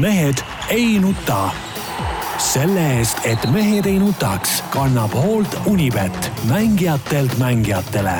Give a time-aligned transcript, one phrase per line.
[0.00, 0.34] mehed
[0.70, 1.50] ei nuta.
[2.38, 8.14] selle eest, et mehed ei nutaks, kannab hoolt Unibet, mängijatelt mängijatele.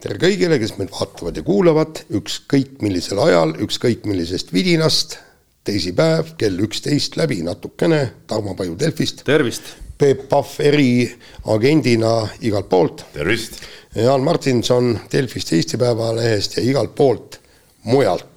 [0.00, 5.18] tere kõigile, kes meid vaatavad ja kuulavad, ükskõik millisel ajal, ükskõik millisest vidinast.
[5.64, 9.24] teisipäev kell üksteist läbi natukene Tarmo Paju Delfist.
[9.24, 9.62] tervist.
[9.98, 13.04] Peep Pahv eriagendina igalt poolt.
[13.12, 13.60] tervist.
[13.94, 17.40] Jaan Martinson Delfist, Eesti Päevalehest ja igalt poolt
[17.82, 18.35] mujalt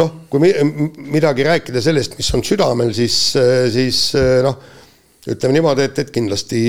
[0.00, 0.52] noh, kui
[1.12, 3.16] midagi rääkida sellest, mis on südamel, siis,
[3.74, 4.02] siis
[4.44, 4.60] noh,
[5.30, 6.62] ütleme niimoodi, et, et kindlasti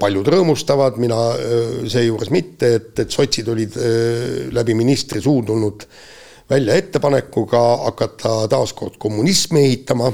[0.00, 1.20] paljud rõõmustavad, mina
[1.90, 3.78] seejuures mitte, et, et sotsid olid
[4.54, 5.86] läbi ministri suu tulnud
[6.50, 10.12] välja ettepanekuga hakata taaskord kommunismi ehitama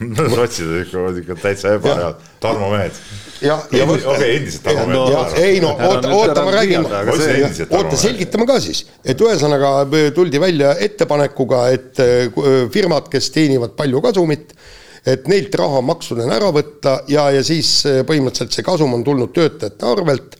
[0.00, 2.96] no sotsid olid ikka, ikka täitsa ebareaalsed, Tarmo mehed.
[3.44, 5.24] okei endiselt Tarmo mehed no,.
[5.36, 6.86] ei no oota, oota, ma räägin,
[7.68, 9.74] oota, selgitame ka siis, et ühesõnaga
[10.16, 12.42] tuldi välja ettepanekuga, et äh,
[12.72, 14.54] firmad, kes teenivad palju kasumit,
[15.08, 19.36] et neilt raha maksudena ära võtta ja, ja siis äh, põhimõtteliselt see kasum on tulnud
[19.36, 20.39] töötajate arvelt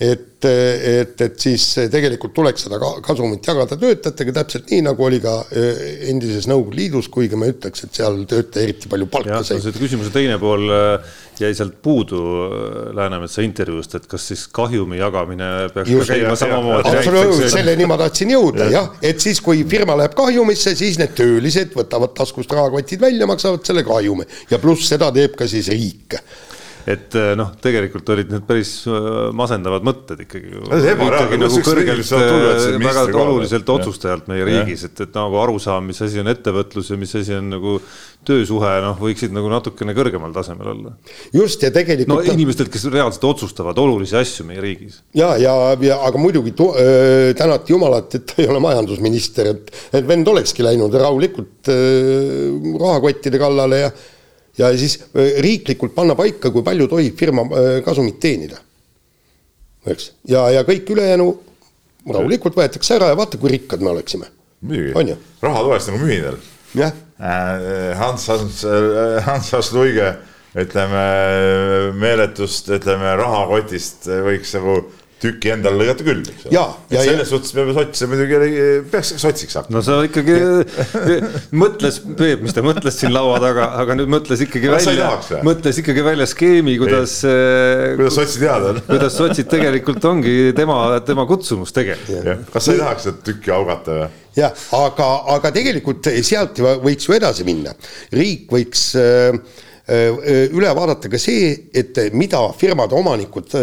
[0.00, 5.34] et, et, et siis tegelikult tuleks seda kasumit jagada töötajatega täpselt nii, nagu oli ka
[5.52, 9.60] äh, endises Nõukogude Liidus, kuigi ma ütleks, et seal töötaja eriti palju palka sai.
[9.76, 11.12] küsimuse teine pool äh,
[11.42, 16.36] jäi sealt puudu äh, Läänemetsa intervjuust, et kas siis kahjumi jagamine peaks Just, ka käima
[16.40, 17.50] samamoodi.
[17.52, 22.16] selleni ma tahtsin jõuda jah, et siis, kui firma läheb kahjumisse, siis need töölised võtavad
[22.16, 26.16] taskust rahakotid välja, maksavad selle kahjumi ja pluss seda teeb ka siis riik
[26.88, 30.52] et eh, noh, tegelikult olid need päris eh, masendavad mõtted ikkagi.
[31.40, 36.22] nagu kõrgelt, eh, väga oluliselt otsustajalt meie riigis, et, et nagu aru saama, mis asi
[36.22, 37.76] on ettevõtlus ja mis asi on nagu
[38.26, 40.94] töösuhe, noh, võiksid nagu natukene kõrgemal tasemel olla.
[41.34, 42.26] just ja tegelikult.
[42.26, 45.00] no inimestelt, kes reaalselt otsustavad olulisi asju meie riigis.
[45.16, 46.54] ja, ja, ja aga muidugi
[47.36, 53.40] tänati Jumalat, et ta ei ole majandusminister, et, et vend olekski läinud rahulikult äh, rahakottide
[53.40, 53.92] kallale ja
[54.60, 58.60] ja siis äh, riiklikult panna paika, kui palju tohib firma äh, kasumit teenida.
[59.88, 61.28] eks, ja, ja kõik ülejäänu
[62.12, 64.28] rahulikult võetakse ära ja vaata, kui rikkad me oleksime.
[64.60, 66.40] muidugi, raha toest nagu mühinal.
[66.76, 67.96] jah äh,.
[68.00, 68.64] Hans, Hans,
[69.26, 70.14] Hans Hans Luige,
[70.56, 71.04] ütleme
[72.00, 74.80] meeletust, ütleme rahakotist võiks nagu
[75.20, 76.62] tüki endale lõigata küll, eks ole.
[76.94, 77.26] selles ja.
[77.28, 78.54] suhtes peame sotse muidugi,
[78.92, 79.76] peaks sotsiks hakkama.
[79.76, 80.36] no sa ikkagi
[81.62, 85.10] mõtles, Peep, mis ta mõtles siin laua taga, aga nüüd mõtles ikkagi no, välja,
[85.46, 87.18] mõtles ikkagi välja skeemi, kuidas.
[88.00, 92.48] kuidas sotsid head on kuidas sotsid tegelikult ongi tema, tema kutsumus tegelikult.
[92.54, 94.12] kas sa ei tahaks seda tükki augata või?
[94.38, 97.74] jah, aga, aga tegelikult sealt võiks ju edasi minna,
[98.16, 99.36] riik võiks äh,
[99.90, 103.56] üle vaadata ka see, et mida firmade omanikud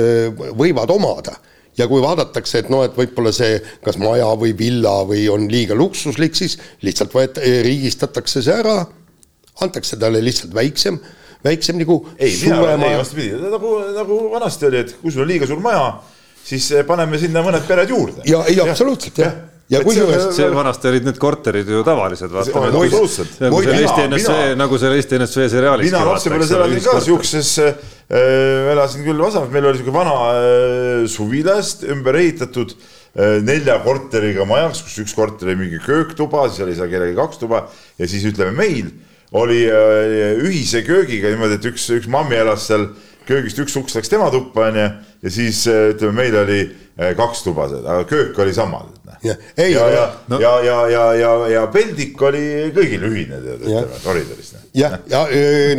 [0.57, 1.37] võivad omada.
[1.77, 5.75] Ja kui vaadatakse, et noh, et võib-olla see kas maja või villa või on liiga
[5.77, 8.79] luksuslik, siis lihtsalt võet-, riigistatakse see ära,
[9.61, 10.97] antakse talle lihtsalt väiksem,
[11.45, 15.49] väiksem nagu ei, mina, ei vastupidi, nagu, nagu vanasti oli, et kui sul on liiga
[15.49, 15.85] suur maja,
[16.47, 18.25] siis paneme sinna mõned pered juurde.
[18.25, 19.37] ja ei, absoluutselt jah.
[19.37, 22.61] Ja ja kusjuures see vanasti olid need korterid ju tavalised, vaata.
[23.43, 25.89] nagu seal Eesti NSV, nagu seal Eesti NSV seriaalis.
[25.91, 27.81] mina lapsepõlves elasin ka siukses äh,,
[28.73, 34.85] elasin küll Vasamäes, meil oli siuke vana äh, suvilast ümber ehitatud äh, nelja korteriga majaks,
[34.87, 37.65] kus üks korter oli mingi kööktuba, siis oli seal kellelgi kaks tuba
[37.99, 38.93] ja siis ütleme meil
[39.35, 42.87] oli äh, ühise köögiga niimoodi, et üks, üks mammi elas seal
[43.27, 44.87] köögist, üks uks läks tema tuppa onju
[45.23, 48.85] ja siis äh, ütleme, meil oli äh, kaks tuba, aga köök oli sama
[49.23, 52.43] ja, ei, ja, ja no., ja, ja, ja, ja, ja peldik oli
[52.75, 54.53] kõigil ühine, ütleme, koridoris.
[54.77, 55.23] jah, ja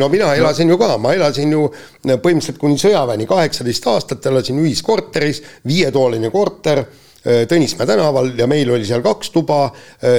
[0.01, 1.67] no mina elasin ju ka, ma elasin ju
[2.09, 6.85] põhimõtteliselt kuni sõjaväeni kaheksateist aastat, elasin ühiskorteris, viietoaline korter
[7.25, 9.67] Tõnismäe tänaval ja meil oli seal kaks tuba,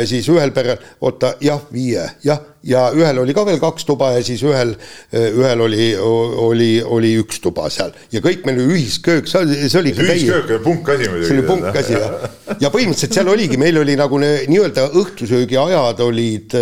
[0.06, 4.24] siis ühel perel, oota, jah, viie, jah, ja ühel oli ka veel kaks tuba ja
[4.26, 4.74] siis ühel,
[5.16, 9.80] ühel oli, oli, oli üks tuba seal ja kõik meil oli ühisköök, see oli, see
[9.80, 11.28] oli ühisköök oli punkasi muidugi.
[11.30, 12.18] see oli punkasi jah.
[12.60, 16.58] ja põhimõtteliselt seal oligi, meil oli nagu nii-öelda õhtusöögi ajad olid,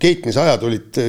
[0.00, 1.02] keetmisajad olid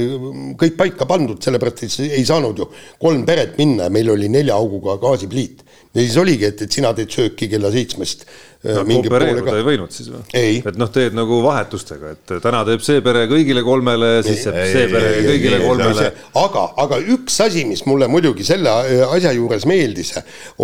[0.60, 2.68] kõik paika pandud, sellepärast et ei saanud ju
[3.00, 5.64] kolm peret minna ja meil oli nelja auguga gaasipliit
[5.94, 8.24] ja siis oligi, et, et sina teed sööki kella seitsmest
[8.64, 8.84] no,.
[8.88, 10.24] koopereeruda ei võinud siis või?
[10.58, 14.90] et noh, teed nagu vahetustega, et täna teeb see pere kõigile kolmele, siis teeb see
[14.92, 16.10] pere ei, kõigile ei, kolmele.
[16.42, 18.74] aga, aga üks asi, mis mulle muidugi selle
[19.08, 20.14] asja juures meeldis,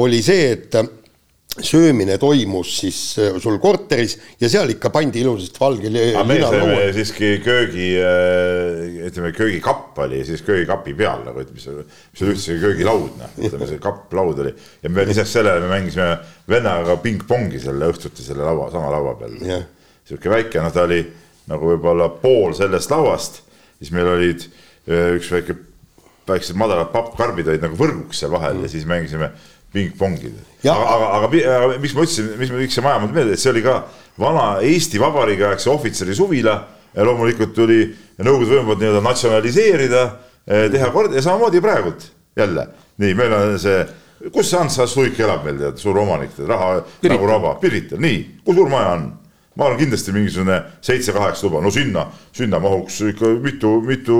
[0.02, 0.78] oli see, et
[1.62, 6.88] söömine toimus siis äh, sul korteris ja seal ikka pandi ilusasti valge aga me saime
[6.96, 12.58] siiski köögi, äh, ütleme köögikapp oli siis köögikapi peal nagu, et mis, mis oli üldse
[12.62, 14.54] köögilaud, noh, ütleme see kapplaud oli.
[14.82, 16.08] ja me lisaks sellele me mängisime
[16.50, 19.38] vennaga pingpongi selle õhtuti selle laua, sama laua peal.
[20.08, 21.04] sihuke väike, noh, ta oli
[21.50, 23.44] nagu võib-olla pool sellest lauast,
[23.78, 24.48] siis meil olid
[24.90, 25.54] üks väike,
[26.26, 28.66] väiksed madalad pappkarbid olid nagu võrguks seal vahel mm.
[28.66, 29.30] ja siis mängisime
[29.74, 30.30] pingpongi.
[30.64, 31.28] aga, aga, aga,
[31.58, 33.80] aga miks ma ütlesin, mis, miks see maja mulle meeldib, et see oli ka
[34.20, 36.54] vana Eesti Vabariigi aegse ohvitseri suvila
[36.94, 37.82] ja loomulikult tuli
[38.14, 40.02] Nõukogude võimu poolt nii-öelda natsionaliseerida,
[40.46, 42.04] eh, teha korda ja samamoodi praegult
[42.38, 42.68] jälle.
[43.02, 43.80] nii, meil on see,
[44.30, 44.86] kus see Ants H.
[44.96, 47.16] Luik elab meil tead, suur omanik, raha Pirital.
[47.16, 49.08] nagu raba, Pirital, nii, kui suur maja on?
[49.54, 54.16] Ma arvan kindlasti mingisugune seitse-kaheksa tuba, no sinna, sinna mahuks ikka mitu, mitu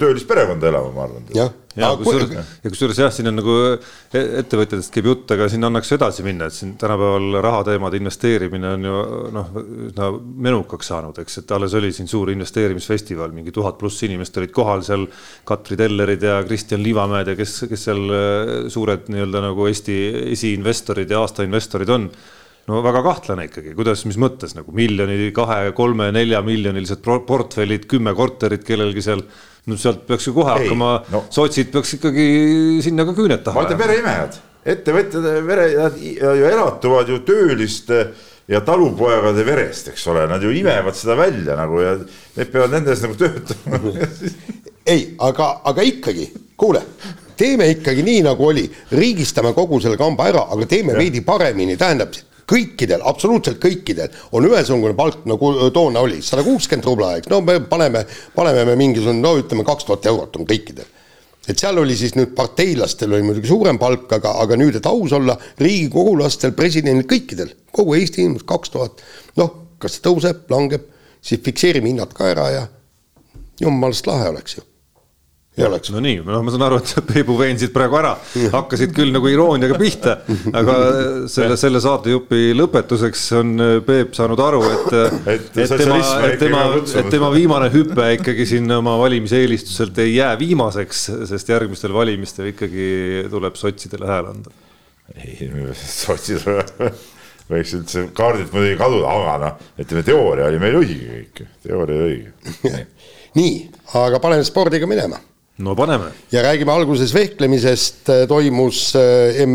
[0.00, 1.30] töölist perekonda elama, ma arvan.
[1.32, 5.64] jah, ja kusjuures, ja kusjuures jah, siin on nagu e-, ettevõtjatest käib jutt, aga siin
[5.64, 9.00] annaks edasi minna, et siin tänapäeval rahateemade investeerimine on ju
[9.38, 9.50] noh,
[9.88, 10.10] üsna
[10.50, 14.84] menukaks saanud, eks, et alles oli siin suur investeerimisfestival, mingi tuhat pluss inimest olid kohal
[14.84, 15.08] seal.
[15.48, 18.22] Katri Tellerid ja Kristjan Liivamäed ja kes, kes seal e,
[18.72, 19.96] suured nii-öelda nagu Eesti
[20.36, 22.10] esiinvestorid ja aastainvestorid on
[22.70, 28.14] no väga kahtlane ikkagi, kuidas, mis mõttes nagu miljoni, kahe, kolme, nelja miljonilised portfellid, kümme
[28.16, 29.24] korterit kellelgi seal.
[29.64, 32.26] no sealt peaks ju kohe Ei, hakkama no., sotsid peaks ikkagi
[32.84, 33.56] sinna ka küüned taha.
[33.56, 34.38] ma ütlen vereimejad,
[34.74, 38.00] ettevõtjad, vere, nad ju elatuvad ju tööliste
[38.48, 41.96] ja talupoegade verest, eks ole, nad ju imevad seda välja nagu ja
[42.36, 43.80] need peavad nende eest nagu töötama
[44.84, 46.28] ei, aga, aga ikkagi,
[46.60, 46.82] kuule,
[47.40, 51.00] teeme ikkagi nii, nagu oli, riigistame kogu selle kamba ära, aga teeme ja.
[51.00, 52.12] veidi paremini, tähendab
[52.50, 54.12] kõikidel, absoluutselt kõikidel.
[54.36, 58.04] On ühesugune palk, nagu toona oli, sada kuuskümmend rubla, eks, no me paneme,
[58.34, 60.90] paneme me mingisugune, no ütleme, kaks tuhat eurot on kõikidel.
[61.44, 65.12] et seal oli siis nüüd parteilastel oli muidugi suurem palk, aga, aga nüüd, et aus
[65.12, 69.04] olla, riigikogulastel, presidendil, kõikidel, kogu Eesti inimesed kaks tuhat,
[69.36, 70.88] noh, kas tõuseb, langeb,
[71.20, 72.68] siis fikseerime hinnad ka ära ja
[73.60, 74.64] jumalast lahe oleks ju
[75.54, 75.90] ei oleks.
[75.94, 78.14] no nii, noh, ma saan aru, et Peebu veensid praegu ära,
[78.54, 80.16] hakkasid küll nagu irooniaga pihta,
[80.50, 80.76] aga
[81.30, 83.52] selle, selle saatejupi lõpetuseks on
[83.86, 84.96] Peep saanud aru, et,
[85.36, 90.32] et, et tema, et tema, et tema viimane hüpe ikkagi siin oma valimiseelistuselt ei jää
[90.40, 92.88] viimaseks, sest järgmistel valimistel ikkagi
[93.30, 94.54] tuleb sotsidele hääl anda.
[95.14, 95.52] ei,
[96.04, 96.64] sotsidele
[97.50, 102.16] võiks üldse kaardilt muidugi kaduda, aga noh, ütleme teooria oli meil õige kõik, teooria oli
[102.16, 102.82] õige.
[103.38, 103.54] nii,
[104.00, 105.20] aga paneme spordiga minema
[105.58, 106.10] no paneme.
[106.32, 109.54] ja räägime alguses vehklemisest, äh, toimus mm.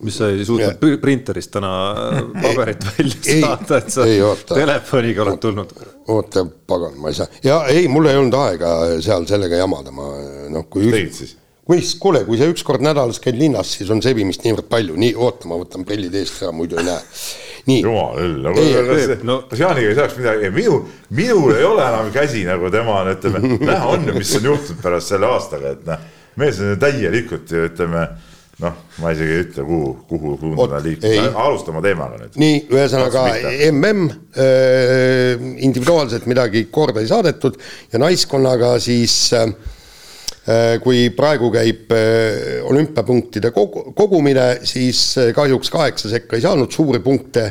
[0.00, 5.42] mis sa ei suutnud printerist täna äh, paberit välja saada, et sa ei, telefoniga oled
[5.42, 5.74] tulnud.
[6.08, 8.72] oota, pagan, ma ei saa, ja ei, mul ei olnud aega
[9.04, 10.08] seal sellega jamada, ma
[10.50, 10.88] noh, kui.
[11.12, 11.36] siis?
[11.70, 15.12] kuis, kuule, kui sa üks kord nädalas käid linnas, siis on sebimist niivõrd palju, nii,
[15.14, 17.02] oota, ma võtan prillid eest ära, muidu ei näe.
[17.78, 18.64] Jumal küll, nagu
[19.28, 19.36] no.
[19.50, 20.80] kas Jaaniga ei saaks midagi, minu,
[21.16, 24.82] minul ei ole enam käsi nagu tema on, ütleme, näha on ju, mis on juhtunud
[24.82, 26.04] pärast selle aastaga, et noh,
[26.40, 28.04] mees on täielikult ju ütleme
[28.60, 32.38] noh, ma isegi ei ütle, kuhu, kuhu suunda ta liigub, alustama teemaga nüüd.
[32.40, 33.26] nii, ühesõnaga
[33.72, 37.56] mm äh, individuaalselt midagi korda ei saadetud
[37.92, 39.54] ja naiskonnaga siis Äh,
[40.82, 47.50] kui praegu käib äh, olümpiapunktide kogumine, siis äh, kahjuks kaheksa sekka ei saanud, suuri punkte,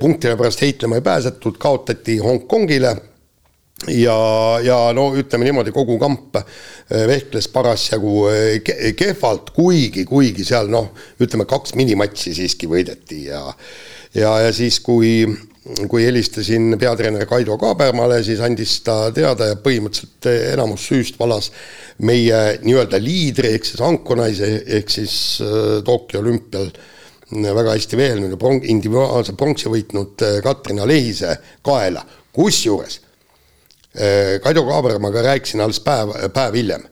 [0.00, 2.96] punktide pärast heitlema ei pääsetud, kaotati Hongkongile.
[3.94, 4.14] Ja,
[4.64, 6.34] ja no ütleme niimoodi, kogu kamp
[6.90, 8.24] vehkles parasjagu
[8.98, 10.88] kehvalt, kuigi, kuigi seal noh,
[11.22, 13.44] ütleme kaks minimatši siiski võideti ja
[14.14, 15.28] ja, ja siis, kui
[15.88, 21.50] kui helistasin peatreener Kaido Kaabermale, siis andis ta teada ja põhimõtteliselt enamus süüst valas
[22.08, 24.48] meie nii-öelda liidri ehk siis ankonaise
[24.78, 26.70] ehk siis äh, Tokyo olümpial.
[27.28, 31.34] Väga hästi veelnud ja prong-, individuaalse pronksi võitnud äh, Katrina Lehise
[31.66, 32.00] kaela,
[32.32, 33.00] kusjuures
[33.92, 36.88] äh, Kaido Kaabermaga rääkisin alles päev, päev hiljem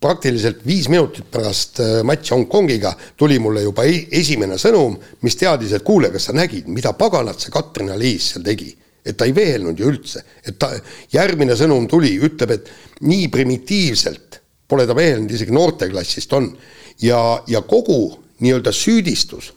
[0.00, 5.84] praktiliselt viis minutit pärast äh, matši Hongkongiga tuli mulle juba esimene sõnum, mis teadis, et
[5.84, 8.76] kuule, kas sa nägid, mida paganat see Katrin Aliis seal tegi.
[9.00, 10.68] et ta ei veelnud ju üldse, et ta,
[11.12, 12.66] järgmine sõnum tuli, ütleb, et
[13.08, 16.50] nii primitiivselt pole ta veelnud, isegi noorteklassist on.
[17.00, 19.52] ja, ja kogu nii-öelda süüdistus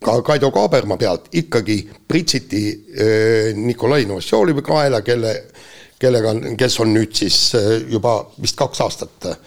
[0.00, 5.34] ka Kaido Kaaberma pealt ikkagi pritsiti äh, Nikolai Novosjolovi kaela, kelle
[6.00, 9.40] kellega on, kes on nüüd siis äh, juba vist kaks aastat äh,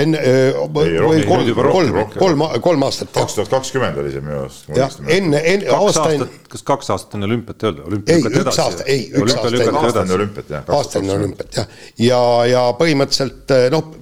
[0.00, 3.10] enne äh, või kolm, kolm, kolm, kolm aastat.
[3.14, 4.70] kaks tuhat kakskümmend oli see minu arust.
[4.76, 6.30] jah, enne, enne aasta enne.
[6.52, 8.14] kas kaks aastat enne olümpiat ei olnud?
[8.14, 10.16] ei, üks aasta, ei, üks aasta enne.
[10.20, 10.72] olümpiat jah.
[10.78, 13.92] aasta enne olümpiat jah, ja, ja põhimõtteliselt noh,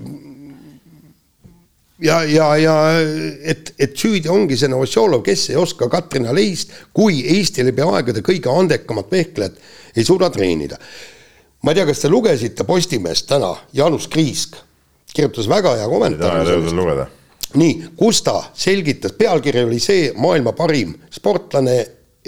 [2.05, 2.78] ja, ja, ja
[3.43, 8.23] et, et süüdi ongi see Novosjolov, kes ei oska Katrina Leist, kui Eesti läbi aegade
[8.26, 10.78] kõige andekamat vehklejat ei suuda treenida
[11.62, 14.57] ma ei tea, kas te lugesite Postimehest täna, Jaanus Kriisk
[15.15, 16.49] kirjutas väga hea kommentaari.
[17.55, 21.79] nii, kus ta selgitas, pealkiri oli see maailma parim sportlane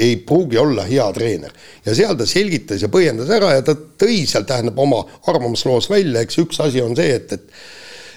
[0.00, 1.52] ei pruugi olla hea treener.
[1.84, 6.22] ja seal ta selgitas ja põhjendas ära ja ta tõi seal, tähendab, oma arvamusloos välja,
[6.24, 7.52] eks üks asi on see, et, et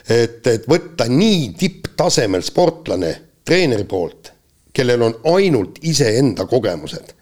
[0.09, 3.13] et, et võtta nii tipptasemel sportlane
[3.47, 4.33] treeneri poolt,
[4.75, 7.13] kellel on ainult iseenda kogemused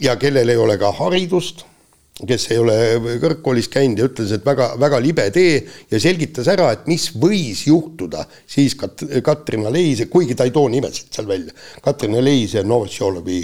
[0.00, 1.64] ja kellel ei ole ka haridust
[2.26, 2.76] kes ei ole
[3.22, 5.60] kõrgkoolis käinud ja ütles, et väga, väga libe tee
[5.90, 10.66] ja selgitas ära, et mis võis juhtuda siis Kat-, Katrina Leise, kuigi ta ei too
[10.72, 13.38] nimesid seal välja, Katrina Leise Novotšolovi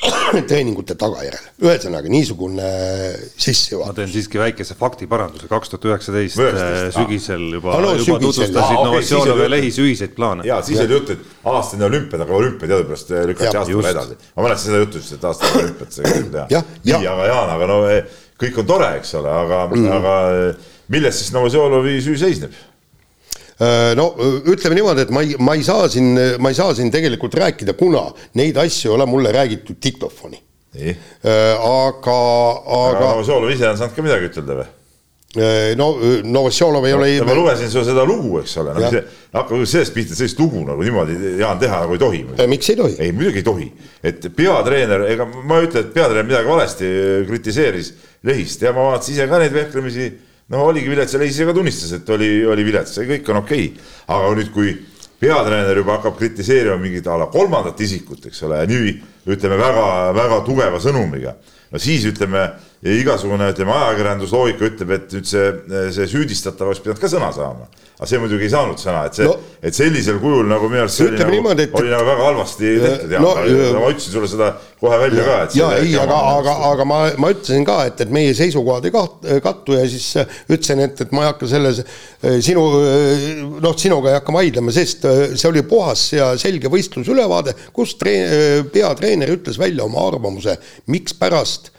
[0.48, 1.50] treeningute tagajärjel.
[1.60, 2.70] ühesõnaga niisugune
[3.36, 3.92] sissejuhatus.
[3.92, 9.50] ma teen siiski väikese faktiparanduse, kaks tuhat üheksateist äh, sügisel juba juba tutvustasid Novotšolov ja
[9.52, 10.48] Lehis ühiseid plaane.
[10.48, 14.18] jaa, siis oli jutt, et aastane olümpiad, aga olümpiad teadupärast lükati aasta peale edasi.
[14.36, 16.64] ma mäletan seda juttu, et aastane olümpiad see kõik teha.
[16.88, 17.78] nii, aga Jaan, aga no
[18.40, 20.16] kõik on tore, eks ole, aga mm., aga
[20.90, 22.56] milles siis Novosjolovi süü seisneb?
[23.60, 24.10] Äh, no
[24.48, 27.76] ütleme niimoodi, et ma ei, ma ei saa siin, ma ei saa siin tegelikult rääkida,
[27.76, 28.06] kuna
[28.40, 30.40] neid asju ei ole mulle räägitud diktofoni.
[30.80, 32.18] Äh, aga,
[32.62, 33.08] aga.
[33.10, 34.68] Novosjolov ise on saanud ka midagi ütelda või?
[35.36, 37.22] Äh, no Novosjolov ei no, ole.
[37.22, 39.02] ma lugesin sulle seda lugu, eks ole no,,
[39.36, 42.22] hakkame sellest pihta, sellist lugu nagu niimoodi Jaan teha nagu ei tohi.
[42.50, 42.96] miks ei tohi?
[42.98, 43.68] ei, muidugi ei tohi,
[44.02, 46.88] et peatreener, ega ma ei ütle, et peatreener midagi valesti
[47.28, 47.92] kritiseeris
[48.26, 50.08] Lehist ja ma vaatasin ise ka neid vehklemisi.
[50.50, 53.38] no oligi vilets ja Lehis ise ka tunnistas, et oli, oli vilets, see kõik on
[53.44, 53.92] okei okay..
[54.16, 54.72] aga nüüd, kui
[55.22, 58.98] peatreener juba hakkab kritiseerima mingit a la kolmandat isikut, eks ole, ja nii
[59.30, 61.36] ütleme väga-väga tugeva sõnumiga,
[61.70, 62.48] no siis ütleme
[62.80, 65.48] ja igasugune, ütleme, ajakirjandusloogika ütleb, et nüüd see,
[65.92, 67.68] see süüdistatav oleks pidanud ka sõna saama.
[68.00, 70.96] aga see muidugi ei saanud sõna, et see no,, et sellisel kujul nagu minu arust
[70.96, 71.74] see oli nagu, niimoodi, et...
[71.76, 73.32] oli nagu väga halvasti tehtud ja no,
[73.82, 74.46] ma ütlesin sulle seda
[74.80, 75.56] kohe välja ka, et.
[75.58, 79.28] ja ei, aga, aga, aga ma, ma ütlesin ka, et, et meie seisukohad ei kaht-,
[79.44, 80.06] kattu ja siis
[80.48, 81.82] ütlesin, et, et ma ei hakka selles
[82.46, 82.62] sinu,
[83.60, 89.34] noh, sinuga ei hakka vaidlema, sest see oli puhas ja selge võistlusülevaade, kus treen-, peatreener
[89.36, 90.56] ütles välja oma arvamuse,
[90.88, 91.74] mikspärast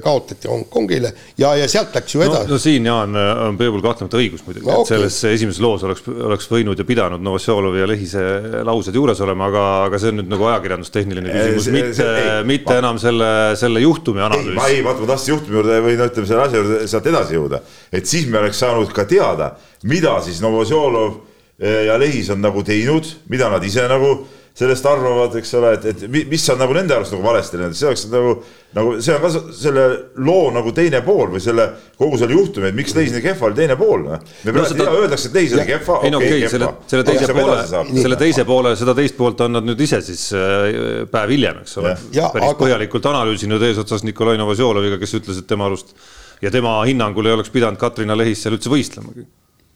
[0.00, 2.54] kaotati Hongkongile ja, ja sealt läks ju edasi no,.
[2.54, 4.94] no siin Jaan on Peebul kahtlemata õigus muidugi no,, et okay.
[4.94, 8.22] selles esimeses loos oleks, oleks võinud ja pidanud Novosjolovi ja Lehise
[8.64, 12.08] laused juures olema, aga, aga see on nüüd nagu ajakirjandustehniline küsimus, mitte,
[12.48, 13.28] mitte ei, enam selle,
[13.60, 14.56] selle juhtumi analüüs.
[14.64, 17.60] ei, vaata, ma tahtsin juhtumi juurde või no ütleme selle asja juurde sealt edasi jõuda,
[17.92, 19.50] et siis me oleks saanud ka teada,
[19.84, 21.20] mida siis Novosjolov
[21.60, 24.16] ja Lehis on nagu teinud, mida nad ise nagu
[24.54, 27.88] sellest arvavad, eks ole, et, et mis on nagu nende arust nagu valesti läinud, see
[27.88, 28.34] oleks nagu,
[28.76, 29.86] nagu see on ka selle
[30.22, 31.66] loo nagu teine pool või selle
[31.98, 34.22] kogu selle juhtumi, et miks Leis nii kehva oli, teine pool, noh.
[34.46, 35.98] me praegu no, öeldakse, et Leis oli kehva.
[35.98, 37.60] okei okay, okay,, selle, selle teise poole,
[37.98, 41.78] selle teise poole, seda teist poolt on nad nüüd ise siis äh, päev hiljem, eks
[41.82, 41.96] ole.
[42.14, 42.58] päris aga...
[42.62, 45.96] põhjalikult analüüsinud eesotsas Nikolai Novosjoloviga, kes ütles, et tema arust
[46.44, 49.26] ja tema hinnangul ei oleks pidanud Katrina Lehis seal üldse võistlemagi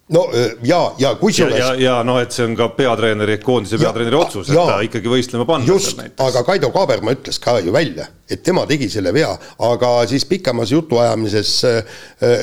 [0.08, 0.24] no
[0.62, 1.58] ja, ja kusjuures.
[1.58, 4.64] ja, ja, ja noh, et see on ka peatreeneri ehk koondise peatreeneri otsus, et ja,
[4.70, 5.68] ta ikkagi võistlema panna.
[5.68, 9.30] just, aga Kaido Kaaberma ütles ka ju välja, et tema tegi selle vea,
[9.68, 11.98] aga siis pikemas jutuajamises äh,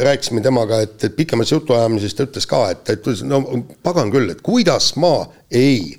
[0.05, 3.41] rääkisime temaga, et, et pikemas jutuajamises ta ütles ka, et, et no
[3.85, 5.17] pagan küll, et kuidas ma
[5.49, 5.95] ei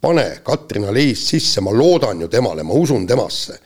[0.00, 3.58] pane Katrina Leist sisse, ma loodan ju temale, ma usun temasse.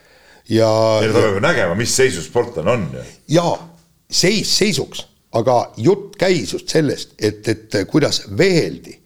[0.48, 0.70] ja.
[1.02, 3.08] ja ta peab ju nägema, mis seisus sportlane on ju.
[3.34, 3.56] jaa,
[4.10, 5.08] seis seisuks
[5.38, 8.98] aga jutt käis just sellest, et, et kuidas veeldi.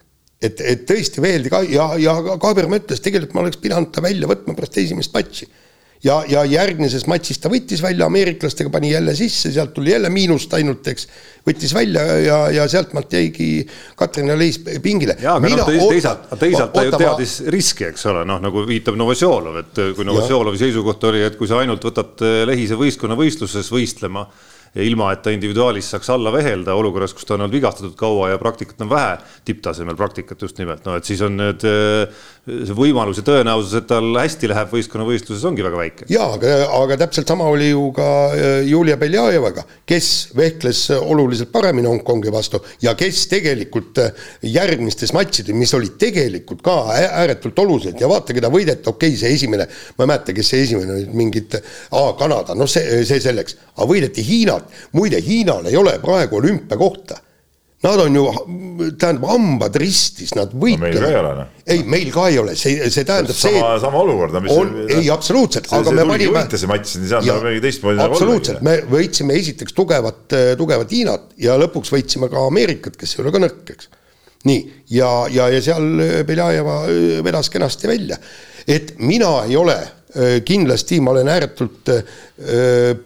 [0.43, 4.29] et, et tõesti veeldi ka ja, ja Kaaberma ütles, tegelikult ma oleks pidanud ta välja
[4.29, 5.47] võtma pärast esimest matši.
[6.05, 10.53] ja, ja järgmises matšis ta võttis välja ameeriklastega, pani jälle sisse, sealt tuli jälle miinust
[10.59, 11.07] ainult, eks.
[11.47, 13.63] võttis välja ja, ja sealtmaalt jäigi
[13.97, 15.17] Katrin Aleis pingile.
[15.23, 19.63] jaa, aga noh, teisalt, teisalt ta ju teadis riski, eks ole, noh nagu viitab Novosjolov,
[19.63, 24.27] et kui Novosjolovi seisukoht oli, et kui sa ainult võtad Lehise võistkonna võistluses võistlema
[24.85, 28.41] ilma et ta individuaalis saaks alla vehelda olukorras, kus ta on olnud vigastatud kaua ja
[28.41, 29.17] praktikat on vähe,
[29.49, 31.65] tipptasemel praktikat just nimelt, no et siis on need,
[32.47, 36.09] see võimalus ja tõenäosus, et tal hästi läheb võistkonnavõistluses, ongi väga väike.
[36.13, 41.89] jaa, aga, aga täpselt sama oli ju ka äh, Julia Beljajevaga, kes vehkles oluliselt paremini
[41.89, 48.11] Hongkongi vastu ja kes tegelikult äh, järgmistes matšides, mis olid tegelikult ka ääretult olulised ja
[48.11, 51.59] vaata, keda võideti, okei okay,, see esimene, ma ei mäleta, kes see esimene oli, mingid,
[52.17, 54.66] Kanada, noh, see, see selleks, aga võideti Hiinat
[54.97, 57.23] muide, Hiinal ei ole praegu olümpiakohta.
[57.85, 58.23] Nad on ju,
[58.99, 60.97] tähendab, hambad ristis, nad võitlevad no,.
[60.97, 61.51] meil ka ei ole, noh.
[61.75, 63.83] ei, meil ka ei ole, see, see tähendab sama, see.
[63.83, 64.55] sama olukord, no mis.
[64.55, 66.45] on, ei, absoluutselt, aga me panime.
[66.57, 68.01] see matš, ei saanud mingi teistmoodi.
[68.01, 70.25] Nagu absoluutselt, me võitsime esiteks tugevat,
[70.59, 73.93] tugevat Hiinat ja lõpuks võitsime ka Ameerikat, kes ei ole ka nõrk, eks.
[74.49, 74.65] nii,
[74.97, 75.87] ja, ja, ja seal
[76.27, 76.81] Beljajeva
[77.29, 78.19] vedas kenasti välja,
[78.67, 80.06] et mina ei ole Äh,
[80.49, 81.91] kindlasti ma olen ääretult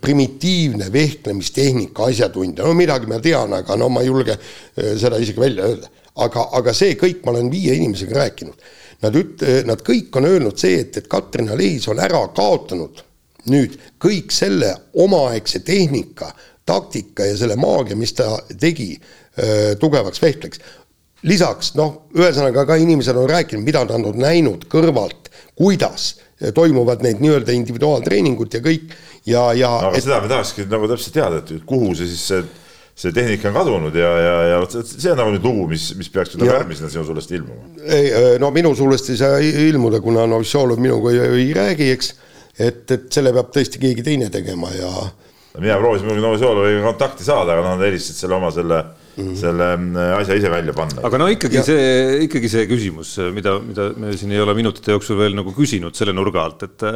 [0.00, 4.36] primitiivne vehklemistehnika asjatundja, no midagi ma tean, aga no ma ei julge
[4.74, 5.90] seda isegi välja öelda.
[6.22, 8.70] aga, aga see kõik, ma olen viie inimesega rääkinud,
[9.02, 13.02] nad üt-, nad kõik on öelnud see, et, et Katrina Lehis on ära kaotanud
[13.48, 16.30] nüüd kõik selle omaaegse tehnika,
[16.66, 18.28] taktika ja selle maagia, mis ta
[18.60, 18.92] tegi
[19.80, 20.60] tugevaks vehkleks.
[21.22, 26.14] lisaks noh, ühesõnaga ka inimesed on rääkinud, mida nad on näinud kõrvalt, kuidas
[26.54, 28.94] toimuvad need nii-öelda individuaaltreeningud ja kõik
[29.28, 30.04] ja, ja aga et...
[30.06, 32.42] seda me tahakski nagu täpselt teada, et kuhu see siis see
[33.00, 36.10] see tehnika on kadunud ja, ja, ja vot see on nagu nüüd lugu, mis, mis
[36.12, 37.70] peaks nüüd järgmisena sinu suulest ilmuma.
[37.86, 38.10] ei,
[38.42, 42.12] no minu suulest ei saa ilmuda, kuna Novitšolov minuga ei, ei räägi, eks.
[42.58, 44.90] et, et selle peab tõesti keegi teine tegema ja.
[45.58, 48.82] mina proovisin muidugi Novitšoloviga kontakti saada, aga nad helistasid selle oma selle
[49.16, 49.36] mm -hmm.
[49.40, 51.02] selle mm, asja ise välja panna.
[51.06, 51.64] aga no ikkagi ja.
[51.66, 55.94] see, ikkagi see küsimus, mida, mida me siin ei ole minutite jooksul veel nagu küsinud
[55.96, 56.88] selle nurga alt, et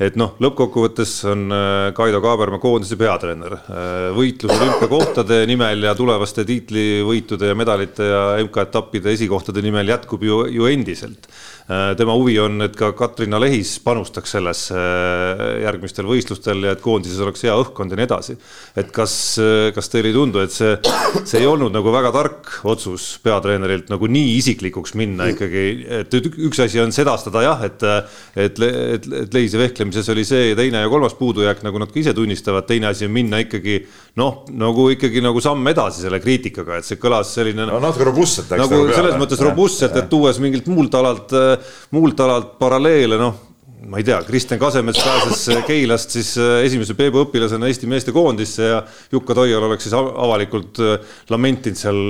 [0.00, 3.56] et noh, lõppkokkuvõttes on äh, Kaido Kaaberma koondise peatreener.
[3.58, 10.46] Äh, võitlus olümpiakohtade nimel ja tulevaste tiitlivõitude ja medalite ja MK-etappide esikohtade nimel jätkub ju,
[10.48, 11.28] ju endiselt.
[11.68, 14.80] Äh, tema huvi on, et ka Katrina Lehis panustaks sellesse
[15.64, 18.38] järgmistel võistlustel ja et koondises oleks hea õhkkond ja nii edasi.
[18.80, 19.12] et kas,
[19.74, 20.72] kas teile ei tundu, et see,
[21.28, 25.64] see ei olnud nagu väga tark otsus peatreenerilt nagu nii isiklikuks minna ikkagi,
[26.00, 27.84] et üks asi on sedastada jah, et,
[28.34, 31.98] et, et, et Lehise vehklemine tegemises oli see teine ja kolmas puudujääk, nagu nad ka
[32.00, 33.80] ise tunnistavad, teine asi on minna ikkagi
[34.20, 37.80] noh, nagu ikkagi nagu samm edasi selle kriitikaga, et see kõlas selline no,.
[37.82, 38.50] natuke robustselt.
[38.54, 41.34] nagu, nagu selles mõttes robustselt, et tuues mingilt muult alalt,
[41.96, 43.46] muult alalt paralleele, noh
[43.90, 48.82] ma ei tea, Kristjan Kasemets pääses Keilast siis esimese Peebu õpilasena Eesti meeste koondisse ja
[49.12, 50.76] Jukka Toial oleks siis avalikult
[51.32, 52.02] lamentinud seal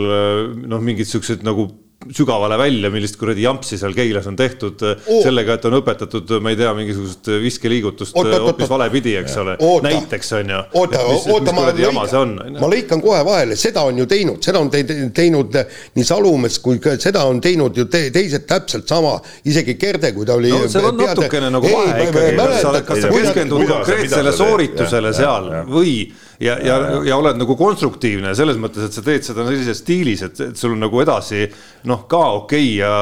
[0.67, 1.69] noh, mingid siuksed nagu
[2.09, 5.19] sügavale välja, millist kuradi jampsi seal Keilas on tehtud oh.
[5.23, 9.57] sellega, et on õpetatud, ma ei tea, mingisugust viskeliigutust hoopis valepidi, eks ole.
[9.85, 10.61] näiteks on ju.
[10.81, 11.03] oota,
[11.35, 14.81] oota, ma lõikan, ma lõikan kohe vahele, seda on ju teinud, seda on te
[15.15, 15.61] teinud
[15.99, 20.25] nii Salumets kui ka seda on teinud ju te teised täpselt sama, isegi Kerde, kui
[20.25, 20.55] ta oli.
[20.57, 21.21] no seal on peade...
[21.21, 25.95] natukene nagu vahe ikkagi, kas sa, kas sa keskendud konkreetsele sooritusele seal või
[26.41, 30.43] ja, ja, ja oled nagu konstruktiivne selles mõttes, et sa teed seda sellises stiilis, et,
[30.59, 31.45] sul on nagu edasi
[31.91, 32.93] noh, ka okei okay ja,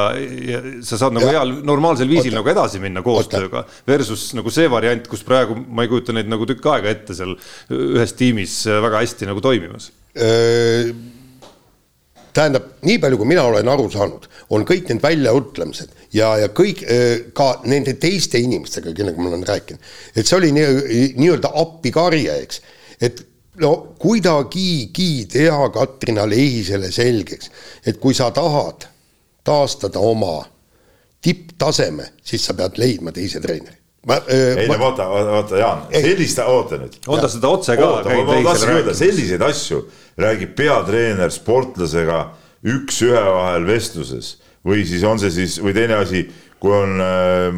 [0.53, 1.39] ja sa saad nagu ja.
[1.39, 2.41] heal normaalsel viisil Oota.
[2.41, 3.65] nagu edasi minna koostööga.
[3.89, 7.37] Versus nagu see variant, kus praegu ma ei kujuta neid nagu tükk aega ette seal
[7.75, 9.93] ühes tiimis väga hästi nagu toimimas
[12.39, 16.85] tähendab, nii palju, kui mina olen aru saanud, on kõik need väljaütlemised ja, ja kõik
[17.35, 22.61] ka nende teiste inimestega, kellega ma olen rääkinud, et see oli nii-öelda nii appikarje, eks
[23.01, 23.23] et
[23.61, 27.51] no kuidagigi teha Katrina Lehisele selgeks,
[27.87, 28.89] et kui sa tahad
[29.45, 30.43] taastada oma
[31.23, 33.77] tipptaseme, siis sa pead leidma teise treeneri.
[34.07, 34.77] Ma, öö, ei ma...
[34.77, 37.01] no vaata, vaata Jaan, sellist, oota nüüd.
[37.11, 38.95] on ta seda otse ka?
[38.97, 39.83] selliseid asju
[40.23, 42.21] räägib peatreener sportlasega
[42.63, 46.23] üks-ühe vahel vestluses või siis on see siis, või teine asi,
[46.63, 46.95] kui on,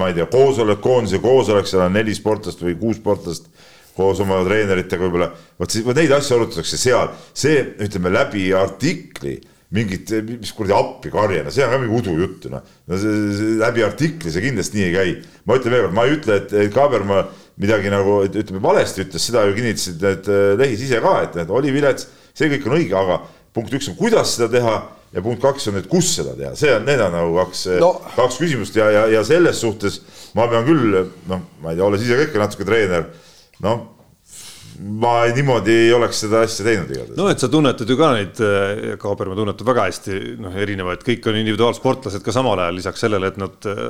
[0.00, 3.46] ma ei tea, koosolek, koondise koosolek, seal on neli sportlast või kuus sportlast
[3.96, 9.38] koos oma treeneritega võib-olla, vot siis, vot neid asju arutatakse seal, see ütleme läbi artikli
[9.74, 12.64] mingit, mis kuradi appi karje, no see on ka mingi udujutt, noh.
[12.90, 15.12] no see, läbi artikli see kindlasti nii ei käi.
[15.46, 17.26] ma ütlen veel kord, ma ei ütle, et, et Kaabermaa
[17.61, 21.53] midagi nagu ütleme valesti ütles, seda ju kinnitasid need äh, lehis ise ka, et, et
[21.55, 23.20] oli vilets, see kõik on õige, aga
[23.55, 24.74] punkt üks on, kuidas seda teha
[25.14, 27.94] ja punkt kaks on, et kus seda teha, see on, need on nagu kaks no.,
[28.16, 30.00] kaks küsimust ja, ja, ja selles suhtes
[30.38, 31.00] ma pean küll
[31.31, 33.07] noh, ma ei tea, olles ise ka ikka natuke treener
[33.64, 33.81] noh,
[34.81, 37.16] ma niimoodi ei oleks seda asja teinud igatahes.
[37.18, 41.29] no et sa tunnetad ju ka neid, äh, Kaaberma tunnetab väga hästi, noh, erinevaid, kõik
[41.29, 43.83] on individuaalsportlased ka samal ajal, lisaks sellele, et nad äh,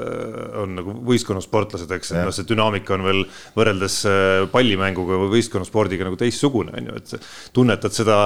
[0.62, 3.22] on nagu võistkonnasportlased, eks, et noh, see dünaamika on veel
[3.58, 8.18] võrreldes äh, pallimänguga või võistkonnaspordiga nagu teistsugune, on ju, et tunnetad seda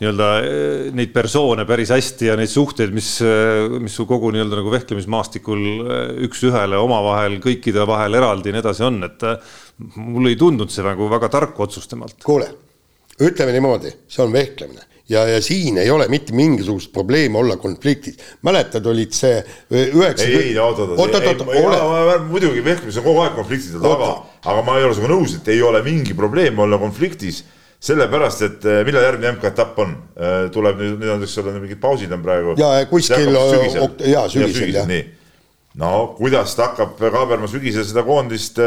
[0.00, 0.30] nii-öelda
[0.96, 3.14] neid persoone päris hästi ja neid suhteid, mis,
[3.82, 5.62] mis su kogu nii-öelda nagu vehklemismaastikul
[6.26, 9.24] üks-ühele omavahel, kõikide vahel eraldi ja nii edasi on, et
[9.96, 12.18] mulle ei tundunud see nagu väga tark otsus temalt.
[12.24, 12.50] kuule,
[13.20, 18.16] ütleme niimoodi, see on vehklemine ja, ja siin ei ole mitte mingisugust probleemi olla konfliktis.
[18.42, 20.24] mäletad, olid see üheksa.
[20.24, 22.28] ei, ei, oot, oot, oot.
[22.28, 24.10] muidugi vehklemis on kogu aeg konfliktid, aga,
[24.44, 27.44] aga ma ei ole sinuga nõus, et ei ole mingi probleem olla konfliktis
[27.80, 31.80] sellepärast, et eh, millal järgmine MK-etapp on, eh, tuleb nüüd, nüüd on, eks ole, mingid
[31.82, 32.56] pausid on praegu.
[32.60, 33.30] ja kuskil,
[34.12, 34.88] ja sügisel jah.
[34.90, 35.04] nii,
[35.82, 38.60] no kuidas ta hakkab Kaaberma sügisel seda koondist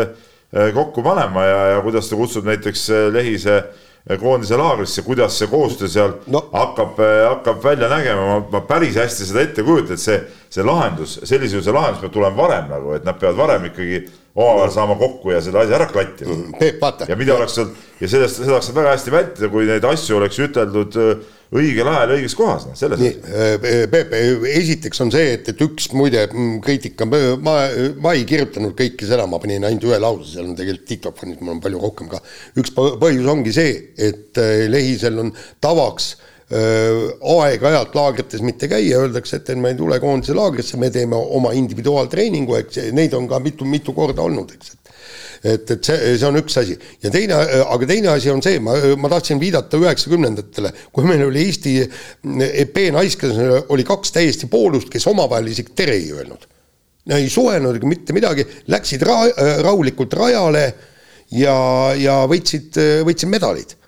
[0.49, 3.88] kokku panema ja, ja kuidas ta kutsub näiteks Lehise äh,
[4.19, 6.41] koondise laagrisse, kuidas see koostöö seal no.
[6.53, 10.17] hakkab, hakkab välja nägema, ma, ma päris hästi seda ette ei kujuta, et see,
[10.49, 14.01] see lahendus, sellisel juhul see lahendus peab tulema varem nagu, et nad peavad varem ikkagi
[14.39, 16.55] omavahel saama kokku ja selle asja ära klattima mm,.
[16.59, 17.09] Peep, vaata.
[17.09, 20.39] ja mida oleks seal ja sellest, seda oleks väga hästi vältida, kui neid asju oleks
[20.47, 20.99] üteldud
[21.55, 24.13] õigel ajal õiges kohas, noh, selles nii, äh, Peep,
[24.51, 27.63] esiteks on see, et, et üks muide mm, kriitika, ma,
[27.97, 31.55] ma ei kirjutanud kõike seda, ma panin ainult ühe lause, seal on tegelikult diktofonis, mul
[31.57, 32.21] on palju rohkem ka.
[32.61, 35.33] üks põhjus ongi see, et äh, Lehisel on
[35.63, 41.17] tavaks äh, aeg-ajalt laagrites mitte käia, öeldakse, et me ei tule koondise laagrisse, me teeme
[41.19, 44.79] oma individuaaltreeningu, eks neid on ka mitu-mitu korda olnud, eks, et
[45.43, 48.75] et, et see, see on üks asi ja teine, aga teine asi on see, ma,
[48.99, 51.75] ma tahtsin viidata üheksakümnendatele, kui meil oli Eesti
[52.59, 53.39] EP naiskes
[53.71, 56.47] oli kaks täiesti poolust, kes omavahel isegi tere ei öelnud.
[57.15, 59.31] ei suhelnud ega mitte midagi, läksid ra-,
[59.63, 60.65] rahulikult rajale
[61.31, 61.55] ja,
[61.97, 62.75] ja võitsid,
[63.07, 63.78] võitsid medalid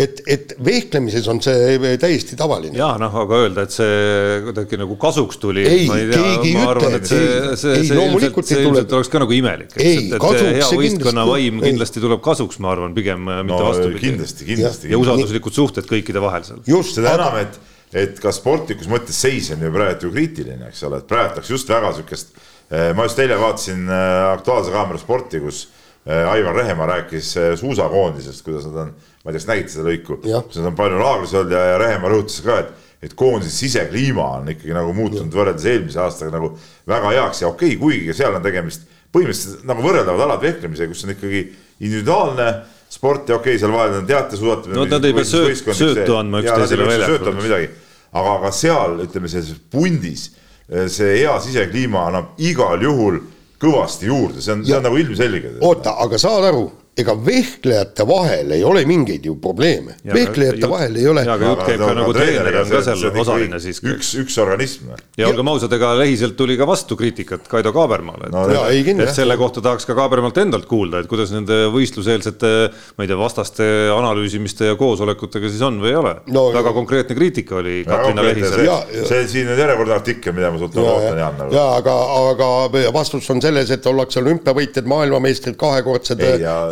[0.00, 2.76] et, et vehklemises on see täiesti tavaline.
[2.78, 5.64] jah, noh, aga öelda, et see kuidagi nagu kasuks tuli.
[5.68, 9.74] ei, keegi ei ütle, et see, see, ei, loomulikult see ilmselt oleks ka nagu imelik,
[9.80, 14.04] hea võistkonna vaim kindlasti tuleb kasuks, ma arvan, pigem no, mitte vastupidi.
[14.06, 14.92] kindlasti, kindlasti.
[14.92, 16.62] ja usalduslikud suhted kõikide vahel seal.
[16.68, 17.60] just, seda enam, et,
[18.06, 21.52] et ka sportlikus mõttes seis on ju praegu ju kriitiline, eks ole, et praegu oleks
[21.52, 22.34] just väga sihukest,
[22.70, 25.66] eh, ma just eile vaatasin eh, Aktuaalse Kaamera sporti, kus
[26.06, 30.20] eh, Aivar Rehemaa rääkis suusakoondisest, kuidas nad on ma ei tea, kas nägite seda lõiku,
[30.22, 34.24] kus nad on palju laagris olnud ja, ja Rehemaa rõhutas ka, et et koondise sisekliima
[34.36, 36.50] on ikkagi nagu muutunud võrreldes eelmise aastaga nagu
[36.88, 41.06] väga heaks ja okei okay,, kuigi seal on tegemist põhimõtteliselt nagu võrreldavad alad vehklemisega, kus
[41.06, 41.40] on ikkagi
[41.80, 42.50] individuaalne
[42.92, 44.76] sport ja okei okay,, seal vahel on teatesuusatamine.
[44.76, 47.40] no nad ei pea sööt, söötu andma üksteisele väljakul.
[47.40, 47.70] midagi,
[48.12, 50.28] aga, aga seal ütleme, selles pundis
[50.68, 53.22] see hea sisekliima annab igal juhul
[53.60, 55.56] kõvasti juurde, see on, see on nagu ilmselge.
[55.64, 60.96] oota, aga saad aru ega vehklejate vahel ei ole mingeid ju probleeme, vehklejate jutt, vahel
[60.98, 61.22] ei ole.
[61.24, 63.78] ja, aga jutt käib ka nagu treener on ka seal osaline siis.
[63.86, 64.90] üks, üks organism.
[65.18, 69.12] ja olgem ausad, ega Lehiselt tuli ka vastu kriitikat Kaido Kaabermaale, et no,, et, et
[69.14, 72.52] selle kohta tahaks ka Kaabermaalt endalt kuulda, et kuidas nende võistluseelsete,
[72.98, 76.48] ma ei tea, vastaste analüüsimiste ja koosolekutega siis on või ei ole no,.
[76.56, 78.66] väga konkreetne kriitika oli Katrina Lehisel.
[79.06, 81.40] see, siin on järjekordne artikkel, mida ma sult nagu ootan, Jaan.
[81.54, 81.96] ja aga,
[82.34, 82.50] aga
[82.92, 86.26] vastus on selles, et ollakse olümpiavõitjad, maailmameistrid, kahekordsed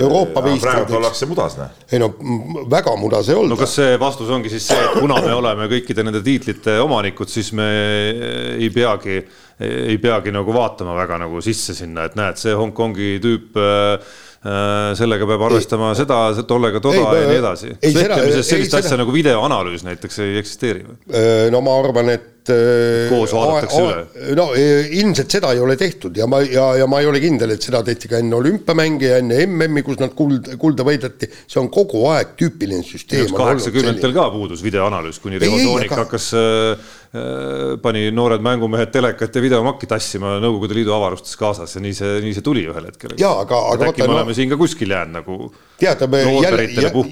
[0.09, 0.75] Euroopa meistriks.
[0.75, 1.75] praegu ollakse mudas, noh.
[1.93, 2.11] ei no
[2.71, 3.55] väga mudas ei olnud.
[3.55, 7.31] no kas see vastus ongi siis see, et kuna me oleme kõikide nende tiitlite omanikud,
[7.31, 7.69] siis me
[8.57, 9.21] ei peagi,
[9.61, 14.17] ei peagi nagu vaatama väga nagu sisse sinna, et näed, see Hongkongi tüüp äh,
[14.99, 17.73] sellega peab arvestama ei, seda, tollega toda ei, ja nii edasi.
[17.83, 19.01] sellist ei, asja seda...
[19.03, 20.99] nagu videoanalüüs näiteks ei eksisteeri või?
[21.55, 24.35] no ma arvan, et et koos vaadatakse üle?
[24.39, 24.65] no e,
[25.01, 27.83] ilmselt seda ei ole tehtud ja ma, ja, ja ma ei ole kindel, et seda
[27.87, 32.05] tehti ka enne olümpiamänge ja enne MM-i, kus nad kuld, kulda võideti, see on kogu
[32.13, 33.31] aeg tüüpiline süsteem.
[33.37, 36.05] kaheksakümnendatel ka puudus videoanalüüs, kuni Rivo Soonik aga...
[36.05, 41.85] hakkas äh, äh, pani noored mängumehed telekat ja videomakki tassima Nõukogude Liidu avarustes kaasas ja
[41.85, 43.17] nii see, nii see tuli ühel hetkel.
[43.21, 46.03] jaa, aga, aga äkki me oleme no, siin ka kuskil jäänud nagu tead,
[46.43, 46.65] jälle,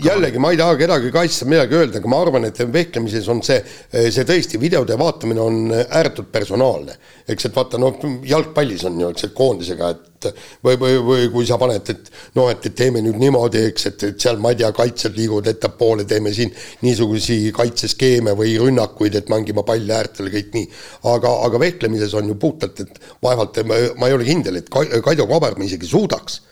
[0.04, 3.60] jällegi ma ei taha kedagi kaitsta, midagi öelda, aga ma arvan, et vehklemises on see,
[3.92, 6.96] see tõesti videode vaatamine on ääretult personaalne.
[7.28, 7.94] eks, et vaata, noh,
[8.26, 10.28] jalgpallis on ju, eks, et koondisega, et
[10.64, 14.04] või, või, või kui sa paned, et noh, et, et teeme nüüd niimoodi, eks, et,
[14.10, 16.50] et seal ma ei tea, kaitsjad liiguvad ettepoole, teeme siin
[16.86, 20.66] niisugusi kaitseskeeme või rünnakuid, et mängime palli äärtele, kõik nii.
[21.14, 23.78] aga, aga vehklemises on ju puhtalt, et vaevalt ma,
[24.10, 26.42] ei ole kindel, et Kaido Kaberma isegi suudaks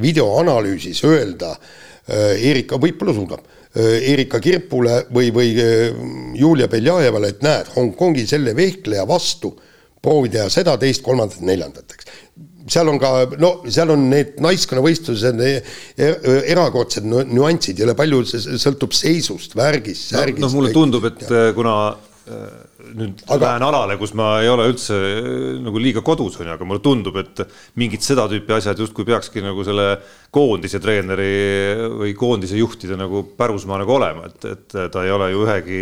[0.00, 3.44] videoanalüüsis öelda äh, Erika, võib-olla suudab,
[3.76, 6.00] äh, Erika Kirpule või, või äh,
[6.38, 9.54] Julia Beljajevale, et näed, Hongkongi selle vehkleja vastu
[10.02, 12.10] proovi teha seda, teist, kolmandat, neljandat, eks
[12.72, 13.08] seal on ka,
[13.42, 15.40] no seal on need naiskonnavõistlused
[15.98, 20.44] erakordsed nüansid, jälle palju sõltub seisust, värgist, särgist.
[20.44, 21.48] noh, mulle tundub, et ja.
[21.56, 21.74] kuna
[22.96, 23.40] nüüd aga...
[23.44, 24.98] lähen alale, kus ma ei ole üldse
[25.62, 27.44] nagu liiga kodus, on ju, aga mulle tundub, et
[27.80, 29.96] mingid seda tüüpi asjad justkui peakski nagu selle
[30.32, 31.32] koondise treeneri
[31.92, 35.80] või koondise juhtide nagu pärusmaa nagu olema, et, et ta ei ole ju ühegi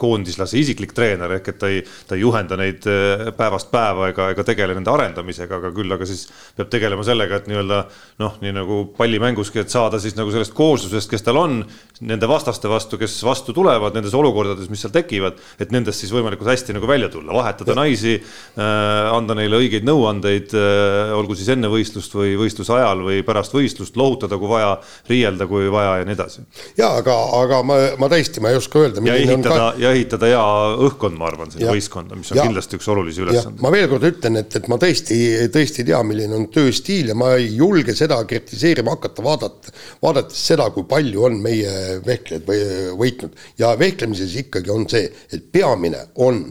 [0.00, 4.30] koondislase isiklik treener ehk et ta ei, ta ei juhenda neid eh, päevast päeva ega,
[4.32, 6.22] ega tegele nende arendamisega, aga küll aga siis
[6.56, 7.82] peab tegelema sellega, et nii-öelda
[8.24, 11.60] noh, nii nagu pallimänguski, et saada siis nagu sellest kooslusest, kes tal on,
[12.00, 16.48] nende vastaste vastu, kes vastu tulevad nendes olukordades, mis seal tekivad, et nendest siis võimalikult
[16.54, 21.68] hästi nagu välja tulla, vahetada naisi äh,, anda neile õigeid nõuandeid äh,, olgu siis enne
[21.68, 24.70] võistlust või võistluse ajal või pärast võistlust võistlust, lohutada, kui vaja,
[25.10, 26.44] riielda, kui vaja ja nii edasi.
[26.78, 29.02] ja aga, aga ma, ma tõesti, ma ei oska öelda.
[29.04, 30.46] ja ehitada ka..., ja ehitada hea
[30.88, 32.46] õhkkond, ma arvan, sinna võistkonda, mis on ja.
[32.48, 33.62] kindlasti üks olulisi ülesandeid.
[33.64, 35.20] ma veel kord ütlen, et, et ma tõesti,
[35.54, 40.44] tõesti ei tea, milline on tööstiil ja ma ei julge seda kritiseerima hakata, vaadata, vaadates
[40.52, 42.60] seda, kui palju on meie vehklejad või
[43.04, 46.46] võitnud ja vehklemises ikkagi on see, et peamine on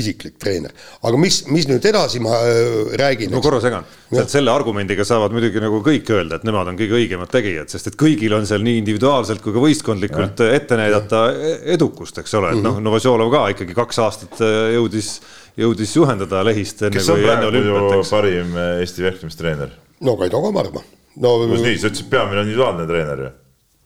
[0.00, 0.72] isiklik treener.
[1.02, 3.32] aga mis, mis nüüd edasi ma äh, räägin.
[3.32, 6.98] no korra segan, sealt selle argumendiga saavad muidugi nagu kõik öelda, et nemad on kõige
[7.00, 10.50] õigemad tegijad, sest et kõigil on seal nii individuaalselt kui ka võistkondlikult ja.
[10.58, 11.54] ette näidata ja.
[11.76, 12.86] edukust, eks ole, et noh, mhm.
[12.86, 15.16] Novosjolov ka ikkagi kaks aastat äh, jõudis,
[15.58, 16.84] jõudis juhendada lehist.
[16.92, 19.74] kes on praegu parim äh, Eesti vehklemistreener?
[20.04, 20.84] no Kaido Kamarma
[21.16, 21.34] no,.
[21.48, 23.34] kus nii, sa ütlesid, peamine on individuaalne treener ju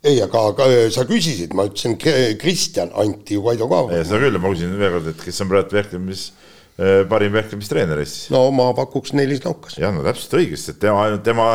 [0.01, 1.99] ei, aga, aga sa küsisid, ma ütlesin
[2.41, 3.83] Kristjan Anti ju Kaido ka.
[3.99, 6.25] seda küll, ma küsin veel kord, et kes on praegu vehklemis,
[6.79, 8.31] eh, parim vehklemistreener Eestis?
[8.33, 9.77] no ma pakuks Neelis Naukas.
[9.81, 11.49] jah, no täpselt õigesti, et tema, tema,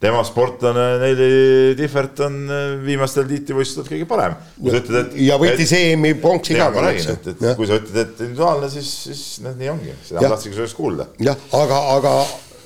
[0.00, 1.28] tema sportlane Neili
[1.76, 4.38] Tihvert on eh, viimastel tiitlivõistlustel kõige parem.
[4.56, 5.20] kui sa ütled, et.
[5.26, 6.70] ja võitis EM-i pronksi ka.
[6.72, 7.54] ma räägin, et, et ja.
[7.58, 11.10] kui sa ütled, et individuaalne, siis, siis noh, nii ongi, seda ma tahtsingi sinust kuulda.
[11.20, 12.16] jah, aga, aga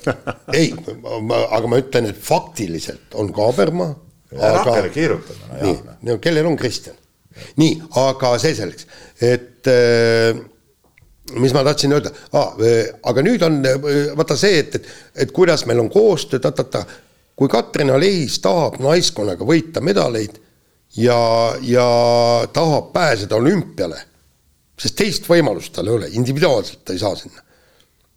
[0.61, 4.04] ei, aga ma ütlen, et faktiliselt on Kaabermaa
[4.35, 5.61] rakele keerutama no,.
[5.63, 6.95] nii, no kellel on Kristjan?
[7.59, 8.87] nii, aga see selleks,
[9.23, 10.37] et äh,
[11.41, 12.53] mis ma tahtsin öelda ah,,
[13.11, 13.59] aga nüüd on
[14.15, 14.91] vaata see, et, et,
[15.25, 16.85] et kuidas meil on koostöö, ta-ta-ta.
[17.35, 20.37] kui Katrin Alehis tahab naiskonnaga võita medaleid
[20.95, 21.17] ja,
[21.61, 21.87] ja
[22.53, 23.97] tahab pääseda olümpiale,
[24.79, 27.43] sest teist võimalust tal ei ole, individuaalselt ta ei saa sinna.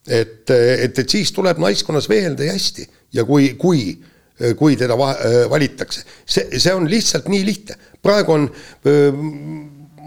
[0.07, 2.87] et, et, et siis tuleb naiskonnas veelda ja hästi
[3.19, 4.17] ja kui, kui Äh,
[4.59, 6.05] kui teda äh, valitakse.
[6.27, 7.77] see, see on lihtsalt nii lihtne.
[8.03, 8.49] praegu on,
[8.87, 9.21] äh,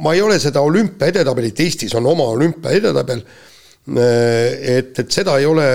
[0.02, 3.24] ma ei ole seda olümpia edetabelit, Eestis on oma olümpia edetabel,
[3.92, 5.68] et, et seda ei ole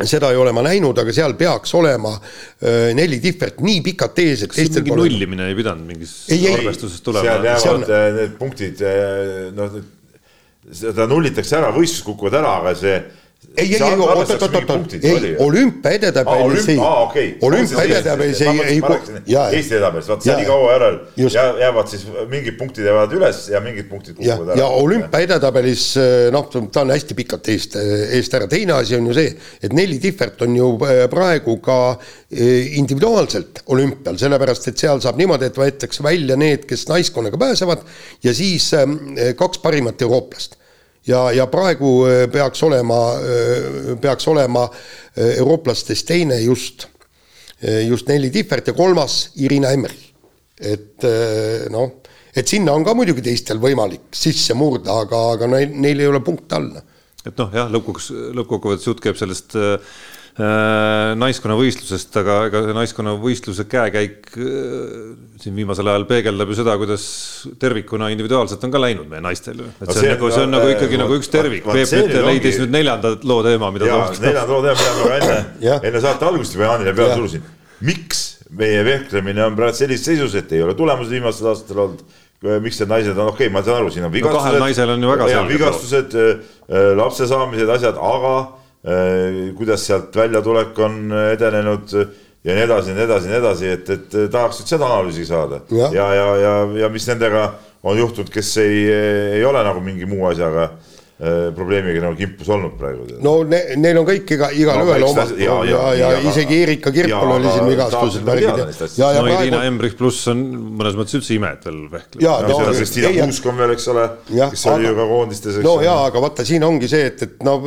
[0.00, 4.44] seda ei ole ma näinud, aga seal peaks olema äh, neli tihvert nii pikalt ees,
[4.46, 5.08] et teistel pole.
[5.08, 7.26] nullimine ei pidanud mingist arvestusest tulema.
[7.26, 7.88] seal jäävad on...
[8.20, 8.84] need punktid,
[9.56, 9.80] noh,
[10.70, 12.96] seda nullitakse ära, võistlused kukuvad ära, aga see
[13.56, 16.76] ei, ei, ei, oot, oot, oot, oot, ei, olümpia edetabelis ei,
[17.46, 20.98] olümpia edetabelis ei, ei, Eesti edetabelis, vaat see oli kaua järel,
[21.62, 24.60] jäävad siis mingid punktid jäävad üles ja mingid punktid kukuvad ära.
[24.60, 25.86] ja olümpia edetabelis
[26.34, 27.76] noh, ta on hästi pikalt eest,
[28.20, 31.80] eest ära, teine asi on ju see, et Nelli Tihvert on ju äh, praegu ka
[32.30, 37.82] individuaalselt olümpial, sellepärast et seal saab niimoodi, et võetakse välja need, kes naiskonnaga pääsevad
[38.22, 38.70] ja siis
[39.40, 40.59] kaks parimat eurooplast
[41.10, 46.88] ja, ja praegu äh, peaks olema, äh, peaks olema äh, eurooplastest teine just,
[47.60, 50.06] just Nelli Tihvert ja kolmas Irina Emmerich.
[50.60, 51.04] et
[51.72, 52.02] noh,
[52.36, 56.20] et sinna on ka muidugi teistel võimalik sisse murda, aga, aga neil, neil ei ole
[56.24, 56.82] punkte alla.
[57.24, 59.92] et noh, jah, lõpuks, lõppkokkuvõttes jutt käib sellest Äh,
[61.18, 64.44] naiskonnavõistlusest, aga ega see naiskonnavõistluse käekäik äh,
[65.42, 67.04] siin viimasel ajal peegeldab ju seda, kuidas
[67.60, 69.70] tervikuna individuaalselt on ka läinud meie naistel ju.
[69.80, 71.66] et see on nagu, see on nagu ikkagi nagu üks tervik.
[71.66, 74.20] Peep nüüd leidis nüüd neljanda loo teema, mida ta.
[74.22, 77.50] neljanda loo teema, mida ma ka enne, enne saate algust juba Jaanile peale surusin.
[77.88, 78.22] miks
[78.60, 82.06] meie vehklemine on praegu sellises seisus, et ei ole tulemused viimastel aastatel olnud
[82.64, 84.46] miks need naised on, okei okay,, ma saan aru, siin on vigastused no,.
[84.46, 85.52] kahel naisel on ju väga selge.
[85.52, 86.16] vigastused,
[86.96, 88.59] lapse saamised, asjad, aga Äh,
[89.56, 91.92] kuidas sealt väljatulek on edenenud
[92.44, 95.26] ja nii edasi ja nii edasi ja nii edasi, et, et tahaks nüüd seda analüüsi
[95.28, 95.60] saada.
[95.76, 97.50] ja, ja, ja, ja, ja mis nendega
[97.82, 98.86] on juhtunud, kes ei,
[99.36, 103.04] ei ole nagu mingi muu asjaga äh, probleemiga nagu kimpus olnud praegu.
[103.24, 106.92] no ne, neil on kõik iga, igalühel no, oma ja, ja, ja, ja, isegi Erika
[106.96, 108.64] Kirpol oli siin vigastused, värgid.
[108.96, 110.40] ja, ja no Irina Embrich pluss on
[110.80, 112.24] mõnes mõttes üldse ime, et veel vehkleb.
[112.24, 115.60] ja no, no Kristiina Kuusk on veel, eks ole, kes oli ju ka koondistes.
[115.68, 117.60] no jaa, aga vaata, siin ongi see, et, et no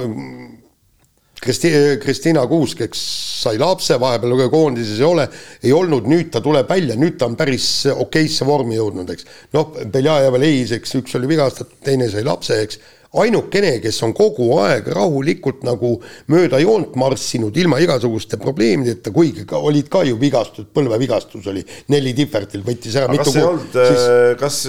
[1.44, 3.04] Kristi-, Kristina Kuusk, eks
[3.44, 5.28] sai lapse, vahepeal koondises ei ole,
[5.64, 9.30] ei olnud, nüüd ta tuleb välja, nüüd ta on päris okeisse vormi jõudnud, eks.
[9.56, 12.80] noh, Beljajev leis, eks, üks oli vigastatud, teine sai lapse, eks.
[13.20, 15.92] ainukene, kes on kogu aeg rahulikult nagu
[16.34, 21.62] mööda joont marssinud ilma igasuguste probleemideta, kuigi ka olid ka ju vigastused, põlvevigastus oli
[21.94, 24.10] Nelli Tihvertil, võttis ära aga mitu kas ei olnud siis...,
[24.42, 24.62] kas,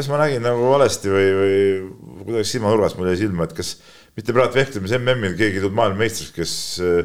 [0.00, 1.58] kas ma nägin nagu valesti või, või
[2.24, 3.76] kuidagi silmanurgast mul jäi silma, et kas
[4.18, 7.00] mitte praegu vehklemise MM-il keegi ei tulnud maailmameistriks, kes äh,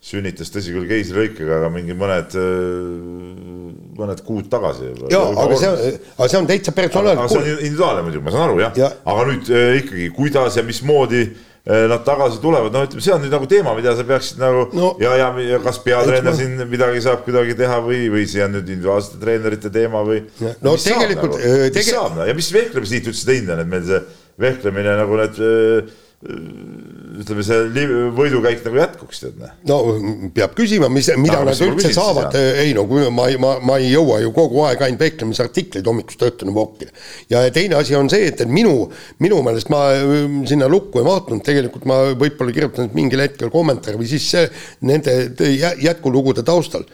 [0.00, 4.94] sünnitas, tõsi küll, keisrilõikega, aga mingi mõned, äh, mõned kuud tagasi.
[5.12, 5.84] jaa, aga see on,
[6.16, 7.28] aga see on täitsa personaalne.
[7.28, 10.66] see on individuaalne muidugi, ma saan aru jah ja., aga nüüd äh, ikkagi, kuidas ja
[10.66, 11.28] mismoodi
[11.70, 14.94] nad tagasi tulevad, no ütleme, see on nüüd nagu teema, mida sa peaksid nagu no,
[14.98, 18.64] ja, ja, ja kas peatreener siin midagi saab kuidagi teha või, või see on nüüd
[18.64, 20.22] individuaalsete treenerite teema või.
[20.40, 21.36] no tegelikult.
[21.36, 21.58] Nagu?
[21.60, 21.84] mis tege...
[21.92, 24.00] saab ja mis vehklemisliit üldse teinud on, et meil see
[24.40, 25.42] vehklemine nagu need
[26.20, 29.54] ütleme, see võidukäik nagu jätkuks, tead näe.
[29.70, 29.78] no
[30.36, 33.88] peab küsima, mis, mida no, nad üldse saavad, ei no kui ma, ma, ma ei
[33.88, 36.92] jõua ju kogu aeg ainult vehklemisartikleid hommikust õhtuni voppida.
[37.32, 38.90] ja teine asi on see, et, et minu,
[39.24, 44.02] minu meelest ma mm, sinna lukku ei vaadanud, tegelikult ma võib-olla kirjutan mingil hetkel kommentaari
[44.02, 44.44] või siis see,
[44.84, 45.16] nende
[45.80, 46.84] jätkulugude taustal.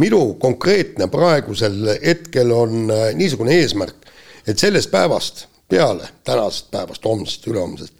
[0.00, 4.08] minu konkreetne praegusel hetkel on äh, niisugune eesmärk,
[4.48, 7.92] et sellest päevast peale tänasest päevast, homsest, ülehomsest,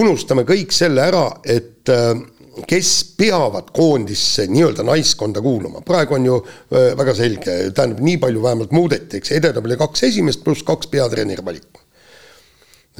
[0.00, 2.12] unustame kõik selle ära, et äh,
[2.68, 8.42] kes peavad koondisse nii-öelda naiskonda kuuluma, praegu on ju äh, väga selge, tähendab, nii palju
[8.44, 11.84] vähemalt muudeti, eks, edetabeli kaks esimest pluss kaks peatreeneri valikut.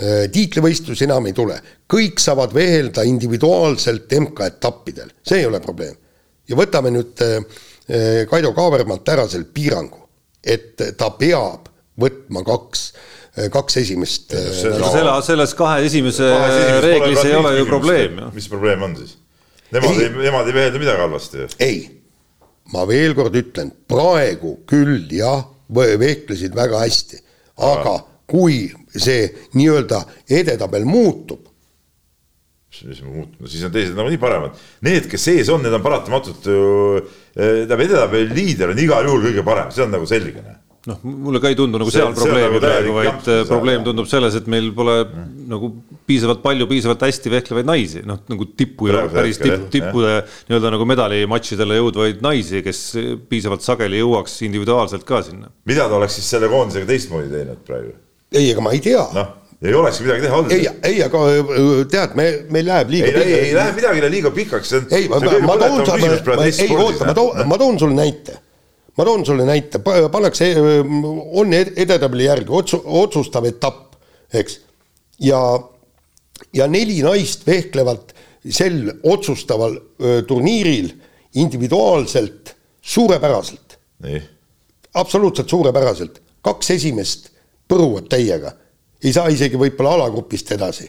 [0.00, 1.58] Äh, tiitlivõistlusi enam ei tule,
[1.90, 5.96] kõik saavad vehelda individuaalselt MK-etappidel, see ei ole probleem.
[6.50, 7.20] ja võtame nüüd
[8.30, 10.00] Kaido Kaabermalt ära selle piirangu,
[10.42, 11.68] et ta peab
[12.00, 12.84] võtma kaks
[13.54, 14.34] kaks esimest.
[14.34, 16.28] selle, selles kahe esimese
[16.82, 18.20] reeglis ei ole ju probleem.
[18.34, 19.16] mis probleem on siis?
[19.70, 21.46] Nemad ei, nemad ei veelda midagi halvasti.
[21.62, 21.82] ei,
[22.74, 27.20] ma veel kord ütlen, praegu küll jah, vehklesid väga hästi,
[27.70, 30.02] aga kui see nii-öelda
[30.40, 31.46] edetabel muutub.
[32.86, 34.58] mis muutub, no siis on teised nagunii paremad.
[34.86, 36.66] Need, kes sees on, need on paratamatult ju,
[37.34, 40.42] eh, tähendab edetabeli liider on igal juhul kõige parem, see on nagu selge
[40.88, 44.08] noh, mulle ka ei tundu nagu see, seal probleemi nagu praegu, vaid äh, probleem tundub
[44.08, 45.26] selles, et meil pole mm.
[45.50, 45.68] nagu
[46.08, 50.14] piisavalt palju, piisavalt hästi vehklevaid naisi, noh nagu tippu ja päris tipp, tippude
[50.48, 52.82] nii-öelda nagu medalimatšidele jõudvaid naisi, kes
[53.28, 55.52] piisavalt sageli jõuaks individuaalselt ka sinna.
[55.68, 57.94] mida ta oleks siis selle koondisega teistmoodi teinud praegu?
[58.32, 59.04] ei, ega ma ei tea.
[59.20, 60.56] noh, ei olekski midagi teha olnud.
[60.56, 63.12] ei, ei, aga äh, tead, me, meil läheb liiga.
[63.12, 64.78] ei, ei, ei lähe midagi liiga pikaks.
[64.88, 68.46] ei, ma, ma, ma toon sulle, ei oota, ma toon, ma toon sulle näite
[69.00, 69.80] ma toon sulle näite,
[70.12, 70.50] pannakse,
[71.40, 73.96] on edetabeli järgi otsu-, otsustav etapp,
[74.36, 74.58] eks.
[75.24, 75.40] ja,
[76.52, 78.12] ja neli naist vehklevad
[78.44, 80.92] sel otsustaval öö, turniiril
[81.40, 83.78] individuaalselt suurepäraselt.
[84.94, 87.30] absoluutselt suurepäraselt, kaks esimest
[87.70, 88.52] põruvad täiega,
[89.04, 90.88] ei saa isegi võib-olla alagrupist edasi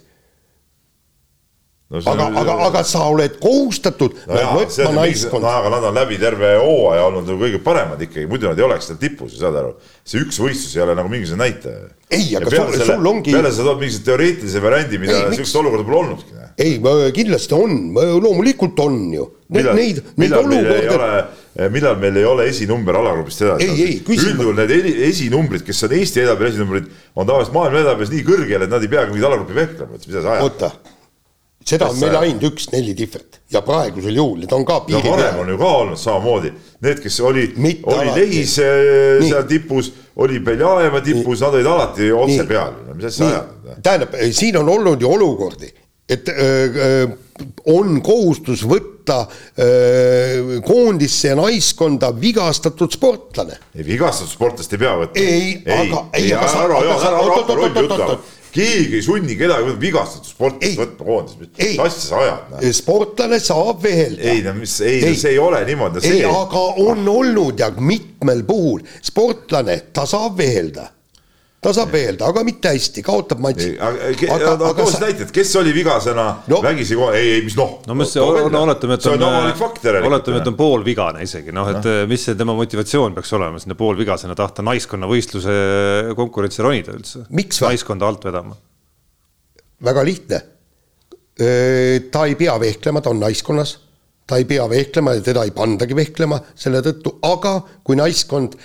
[1.91, 5.43] no, aga, aga, aga sa oled kohustatud no jaa, võtma naiskonda.
[5.43, 8.65] no aga nad on läbi terve hooaja olnud nagu kõige paremad ikkagi, muidu nad ei
[8.67, 9.73] oleks seal tipus, saad aru.
[10.07, 11.89] see üks võistlus ei ole nagu mingisugune näitaja.
[12.07, 13.35] ei, aga sul, selle, sul ongi.
[13.35, 16.39] peale sa tood mingisuguse teoreetilise variandi, mida niisugust olukorda pole olnudki.
[16.55, 16.79] ei,
[17.17, 17.75] kindlasti on,
[18.23, 19.27] loomulikult on ju.
[19.51, 20.77] meil olukorda...
[20.77, 21.11] ei ole,
[21.57, 23.99] eh, millal meil ei ole esinumber alagrupist edasi?
[24.05, 28.71] üldjuhul need esinumbrid, kes on Eesti edetabeli esinumbrid, on tavaliselt maailma edetabelis nii kõrgel, et
[28.77, 30.97] nad ei peagi mingit alagrupi vehklema, et mida sa ajad.
[31.67, 35.17] Seda on meil ainult üks neli tihvet ja praegusel juhul need on ka piiri peal.
[35.17, 36.53] varem on ju ka olnud samamoodi,
[36.85, 37.45] need, kes oli,
[37.83, 42.49] oli Lehis äh, seal tipus, oli Beljajeva tipus, nad olid alati otse Nii.
[42.49, 43.81] peal, mis asja ajad.
[43.83, 45.71] tähendab, siin on olnud ju olukordi,
[46.11, 47.05] et öö, öö,
[47.71, 49.21] on kohustus võtta
[49.59, 53.59] öö, koondisse ja naiskonda vigastatud sportlane.
[53.75, 55.23] ei, vigastatud sportlast ei pea võtma.
[55.23, 59.35] ei, aga, ei, aga sa, aga sa, oot, oot, oot, oot, oot, keegi ei sunni
[59.39, 62.69] kedagi vigastatud sportlast võtma koondis, mis asja sa ajad?
[62.77, 64.31] sportlane saab vehelda.
[64.31, 66.03] ei no mis, ei, ei., see ei ole niimoodi.
[66.09, 70.89] ei, aga on olnud ja mitmel puhul sportlane, ta saab vehelda
[71.61, 73.67] ta saab veelda, aga mitte hästi, kaotab matši.
[73.77, 77.75] aga, aga too siis näiteid, kes oli vigasena no, vägisi kohe, ei, ei, mis noh.
[77.85, 79.25] no mis see, no oletame, et on,
[80.09, 81.97] oletame, et on poolvigane isegi, noh, et no.
[82.09, 85.53] mis see tema motivatsioon peaks olema sinna poolvigasena tahta naiskonnavõistluse
[86.17, 87.27] konkurentsi ronida üldse.
[87.29, 88.57] naiskonda alt vedama.
[89.85, 90.39] väga lihtne.
[92.11, 93.75] ta ei pea vehklema, ta on naiskonnas,
[94.25, 97.53] ta ei pea vehklema ja teda ei pandagi vehklema selle tõttu, aga
[97.85, 98.57] kui naiskond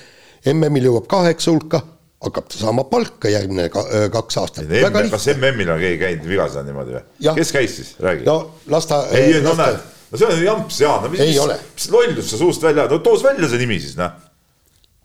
[0.54, 1.82] MM-il jõuab kaheksa hulka
[2.24, 4.70] hakkab ta saama palka järgmine ka, kaks aastat.
[5.12, 7.34] kas MM-il on keegi käinud vigasena niimoodi või?
[7.40, 8.24] kes käis siis, räägi.
[8.28, 8.38] no
[8.72, 9.02] las ta.
[9.16, 12.64] ei, no näed, no see on jamps, Jaan, no mis, mis, mis lollus sa suust
[12.64, 14.16] välja, no toos välja see nimi siis, noh.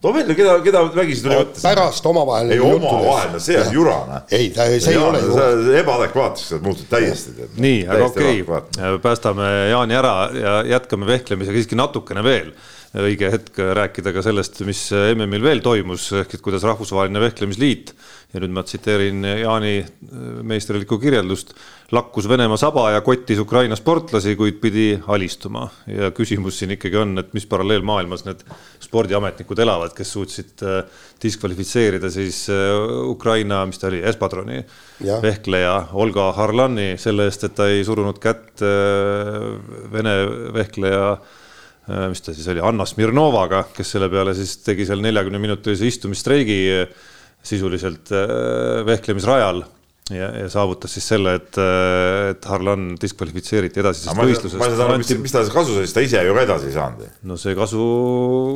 [0.02, 1.65] too välja, keda, keda vägisi tuli no, võtta.
[1.67, 2.56] pärast omavahel.
[2.56, 4.28] ei, omavahel, no see on jura, noh.
[4.32, 5.78] ei, ta, see ei ole ju.
[5.84, 7.52] ebaadekvaatseks sa muutud täiesti.
[7.58, 12.56] nii, aga okei okay., päästame Jaani ära ja jätkame vehklemisega siiski natukene veel
[12.97, 17.93] õige hetk rääkida ka sellest, mis MM-il veel toimus, ehk et kuidas Rahvusvaheline Vehklemisliit
[18.32, 19.88] ja nüüd ma tsiteerin Jaani äh,
[20.47, 21.54] meisterlikku kirjeldust,
[21.91, 25.67] lakkus Venemaa saba ja kottis Ukraina sportlasi, kuid pidi alistuma.
[25.88, 28.45] ja küsimus siin ikkagi on, et mis paralleelmaailmas need
[28.84, 32.71] spordiametnikud elavad, kes suutsid äh, diskvalifitseerida siis äh,
[33.08, 34.62] Ukraina, mis ta oli, Espadroni
[35.04, 35.19] ja.
[35.23, 38.63] vehkleja Olga Harlani selle eest, et ta ei surunud kätt
[39.91, 40.13] Vene
[40.54, 41.40] vehkleja Äh,
[42.12, 46.62] mis ta siis oli, Anna Smirnovaga, kes selle peale siis tegi seal neljakümne minutilise istumisstreigi
[46.77, 47.06] äh,
[47.43, 49.63] sisuliselt äh, vehklemisrajal
[50.12, 51.60] ja, ja saavutas siis selle, et,
[52.32, 54.60] et Harlan diskvalifitseeriti edasisest võistlusest.
[54.60, 56.67] ma ei saa aru, mis, mis ta kasu sai, sest ta ise ju ka edasi
[56.69, 57.13] ei saanud.
[57.31, 57.85] no see kasu,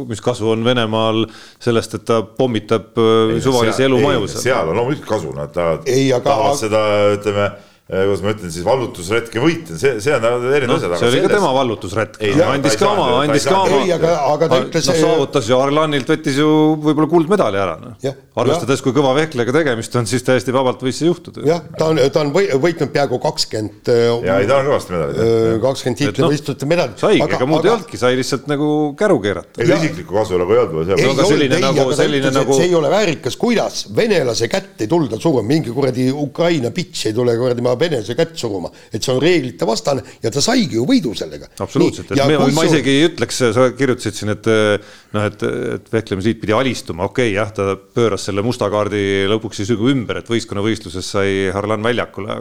[0.10, 1.24] mis kasu on Venemaal
[1.64, 4.50] sellest, et ta pommitab ei, suvalisi elumaju seal.
[4.50, 6.60] seal on loomulikult kasu, nad tahavad, tahavad aga...
[6.66, 6.84] seda,
[7.16, 10.96] ütleme Äh, kuidas ma ütlen siis, vallutusretke võitnud, see, see on erinev no, asjad.
[10.98, 12.16] see oli ka tema vallutusretk,
[12.48, 13.82] andis ka oma, andis ka oma.
[13.84, 14.88] ei, aga, aga ta ütles.
[14.90, 16.48] noh, saavutas ju Arlanilt võttis ju
[16.82, 18.16] võib-olla kuldmedali ära, noh.
[18.42, 21.44] arvestades, kui kõva vehklega tegemist on, siis täiesti vabalt võis see juhtuda.
[21.46, 23.94] jah, ta on, ta on võitnud peaaegu kakskümmend.
[24.26, 25.22] ja ei, ta on kõvasti medalid.
[25.22, 27.06] Äh, kakskümmend tiitlivõistluste medalit.
[27.06, 29.62] saigi, ega muud ei olnudki, sai lihtsalt nagu käru keerata.
[29.62, 30.90] ega isiklikku kasu nagu ei olnud.
[30.90, 32.58] ei olnud, selline nagu, selline nagu.
[32.58, 37.18] see ei ole väärikas, kuidas venelase kätt ei tulda surema, mingi kuradi Ukraina pitš ei
[37.22, 40.86] tule kuradi ma venelase kätt suruma et see on reeglite vastane ja ta saigi ju
[40.88, 41.50] võidu sellega.
[41.64, 44.50] absoluutselt, et me, ma isegi ei ütleks, sa kirjutasid siin, et
[45.16, 45.46] noh, et,
[45.78, 50.22] et vehklemisliit pidi alistuma, okei okay,, jah, ta pööras selle musta kaardi lõpuks siis ümber,
[50.22, 52.38] et võistkonnavõistluses sai Harlan väljakule,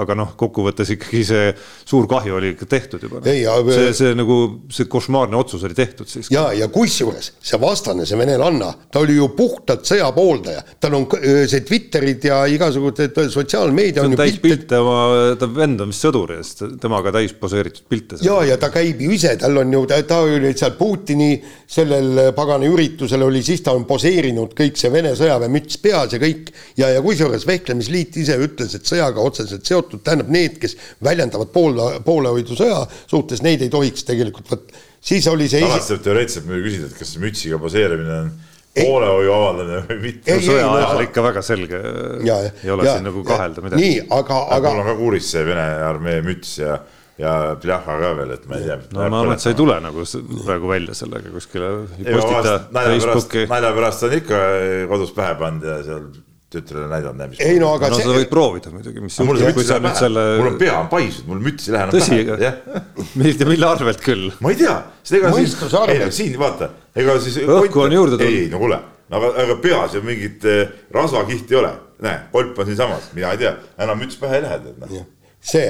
[0.00, 1.50] aga noh, kokkuvõttes ikkagi see
[1.86, 3.56] suur kahju oli ikka tehtud juba no..
[3.70, 4.38] see, see nagu
[4.72, 6.30] see košmaarne otsus oli tehtud siis.
[6.34, 11.08] ja, ja kusjuures see vastane, see venelanna, ta oli ju puhtalt sõja pooldaja, tal on
[11.48, 16.32] see Twitterid ja igasugused sotsiaalmeedia on, on täis pilte oma, ta vend on vist sõdur
[16.34, 18.18] ja siis temaga täis poseeritud pilte.
[18.24, 21.30] ja, ja ta käib ju ise, tal on ju, ta oli seal Putini
[21.66, 26.50] sellel pagana üritusel oli, siis ta on poseerinud kõik see Vene sõjaväemüts peas ja kõik.
[26.80, 31.92] ja, ja kusjuures Vehklemisliit ise ütles, et sõjaga otseselt seotud, tähendab need, kes väljendavad poole,
[32.06, 34.84] poolehoidu sõja suhtes, neid ei tohiks tegelikult võtta.
[35.00, 35.64] siis oli see.
[35.64, 38.36] alati saab teoreetiliselt muidugi küsida, et kas see mütsiga poseerimine on
[38.76, 40.36] poolehoiu avaldamine või mitte.
[40.44, 41.80] sõja ajal ikka väga selge.
[41.84, 43.82] ei ole ja, siin nagu kahelda midagi.
[43.82, 44.74] nii, aga, aga.
[44.74, 46.78] mul on ka kuuris see Vene armee müts ja,
[47.20, 48.78] ja plahha ka veel, et ma ei tea.
[48.92, 50.06] no ma arvan, et sa ei tule nagu
[50.44, 51.72] praegu välja sellega kuskile.
[53.50, 54.46] nalja pärast on ikka
[54.92, 56.08] kodus pähe pannud ja seal
[56.50, 57.40] tütrele näidanud, näe mis.
[57.42, 58.06] ei no aga no, see.
[58.06, 60.26] sa võid proovida muidugi, mis juhtub, kui sa nüüd selle.
[60.38, 62.36] mul on pea on paisunud, mul müts ei lähe enam pähe.
[62.36, 64.28] tõsi, mille, mille arvelt küll?
[64.44, 65.56] ma ei tea, sest ega siis,
[65.90, 66.70] ei no siin vaata,
[67.02, 67.40] ega siis.
[67.42, 68.38] õhku on juurde tulnud.
[68.38, 68.78] ei no kuule,
[69.10, 70.62] aga, aga peas ju mingit eh,
[70.94, 71.74] rasvakihti ei ole,
[72.06, 75.12] näe, kolp on siinsamas, mina ei tea, enam müts pähe ei lähe, tead noh.
[75.42, 75.68] see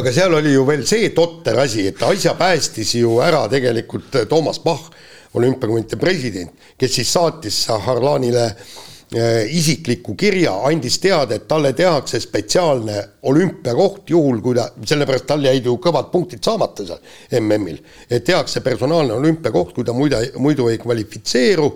[0.00, 4.64] aga seal oli ju veel see totter asi, et asja päästis ju ära tegelikult Toomas
[4.64, 4.88] Bach,
[5.36, 13.00] olümpiakomitee president, kes siis saatis Harlanile Äh, isikliku kirja, andis teada, et talle tehakse spetsiaalne
[13.26, 18.62] olümpiakoht, juhul kui ta, sellepärast tal jäid ju kõvad punktid saamata seal MM-il, et tehakse
[18.62, 21.70] personaalne olümpiakoht, kui ta muidu, muidu ei kvalifitseeru.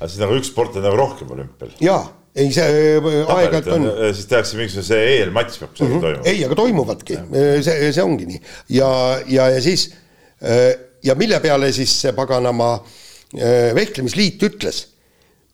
[0.00, 1.70] aga siis nagu üks sport on nagu rohkem olümpial?
[1.84, 2.00] jaa,
[2.34, 3.86] ei see äh, aeg-ajalt on.
[4.08, 6.00] siis tehakse mingisugune see eelmatš peab mm -hmm.
[6.00, 6.24] toimuma.
[6.32, 8.40] ei, aga toimuvadki, äh, see, see ongi nii
[8.80, 8.90] ja,
[9.28, 9.92] ja, ja siis
[11.04, 12.80] ja mille peale siis see paganama
[13.74, 14.82] vehklemisliit ütles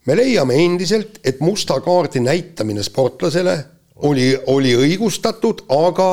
[0.07, 3.57] me leiame endiselt, et musta kaardi näitamine sportlasele
[4.09, 6.11] oli, oli õigustatud, aga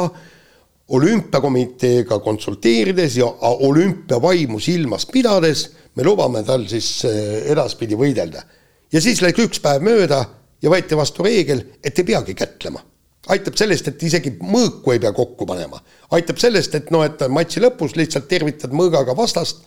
[0.98, 3.28] olümpiakomiteega konsulteerides ja
[3.68, 5.66] olümpiavaimu silmas pidades
[5.96, 8.44] me lubame tal siis eh, edaspidi võidelda.
[8.92, 10.22] ja siis läks üks päev mööda
[10.62, 12.84] ja võeti vastu reegel, et ei peagi kätlema.
[13.28, 15.82] aitab sellest, et isegi mõõku ei pea kokku panema.
[16.12, 19.64] aitab sellest, et noh, et matši lõpus lihtsalt tervitad mõõgaga vastast,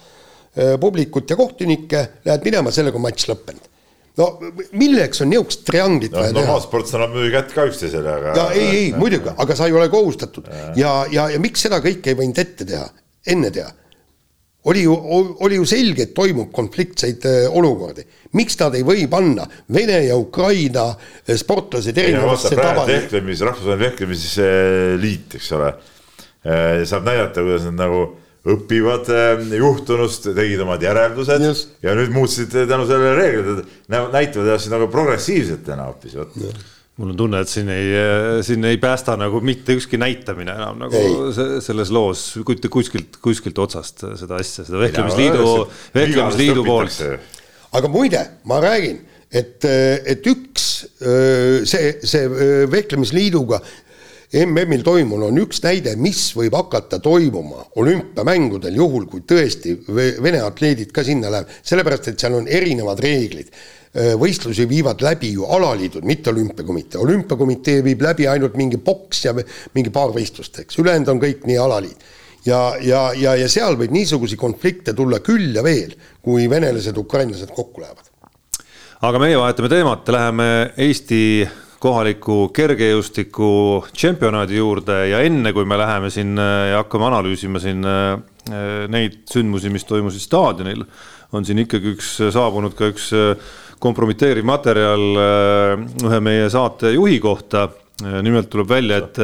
[0.56, 3.68] eh, publikut ja kohtunikke, lähed minema, sellega on matš lõppenud
[4.18, 4.28] no
[4.76, 6.40] milleks on niisugust trianglit no, vaja teha?
[6.42, 8.32] normaalsportlased annavad muidugi kätt ka üksteisele, aga.
[8.36, 11.82] ja ei, ei muidugi, aga sa ei ole kohustatud ja, ja, ja, ja miks seda
[11.84, 12.88] kõike ei võinud ette teha,
[13.30, 13.70] enne teha?
[14.64, 14.96] oli ju,
[15.40, 18.04] oli ju selge, et toimub konfliktseid äh, olukordi.
[18.36, 22.92] miks nad ei või panna Vene ja Ukraina äh, sportlased erinevasse tabani?
[22.92, 25.72] vehklemis, rahvusvaheline vehklemisliit, eks ole,
[26.44, 28.02] äh, saab näidata, kuidas nad nagu
[28.48, 31.72] õpivad ähm, juhtunust, tegid omad järeldused Just.
[31.84, 36.36] ja nüüd muutsid tänu sellele reeglid, näitavad ennast nagu progressiivsetena hoopis, vot
[37.00, 37.92] mul on tunne, et siin ei,
[38.44, 41.60] siin ei päästa nagu mitte ükski näitamine enam nagu ei.
[41.64, 45.46] selles loos kuskilt, kuskilt otsast seda asja, seda vehklemisliidu,
[45.96, 46.98] vehklemisliidu poolt.
[47.76, 49.00] aga muide, ma räägin,
[49.32, 50.66] et, et üks
[51.68, 52.26] see, see
[52.72, 53.62] vehklemisliiduga
[54.30, 60.92] MM-il toimunu on üks näide, mis võib hakata toimuma olümpiamängudel, juhul kui tõesti Vene atleedid
[60.94, 63.50] ka sinna lähevad, sellepärast et seal on erinevad reeglid.
[63.90, 69.90] võistlusi viivad läbi ju alaliidud, mitte olümpiakomitee, olümpiakomitee viib läbi ainult mingi boks ja mingi
[69.90, 72.04] paar võistlust, eks, ülejäänud on kõik nii alaliit
[72.46, 77.50] ja, ja, ja, ja seal võib niisuguseid konflikte tulla küll ja veel, kui venelased, ukrainlased
[77.50, 78.06] kokku lähevad.
[79.00, 81.48] aga meie vahetame teemat, läheme Eesti
[81.80, 83.50] kohaliku kergejõustiku
[83.94, 88.18] tšempionaadi juurde ja enne kui me läheme siin äh, ja hakkame analüüsima siin äh,
[88.92, 90.84] neid sündmusi, mis toimusid staadionil,
[91.32, 93.32] on siin ikkagi üks saabunud ka üks äh,
[93.80, 95.06] kompromiteeriv materjal
[96.04, 97.70] ühe meie saate juhi kohta.
[98.00, 99.18] nimelt tuleb välja, et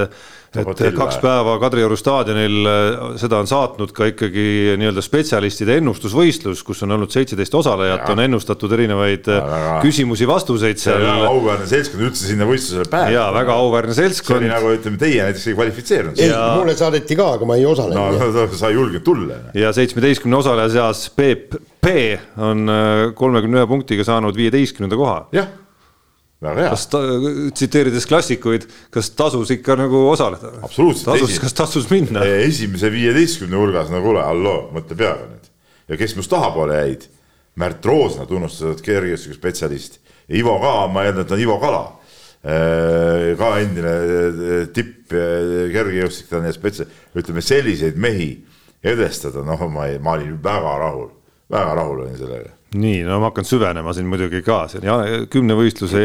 [0.56, 6.82] et kaks päeva Kadrioru staadionil äh, seda on saatnud ka ikkagi nii-öelda spetsialistide ennustusvõistlus, kus
[6.86, 9.28] on olnud seitseteist osalejat, on ennustatud erinevaid
[9.84, 11.06] küsimusi-vastuseid seal.
[11.26, 13.16] auväärne seltskond üldse sinna võistlusele pääseb.
[13.16, 14.40] jaa, väga auväärne seltskond.
[14.40, 16.22] see oli nagu ütleme, teie näiteks ei kvalifitseerunud.
[16.22, 18.18] ei ja..., mulle saadeti ka, aga ma ei osalenud.
[18.20, 19.42] no, no sa ei julgenud tulla.
[19.54, 21.54] ja seitsmeteistkümne osaleja seas Peep
[21.86, 25.20] P on äh, kolmekümne ühe punktiga saanud viieteistkümnenda koha.
[25.36, 25.54] jah
[26.42, 26.70] väga hea.
[26.74, 27.00] kas ta,
[27.56, 30.52] tsiteerides klassikuid, kas tasus ikka nagu osaleda?
[30.66, 31.10] absoluutselt.
[31.12, 32.24] tasus, kas tasus minna?
[32.44, 35.52] esimese viieteistkümne hulgas, no kuule, halloo, mõtle peale nüüd.
[35.92, 37.06] ja kes minust tahapoole jäid?
[37.56, 39.94] Märt Roosna, tunnustatud kergejõustikuspetsialist.
[40.36, 41.86] Ivo ka, ma eeldan, et on Ivo Kala.
[42.44, 48.28] Äh, ka endine äh, tipp äh, kergejõustiklane ja spetsia-, ütleme selliseid mehi
[48.84, 51.08] edestada, noh, ma ei, ma olin väga rahul,
[51.50, 56.02] väga rahul olin sellega nii, no ma hakkan süvenema siin muidugi ka, see on kümnevõistluse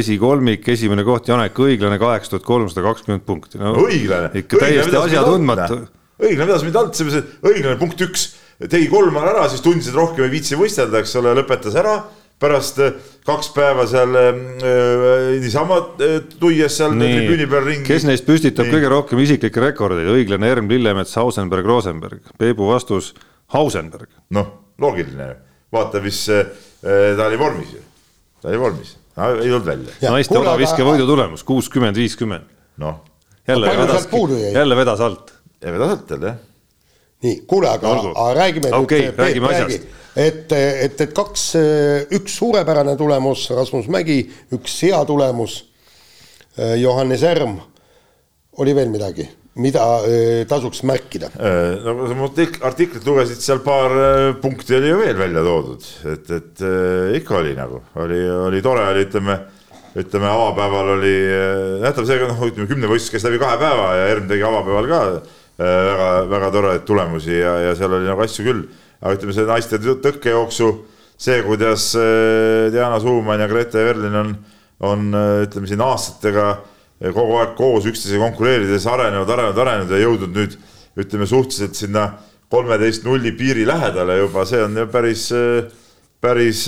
[0.00, 3.76] esikolmik, esimene koht Janek Õiglane, kaheksa tuhat kolmsada kakskümmend punkti no,.
[3.86, 4.32] õiglane.
[4.42, 5.82] ikka täiesti asjatundmatu.
[6.20, 8.32] õiglane vedas mind alt, seepärast, et õiglane punkt üks
[8.68, 12.00] tegi kolm ära, siis tundis, et rohkem ei viitsi võistelda, eks ole, lõpetas ära
[12.40, 12.94] pärast äh,
[13.28, 14.38] kaks päeva seal äh,
[15.42, 17.86] niisama äh, tuies seal tribüüni peal ringi.
[17.88, 18.74] kes neist püstitab nii.
[18.76, 23.12] kõige rohkem isiklikke rekordeid, õiglane Erm Lillemets, Hausenberg, Rosenberg, Peebu vastus
[23.52, 24.08] Hausenberg.
[24.36, 25.34] noh, loogiline
[25.72, 26.46] vaata, mis äh,
[27.16, 27.82] ta oli vormis ju,
[28.42, 30.10] ta oli vormis, ei tulnud välja.
[30.10, 32.46] naiste olaviske võidu tulemus kuuskümmend, viiskümmend.
[32.82, 33.00] noh.
[33.48, 34.08] jälle vedas,
[34.52, 35.32] jälle vedas alt.
[35.64, 36.44] vedas alt jälle jah.
[37.22, 39.18] nii, kuule, aga, aga räägime okay, nüüd.
[39.18, 39.88] räägime asjast.
[40.16, 41.50] et, et, et kaks,
[42.18, 44.22] üks suurepärane tulemus, Rasmus Mägi,
[44.56, 45.64] üks hea tulemus,
[46.80, 47.60] Johannes Erm.
[48.58, 49.28] oli veel midagi?
[49.60, 49.84] Mida
[50.50, 51.30] tasuks märkida?
[51.84, 53.94] no sa artiklit lugesid, seal paar
[54.42, 56.64] punkti oli ju veel välja toodud, et, et
[57.20, 59.36] ikka oli nagu, oli, oli tore, oli ütleme,
[60.00, 61.16] ütleme avapäeval oli,
[61.84, 65.02] näitab seega noh, ütleme kümnevõistlus käis läbi kahe päeva ja ERM tegi avapäeval ka
[65.60, 68.64] väga, väga toredaid tulemusi ja, ja seal oli nagu asju küll.
[69.00, 70.70] aga ütleme, see naiste tõkkejooksu,
[71.20, 71.90] see, kuidas
[72.72, 74.34] Diana Suumann ja Grete Verlin on,
[74.84, 75.08] on
[75.46, 76.50] ütleme siin aastatega
[77.00, 80.58] kogu aeg koos üksteisega konkureerides arenenud, arenenud, arenenud ja jõudnud nüüd
[81.00, 82.08] ütleme suhteliselt sinna
[82.52, 85.28] kolmeteist nulli piiri lähedale juba, see on ju päris,
[86.20, 86.66] päris,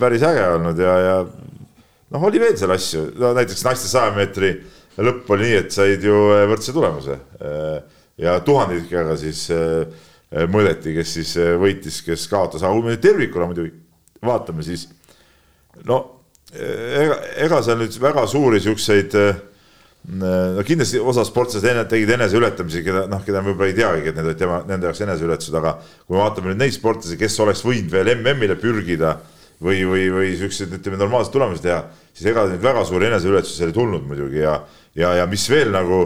[0.00, 4.56] päris äge olnud ja, ja noh, oli veel seal asju, no näiteks naiste saja meetri
[4.98, 6.20] lõpp oli nii, et said ju
[6.50, 7.18] võrdse tulemuse.
[8.18, 9.44] Ja tuhandikega siis
[10.50, 13.70] mõõdeti, kes siis võitis, kes kaotas, aga kui me tervikuna muidugi
[14.24, 14.88] vaatame, siis
[15.86, 16.17] no
[16.54, 19.16] ega, ega seal nüüd väga suuri siukseid
[20.08, 24.16] no kindlasti osa sportlased enne tegid eneseületamisi, keda noh, keda me võib-olla ei teagi, et
[24.16, 27.64] need olid tema, nende jaoks eneseületused, aga kui me vaatame nüüd neid sportlasi, kes oleks
[27.66, 29.18] võinud veel MM-ile pürgida
[29.60, 31.82] või, või, või siukseid, ütleme, normaalseid tulemusi teha,
[32.14, 34.56] siis ega neid väga suuri eneseületusi ei tulnud muidugi ja,
[34.96, 36.00] ja, ja mis veel nagu,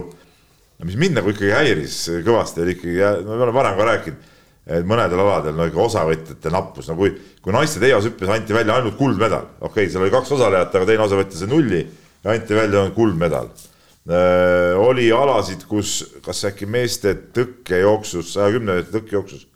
[0.83, 4.31] mis mind nagu ikkagi häiris kõvasti, oli ikkagi, me oleme varem ka rääkinud
[4.67, 7.11] et mõnedel aladel no ikka osavõtjate nappus, no kui,
[7.43, 11.07] kui naiste teeoshüppes anti välja ainult kuldmedal, okei okay,, seal oli kaks osalejat, aga teine
[11.07, 14.79] osavõtja sai nulli ja anti välja kuldmedal äh,.
[14.79, 19.49] oli alasid, kus kas äkki meeste tõkkejooksus, saja kümne meetri tõkkejooksus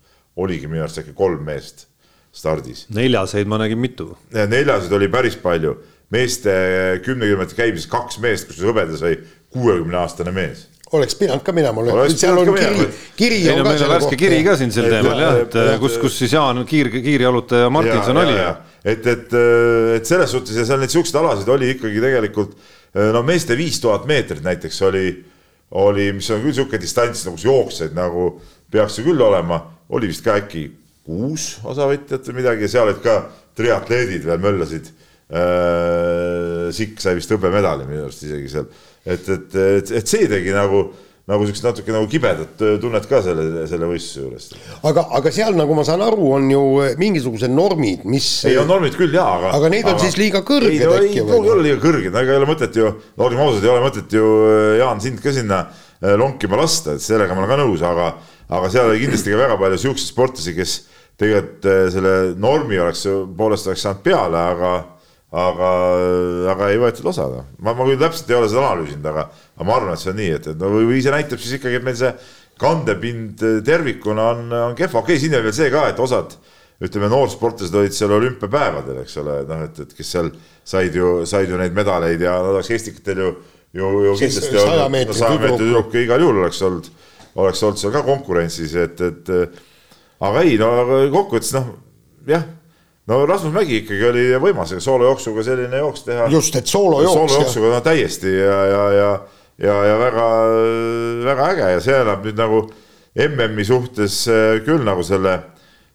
[0.43, 1.87] oligi minu arust äkki kolm meest
[2.35, 2.85] stardis.
[2.93, 4.11] neljaseid ma nägin mitu.
[4.35, 5.77] neljaseid oli päris palju,
[6.11, 6.51] meeste
[7.05, 9.21] kümne kilomeetri käimises kaks meest, kusjuures hõbeda sai
[9.55, 11.83] kuuekümne aastane mees oleks pidanud ka minema,
[12.13, 15.57] seal on kiri, kiri on ka selle värske kiri ka siin sel teemal jah, et
[15.81, 18.53] kus, kus siis Jaan kiir, kiirjalutaja Martinson oli ja.
[18.83, 19.35] et, et,
[19.97, 22.55] et selles suhtes ja seal neid siukseid alasid oli ikkagi tegelikult
[23.13, 25.07] no meeste viis tuhat meetrit näiteks oli,
[25.81, 28.29] oli, mis on küll sihuke distants nagu jooksjaid nagu
[28.71, 29.59] peaks ju küll olema,
[29.91, 30.69] oli vist ka äkki
[31.07, 33.19] kuus osavõtjat või midagi ja seal olid ka
[33.59, 35.03] triatleedid veel möllasid äh,.
[35.27, 38.69] Sikk sai vist hõbemedali minu arust isegi seal
[39.07, 40.81] et, et, et, et see tegi nagu,
[41.27, 44.47] nagu siukest natuke nagu kibedat tunnet ka selle, selle võistluse juures.
[44.89, 46.63] aga, aga seal, nagu ma saan aru, on ju
[46.99, 48.29] mingisugused normid, mis.
[48.49, 49.53] ei, on normid küll jaa, aga.
[49.59, 51.11] aga need on aga, siis liiga kõrged ei, äkki või?
[51.13, 54.17] ei pruugi olla liiga kõrged, ega ei ole mõtet ju, olgem ausad, ei ole mõtet
[54.19, 54.33] ju
[54.81, 58.11] Jaan sind ka sinna äh, lonkima lasta, et sellega ma olen ka nõus, aga,
[58.59, 60.77] aga seal oli kindlasti ka väga palju siukseid sportlasi, kes
[61.17, 63.07] tegelikult äh, selle normi oleks,
[63.39, 64.75] poolest oleks saanud peale, aga
[65.35, 65.69] aga,
[66.53, 67.47] aga ei võetud osa, noh.
[67.59, 69.25] ma, ma küll täpselt ei ole seda analüüsinud, aga,
[69.57, 71.81] aga ma arvan, et see on nii, et, et no või, see näitab siis ikkagi,
[71.81, 72.13] et meil see
[72.61, 76.37] kandepind tervikuna on, on kehva, okei okay,, siin oli veel see ka, et osad
[76.87, 80.31] ütleme, noorsportlased olid seal olümpiapäevadel, eks ole, noh, et, et kes seal
[80.67, 83.31] said ju, said ju neid medaleid ja nad oleks Eestikatel ju,
[83.75, 85.97] ju, ju kindlasti olnud, saja meetri tüdruk.
[86.03, 86.91] igal juhul oleks olnud,
[87.43, 89.33] oleks olnud seal ka konkurentsis, et, et
[90.23, 90.71] aga ei, no
[91.13, 91.73] kokkuvõttes noh,
[92.29, 92.45] jah
[93.07, 96.27] no Rasmus Mägi ikkagi oli võimas, soolojooksuga selline jooks teha.
[96.31, 97.13] just, et soolojooks.
[97.13, 99.11] soolojooksuga no täiesti ja, ja, ja,
[99.67, 100.27] ja, ja väga,
[101.27, 102.65] väga äge ja see annab nüüd nagu
[103.17, 105.37] MM-i suhtes äh, küll nagu selle,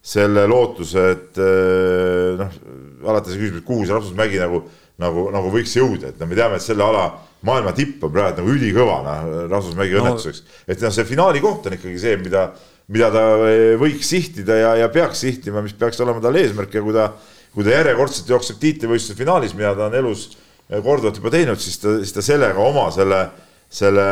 [0.03, 2.57] selle lootuse, et äh, noh,
[3.07, 4.63] alati see küsimus, kuhu see Rasmus Mägi nagu,
[4.99, 7.05] nagu, nagu võiks jõuda, et no me teame, et selle ala
[7.47, 10.03] maailma tipp on praegu nagu ülikõva, noh, Rasmus Mägi no.
[10.03, 10.43] õnnetuseks.
[10.67, 12.49] et noh, see finaali koht on ikkagi see, mida,
[12.91, 16.83] mida ta eh, võiks sihtida ja, ja peaks sihtima, mis peaks olema tal eesmärk ja
[16.83, 17.09] kui ta,
[17.53, 21.79] kui ta järjekordselt jookseb tiitlivõistluse finaalis, mida ta on elus eh, korduvalt juba teinud, siis
[21.79, 23.21] ta, siis ta sellega oma selle,
[23.73, 24.07] selle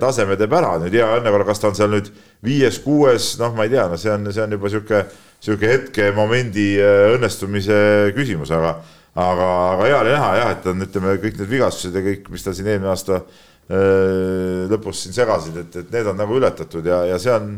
[0.00, 0.76] taseme teeb ära.
[0.80, 2.12] nüüd hea õnne korral, kas ta on seal nüüd
[2.46, 5.02] viies-kuues, noh, ma ei tea, no see on, see on juba sihuke,
[5.44, 7.82] sihuke hetke momendi eh, õnnestumise
[8.16, 8.78] küsimus, aga
[9.18, 12.44] aga, aga hea oli näha jah, et on, ütleme, kõik need vigastused ja kõik, mis
[12.44, 13.20] tal siin eelmine aasta
[13.68, 17.50] lõpus siin segasid, et, et need on nagu ületatud ja, ja see on,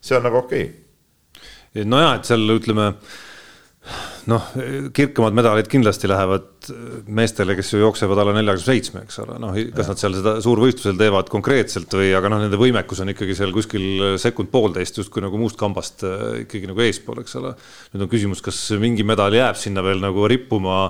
[0.00, 0.68] see on nagu okei.
[1.72, 1.84] Okay..
[1.84, 2.92] nojah, et seal ütleme
[4.28, 4.48] noh,
[4.94, 6.68] kirkamad medalid kindlasti lähevad
[7.16, 10.98] meestele, kes ju jooksevad alla neljakümne seitsme, eks ole, noh, kas nad seal seda suurvõistlusel
[11.00, 15.58] teevad konkreetselt või, aga noh, nende võimekus on ikkagi seal kuskil sekund-poolteist justkui nagu muust
[15.60, 17.54] kambast äh, ikkagi nagu eespool, eks ole.
[17.94, 20.82] nüüd on küsimus, kas mingi medal jääb sinna veel nagu rippuma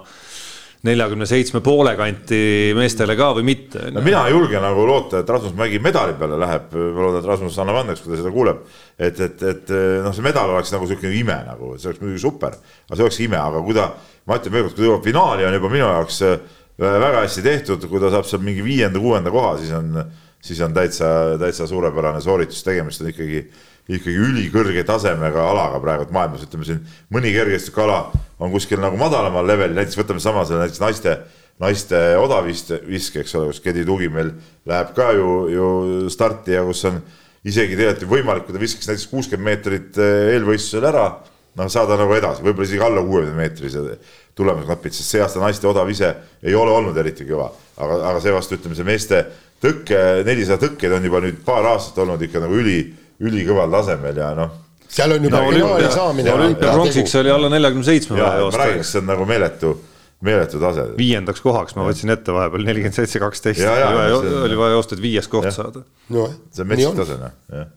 [0.86, 2.38] neljakümne seitsme poole kanti
[2.78, 3.88] meestele ka või mitte.
[3.90, 7.30] no mina ei julge nagu loota, et Rasmus Mägi medali peale läheb, ma loodan, et
[7.32, 8.60] Rasmus annab andeks, kui ta seda kuuleb.
[8.98, 9.72] et, et, et
[10.04, 12.54] noh, see medal oleks nagu sihuke ime nagu, see oleks muidugi super,
[12.86, 13.88] aga see oleks ime, aga kui ta,
[14.28, 16.38] ma ütlen veel kord, kui ta jõuab finaali, on juba minu jaoks äh,
[16.78, 19.98] väga hästi tehtud, kui ta saab seal mingi viienda-kuuenda koha, siis on,
[20.44, 21.10] siis on täitsa,
[21.42, 23.42] täitsa suurepärane sooritus, tegemist on ikkagi
[23.88, 26.80] ikkagi ülikõrge tasemega alaga praegu maailmas, ütleme siin
[27.14, 28.00] mõni kergejõustikuala
[28.38, 31.14] on kuskil nagu madalamal levelil, näiteks võtame sama selle näiteks naiste,
[31.62, 32.82] naiste odaviske,
[33.22, 34.34] eks ole, kus Gedi Tugi meil
[34.68, 35.70] läheb ka ju, ju
[36.12, 37.00] starti ja kus on
[37.48, 41.08] isegi tegelikult ju võimalik, kui ta viskaks näiteks kuuskümmend meetrit eh, eelvõistlusel ära,
[41.58, 43.84] noh, saada nagu edasi, võib-olla isegi alla kuuekümne meetrise
[44.38, 46.12] tulemusnapid, sest see aasta naiste odav ise
[46.44, 47.48] ei ole olnud eriti kõva,
[47.80, 49.24] aga, aga seevastu ütleme, see meeste
[49.64, 52.82] tõkke, nelisada tõkkeid on juba nüüd paar aastat olnud ikka nagu üli
[53.24, 54.56] ülikõval tasemel ja noh.
[54.88, 56.32] seal on juba no, finaali saamine.
[56.34, 58.58] olümpiapronksiks oli alla neljakümne seitsme vaja joosta.
[58.58, 59.72] ma räägin, see on nagu meeletu,
[60.28, 60.84] meeletu tase.
[60.98, 65.50] viiendaks kohaks ma võtsin ette vahepeal nelikümmend seitse, kaksteist, oli vaja joosta, et viies koht
[65.50, 65.54] ja.
[65.54, 65.82] saada
[66.14, 66.28] no,.
[66.52, 67.74] see on metsik tase noh, jah.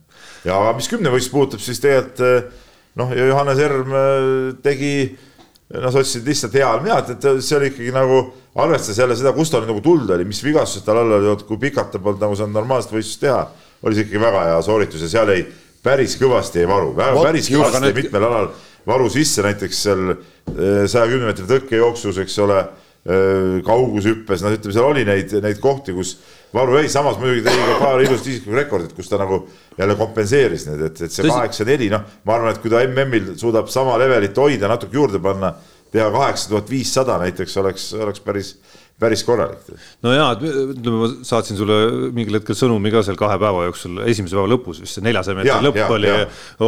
[0.51, 2.69] ja mis kümnevõistlust puudutab, siis tegelikult eh,
[3.01, 4.29] noh, Johannes Erm eh,
[4.61, 8.21] tegi noh, sa ütlesid lihtsalt heal mead, et see oli ikkagi nagu,
[8.61, 11.93] arvestades jälle seda, kust tal nagu tuld oli, mis vigastused tal all olid, kui pikalt
[11.95, 13.43] ta polnud nagu saanud normaalset võistlust teha
[13.83, 15.45] oli see ikkagi väga hea sooritus ja seal jäi
[15.83, 18.51] päris kõvasti jäi varu, päris kõvasti jäi mitmel alal
[18.87, 22.59] varu sisse, näiteks seal eh, saja kümne meetri tõkkejooksus, eks ole,
[23.05, 26.15] eh, kaugushüppes, noh, ütleme, seal oli neid, neid kohti, kus
[26.55, 29.43] varu jäi, samas muidugi tegi ka paar ilusat isiklikku rekordit, kus ta nagu
[29.77, 33.69] jälle kompenseeris need, et, et see kaheksa-neli, noh, ma arvan, et kui ta MM-il suudab
[33.73, 35.53] sama levelit hoida, natuke juurde panna,
[35.91, 38.55] teha kaheksa tuhat viissada näiteks oleks, oleks päris
[39.01, 39.65] päris korralik.
[40.05, 41.79] no jaa, ütleme, ma saatsin sulle
[42.13, 45.59] mingil hetkel sõnumi ka seal kahe päeva jooksul, esimese päeva lõpus vist see neljasaja meetri
[45.67, 46.13] lõpp ja, oli,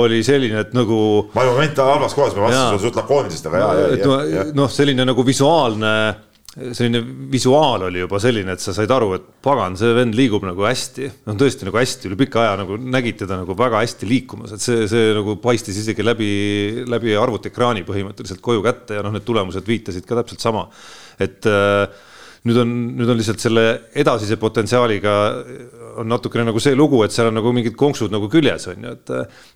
[0.02, 1.00] oli selline, et nagu.
[1.36, 4.46] ma juba moment halvas kohas, ma vastasin sulle suht lakooniliselt, aga jaa, jaa, jaa.
[4.58, 5.96] noh, selline nagu visuaalne
[6.54, 7.00] selline
[7.32, 11.10] visuaal oli juba selline, et sa said aru, et pagan, see vend liigub nagu hästi,
[11.26, 14.62] noh tõesti nagu hästi üle pika aja nagu nägid teda nagu väga hästi liikumas, et
[14.62, 16.32] see, see nagu paistis isegi läbi,
[16.90, 20.68] läbi arvutiekraani põhimõtteliselt koju kätte ja noh, need tulemused viitasid ka täpselt sama,
[21.22, 21.88] et äh,
[22.44, 23.64] nüüd on, nüüd on lihtsalt selle
[24.00, 25.14] edasise potentsiaaliga
[26.02, 28.94] on natukene nagu see lugu, et seal on nagu mingid konksud nagu küljes on ju,
[28.98, 29.12] et.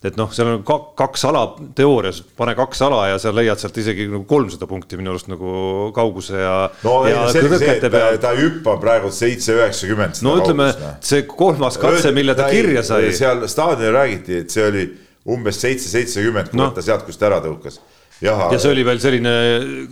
[0.07, 1.43] et noh, seal on kaks ala
[1.77, 5.89] teoorias, pane kaks ala ja sa leiad sealt isegi nagu kolmsada punkti minu arust nagu
[5.95, 6.55] kauguse ja.
[6.85, 10.21] no ja selge see, et ta, ta hüppab praegu seitse üheksakümmend.
[10.27, 10.69] no ütleme,
[11.05, 13.11] see kolmas katse, mille ta kirja sai.
[13.17, 14.87] seal staadionil räägiti, et see oli
[15.27, 16.71] umbes seitse, seitsekümmend, kui no.
[16.75, 17.81] ta sealt, kust ta ära tõukas
[18.21, 18.47] Jaha.
[18.49, 19.31] ja see oli veel selline,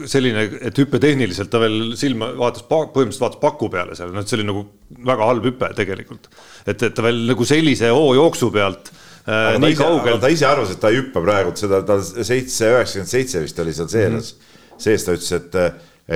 [0.09, 4.39] selline, et hüppetehniliselt ta veel silma vaatas, põhimõtteliselt vaatas paku peale seal, noh, et see
[4.39, 4.63] oli nagu
[5.05, 6.31] väga halb hüpe tegelikult.
[6.65, 8.89] et, et ta veel nagu sellise hoojooksu pealt
[9.29, 10.17] äh, nii kaugel.
[10.23, 13.77] ta ise arvas, et ta ei hüppa praegu seda, ta seitse, üheksakümmend seitse vist oli
[13.77, 14.75] seal sees mm, -hmm.
[14.87, 15.61] sees ta ütles, et,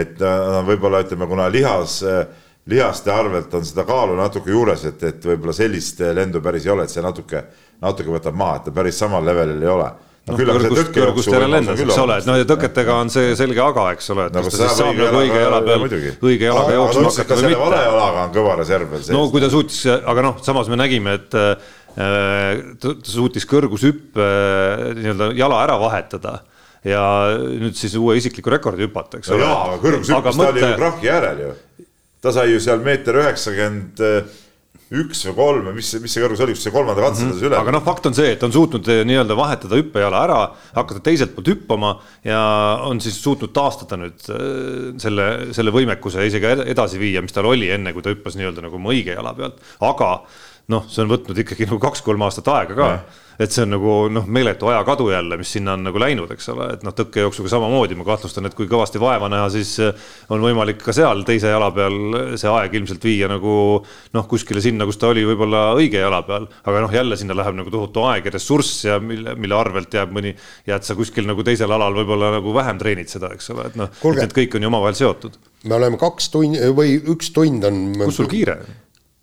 [0.03, 2.01] et äh, võib-olla ütleme, kuna lihas,
[2.70, 6.89] lihaste arvelt on seda kaalu natuke juures, et, et võib-olla sellist lendu päris ei ole,
[6.89, 7.45] et see natuke,
[7.86, 9.89] natuke võtab maha, et ta päris samal levelil ei ole
[10.30, 13.63] no, no kõrgust, kõrgust jälle lendas, eks ole, et noh, ja tõketega on see selge
[13.63, 15.86] aga, eks ole, et kas ta siis saab nagu õige jala peal,
[16.30, 17.61] õige jalaga jooksma hakata või mitte.
[17.63, 19.13] vale jalaga on kõva reserv veel sees.
[19.15, 21.55] no kui ta suutis, aga noh, samas me nägime, et äh,
[22.82, 26.36] ta suutis kõrgushüppe äh, nii-öelda jala ära vahetada
[26.88, 27.03] ja
[27.36, 29.43] nüüd siis uue isikliku rekordi hüpata, eks ole.
[29.43, 31.55] jaa, aga kõrgushüppes ta oli ju krahhi äärel ju.
[32.23, 34.05] ta sai ju seal meeter üheksakümmend
[34.90, 37.46] üks või kolm või mis, mis see kõrgus oli, kus see kolmanda katse mm -hmm.
[37.46, 37.58] üle.
[37.60, 40.40] aga noh, fakt on see, et on suutnud eh, nii-öelda vahetada hüppejala ära,
[40.74, 41.94] hakata teiselt poolt hüppama
[42.26, 42.42] ja
[42.90, 47.70] on siis suutnud taastada nüüd eh, selle, selle võimekuse isegi edasi viia, mis tal oli
[47.70, 50.14] enne, kui ta hüppas nii-öelda nagu oma õige jala pealt, aga
[50.70, 52.91] noh, see on võtnud ikkagi nagu kaks-kolm aastat aega ka
[53.39, 56.67] et see on nagu noh, meeletu ajakadu jälle, mis sinna on nagu läinud, eks ole,
[56.76, 60.82] et noh, tõkkejooksuga samamoodi ma kahtlustan, et kui kõvasti vaeva näha, siis eh, on võimalik
[60.84, 61.95] ka seal teise jala peal
[62.39, 63.53] see aeg ilmselt viia nagu
[64.17, 67.55] noh, kuskile sinna, kus ta oli võib-olla õige jala peal, aga noh, jälle sinna läheb
[67.61, 70.36] nagu tohutu aeg ja ressurss ja mille, mille arvelt jääb mõni,
[70.67, 74.03] jääd sa kuskil nagu teisel alal võib-olla nagu vähem treenid seda, eks ole, et noh,
[74.20, 75.39] et kõik on ju omavahel seotud.
[75.63, 77.82] me oleme kaks tundi või üks tund on.
[78.03, 78.78] kus sul kiire on?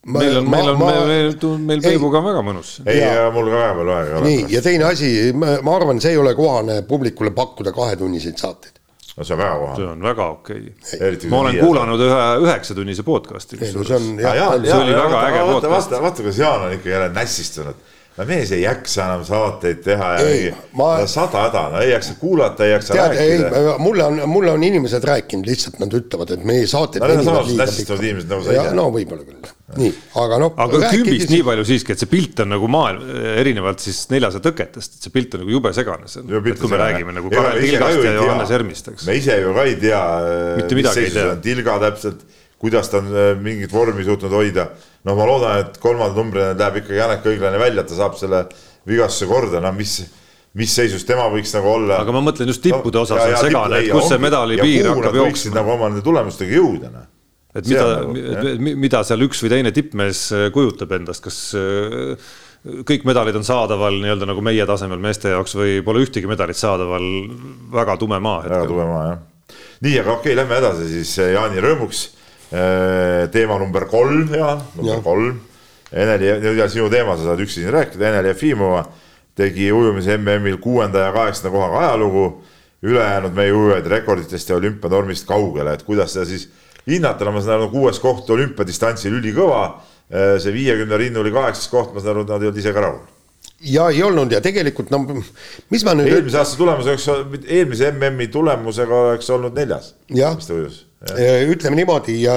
[0.06, 1.34] Meil on, meil on, meil,
[1.66, 2.76] meil Peebuga on väga mõnus.
[2.86, 3.02] ei,
[3.34, 6.80] mul ka väga palju aega nii, ja teine asi, ma arvan, see ei ole kohane
[6.88, 8.78] publikule pakkuda kahetunniseid saateid.
[9.16, 9.80] no see on väga kohane.
[9.80, 11.18] see on väga okei okay..
[11.32, 13.58] ma olen kuulanud ühe üheksatunnise podcast'i.
[13.60, 15.74] See on jah, jah, see oli väga äge podcast.
[15.74, 17.85] vaata, vaata, kuidas Jaan on ikka jälle nässistunud
[18.16, 20.46] no mees ei jaksa enam saateid teha ja ei,
[20.78, 20.88] ma...
[21.10, 23.74] sada häda, no ei jaksa kuulata, ei jaksa tead, rääkida.
[23.82, 28.00] mulle on, mulle on inimesed rääkinud, lihtsalt nad ütlevad, et meie saated no, liiga pikalt.
[28.00, 28.72] inimesed nagu sa ise.
[28.78, 29.50] no võib-olla küll,
[29.82, 29.92] nii,
[30.22, 30.54] aga noh.
[30.64, 33.04] aga kümbist nii palju siiski, et see pilt on nagu maailm,
[33.36, 36.72] erinevalt siis neljasaja tõketest, et see pilt on nagu jube segane, see on, et kui
[36.72, 39.06] me räägime nagu Karel Tilgast ja Johannes Ermist, eks.
[39.10, 40.02] me ise ju ka ei tea,
[40.72, 42.24] mis seisus on Tilga täpselt,
[42.62, 44.70] kuidas ta on äh, mingit vormi suutnud hoida.
[45.06, 48.46] No ma loodan, et kolmanda numbrina läheb ikkagi Janek Õiglane välja, et ta saab selle
[48.88, 49.98] vigastuse korda, no mis,
[50.56, 52.00] mis seisus tema võiks nagu olla.
[52.02, 55.20] aga ma mõtlen just tippude osas no, on segane, et kus see medali piir hakkab
[55.20, 55.54] jooksma.
[55.58, 57.12] nagu oma nende tulemustega jõuda, noh.
[57.56, 62.34] Et mida, nagu, mida seal üks või teine tippmees äh, kujutab endast, kas äh,
[62.88, 67.06] kõik medalid on saadaval nii-öelda nagu meie tasemel meeste jaoks või pole ühtegi medalit saadaval,
[67.72, 69.56] väga tume maa väga tume maa, jah.
[69.86, 72.02] nii, aga okei okay,, lähme edasi siis Jaani rõõmuks
[73.32, 75.02] teema number kolm, Jaan, number ja.
[75.04, 75.40] kolm.
[75.92, 76.28] Eneli,
[76.58, 78.84] ja sinu teema, sa saad üksi siin rääkida, Eneli Jefimova
[79.36, 82.42] tegi ujumise MM-il kuuenda ja kaheksanda kohaga ajalugu.
[82.86, 86.44] ülejäänud meie ujujaid rekorditest ja olümpianormist kaugele, et kuidas seda siis
[86.86, 89.62] hinnata, no ma saan aru, kuues koht olümpiadistantsil ülikõva.
[90.12, 92.84] Äh, see viiekümne rinnu oli kaheksas koht, ma saan aru, nad ei olnud ise ka
[92.84, 93.15] rahul
[93.64, 96.10] ja ei olnud ja tegelikult no mis ma nüüd.
[96.12, 97.06] eelmise aasta tulemus oleks,
[97.46, 99.94] eelmise MM-i tulemusega oleks olnud neljas.
[100.12, 100.36] jah,
[101.48, 102.36] ütleme niimoodi ja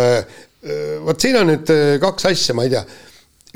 [1.04, 1.72] vot siin on nüüd
[2.04, 2.86] kaks asja, ma ei tea.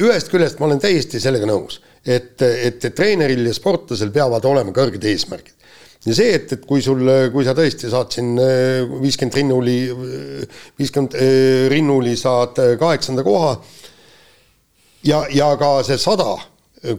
[0.04, 5.08] ühest küljest ma olen täiesti sellega nõus, et, et treeneril ja sportlasel peavad olema kõrged
[5.08, 5.56] eesmärgid
[6.04, 8.36] ja see, et, et kui sul, kui sa tõesti saad siin
[9.00, 9.78] viiskümmend rinnuli,
[10.80, 11.16] viiskümmend
[11.72, 13.54] rinnuli saad kaheksanda koha
[15.08, 16.34] ja, ja ka see sada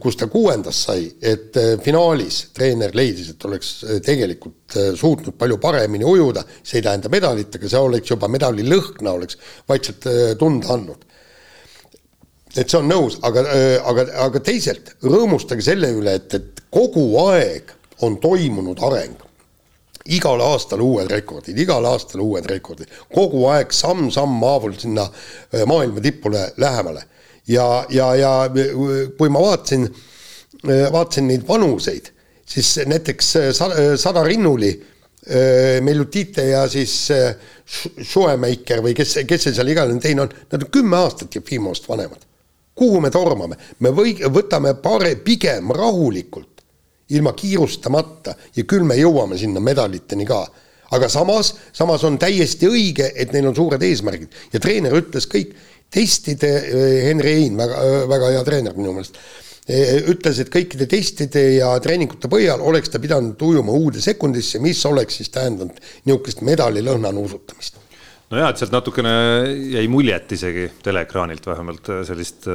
[0.01, 5.37] kus ta kuuendast sai, et äh, finaalis treener leidis, et oleks äh, tegelikult äh, suutnud
[5.37, 9.37] palju paremini ujuda, see ei tähenda medalit, aga see oleks juba medali lõhna oleks
[9.69, 10.09] vaikselt
[10.41, 11.05] tunda andnud.
[12.55, 13.45] et see on nõus, aga,
[13.91, 17.73] aga, aga teisalt rõõmustage selle üle, et, et kogu aeg
[18.07, 19.21] on toimunud areng.
[20.15, 25.09] Igal aastal uued rekordid, igal aastal uued rekordid, kogu aeg samm-samm haaval sinna
[25.67, 27.05] maailma tipule lähemale
[27.49, 28.33] ja, ja, ja
[29.19, 29.89] kui ma vaatasin,
[30.93, 32.11] vaatasin neid vanuseid,
[32.47, 33.37] siis näiteks
[34.01, 34.75] sada rinnuli,
[35.81, 36.93] Meljutite ja siis
[37.65, 42.27] Schuemacher või kes, kes see seal iganes teine on, nad on kümme aastat Jefimovast vanemad.
[42.75, 46.61] kuhu me tormame, me või võtame pare-, pigem rahulikult,
[47.17, 50.43] ilma kiirustamata ja küll me jõuame sinna medaliteni ka.
[50.93, 54.29] Aga samas, samas on täiesti õige, et neil on suured eesmärgid.
[54.53, 55.55] Ja treener ütles kõik
[55.95, 59.19] testide, äh, Henri Hein, väga, äh, väga hea treener minu meelest,
[59.69, 64.83] äh, ütles, et kõikide testide ja treeningute põhjal oleks ta pidanud ujuma uude sekundisse, mis
[64.91, 67.81] oleks siis tähendanud niisugust medalilõhna nuusutamist.
[68.31, 69.11] nojah, et sealt natukene
[69.77, 72.49] jäi muljet isegi teleekraanilt vähemalt sellist,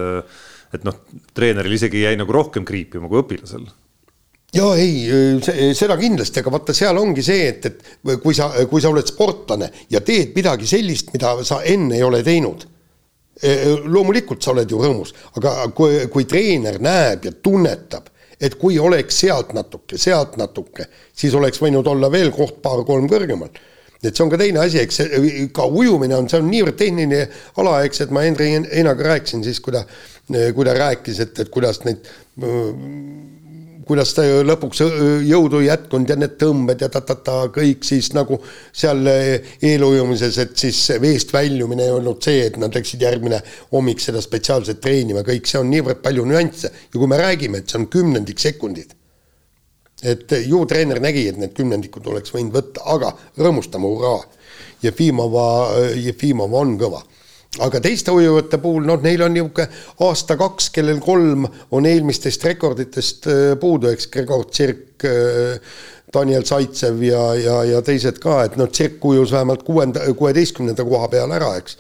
[0.74, 0.98] et noh,
[1.34, 3.70] treeneril isegi jäi nagu rohkem kriipima kui õpilasel
[4.54, 5.06] ja ei,
[5.78, 9.70] seda kindlasti, aga vaata, seal ongi see, et, et kui sa, kui sa oled sportlane
[9.94, 12.66] ja teed midagi sellist, mida sa enne ei ole teinud
[13.86, 18.10] loomulikult sa oled ju rõõmus, aga kui, kui treener näeb ja tunnetab,
[18.40, 23.50] et kui oleks sealt natuke, sealt natuke, siis oleks võinud olla veel koht paar-kolm kõrgemal.
[24.04, 27.26] et see on ka teine asi, eks see ka ujumine on, see on niivõrd tehniline
[27.60, 29.84] ala, eks, et ma Henri Einaga rääkisin siis, kui ta,
[30.28, 32.08] kui ta rääkis, et, et kuidas neid
[33.90, 34.84] kuidas ta lõpuks
[35.26, 38.38] jõudu ei jätkunud ja need tõmbed ja ta-ta-ta kõik siis nagu
[38.70, 43.42] seal eelujumises, et siis veest väljumine ei olnud see, et nad läksid järgmine
[43.74, 46.70] hommik seda spetsiaalselt treenima, kõik see on niivõrd palju nüansse.
[46.94, 48.94] Ja kui me räägime, et see on kümnendik sekundid,
[50.06, 54.22] et ju treener nägi, et need kümnendikud oleks võinud võtta, aga rõõmustame, hurraa.
[54.84, 55.48] Jefimova,
[56.00, 57.02] Jefimova on kõva
[57.58, 59.66] aga teiste ujujate puhul, noh, neil on niisugune
[60.06, 65.58] aasta-kaks, kellel kolm on eelmistest rekorditest äh, puudu, eks, Gregor Tsirk, äh,
[66.14, 71.10] Daniel Zaitsev ja, ja, ja teised ka, et noh, Tsirk ujus vähemalt kuuenda, kuueteistkümnenda koha
[71.10, 71.80] peal ära, eks,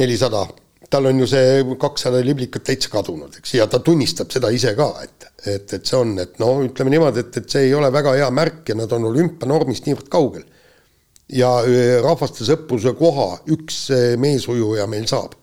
[0.00, 0.46] nelisada.
[0.92, 4.90] tal on ju see kakssada liblikat täitsa kadunud, eks, ja ta tunnistab seda ise ka,
[5.00, 8.12] et, et, et see on, et no ütleme niimoodi, et, et see ei ole väga
[8.18, 10.44] hea märk ja nad on olümpianormist niivõrd kaugel
[11.32, 11.50] ja
[12.04, 13.86] rahvaste sõpruse koha üks
[14.20, 15.36] meesujuja meil saab.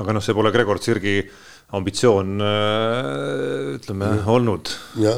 [0.00, 1.16] aga noh, see pole Gregor Tsirgi
[1.76, 2.38] ambitsioon
[3.76, 4.22] ütleme mm.
[4.30, 4.70] olnud
[5.00, 5.14] ja.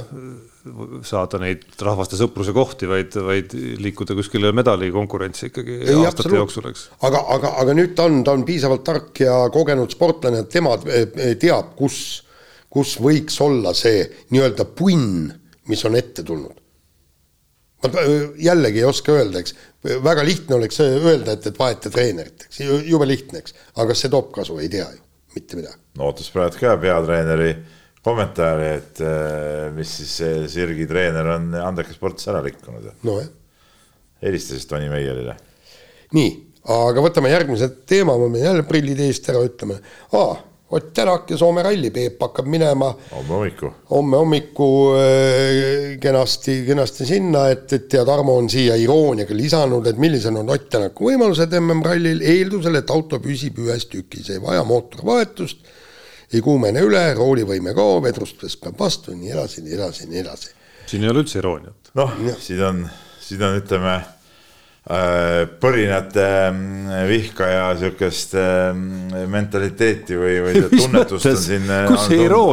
[1.08, 6.38] saada neid rahvaste sõpruse kohti, vaid, vaid liikuda kuskile medalikonkurentsi ikkagi Ei, aastate absoluut.
[6.42, 6.86] jooksul, eks.
[7.08, 10.76] aga, aga, aga nüüd ta on, ta on piisavalt tark ja kogenud sportlane, et tema
[11.40, 11.96] teab, kus,
[12.70, 14.04] kus võiks olla see
[14.34, 15.30] nii-öelda punn,
[15.72, 16.61] mis on ette tulnud
[17.82, 18.04] ma
[18.38, 19.54] jällegi ei oska öelda, eks,
[20.04, 24.12] väga lihtne oleks öelda, et, et vaheta treenerit, eks, jube lihtne, eks, aga kas see
[24.12, 25.00] toob kasu, ei tea ju,
[25.36, 25.80] mitte midagi.
[25.98, 27.50] no ootas praegu ka peatreeneri
[28.02, 32.88] kommentaari, et äh, mis siis see Sirgi treener on andekas sportlas ära rikkunud.
[33.06, 33.28] nojah.
[34.22, 35.36] helistas siis Toni Meierile.
[36.14, 36.32] nii,
[36.78, 39.78] aga võtame järgmise teema, ma pean jälle prillid eest ära ütlema.
[40.18, 46.62] aa Ott Tänak ja Soome ralli, Peep hakkab minema homme hommiku, homme hommiku äh, kenasti,
[46.66, 51.10] kenasti sinna, et, et ja Tarmo on siia irooniaga lisanud, et millised on Ott Tänaku
[51.10, 55.68] võimalused MM-rallil, eeldusel, et auto püsib ühes tükis, ei vaja mootorivahetust,
[56.32, 60.56] ei kuumene üle, roolivõime kao, vedrustus peab vastu, nii edasi, nii edasi, nii edasi.
[60.88, 61.92] siin ei ole üldse irooniat.
[62.00, 62.84] noh, siin on,
[63.20, 64.00] siin on, ütleme
[64.82, 71.94] põrinate mm, vihkaja sihukest mm, mentaliteeti või, või tunnetust on siin, on,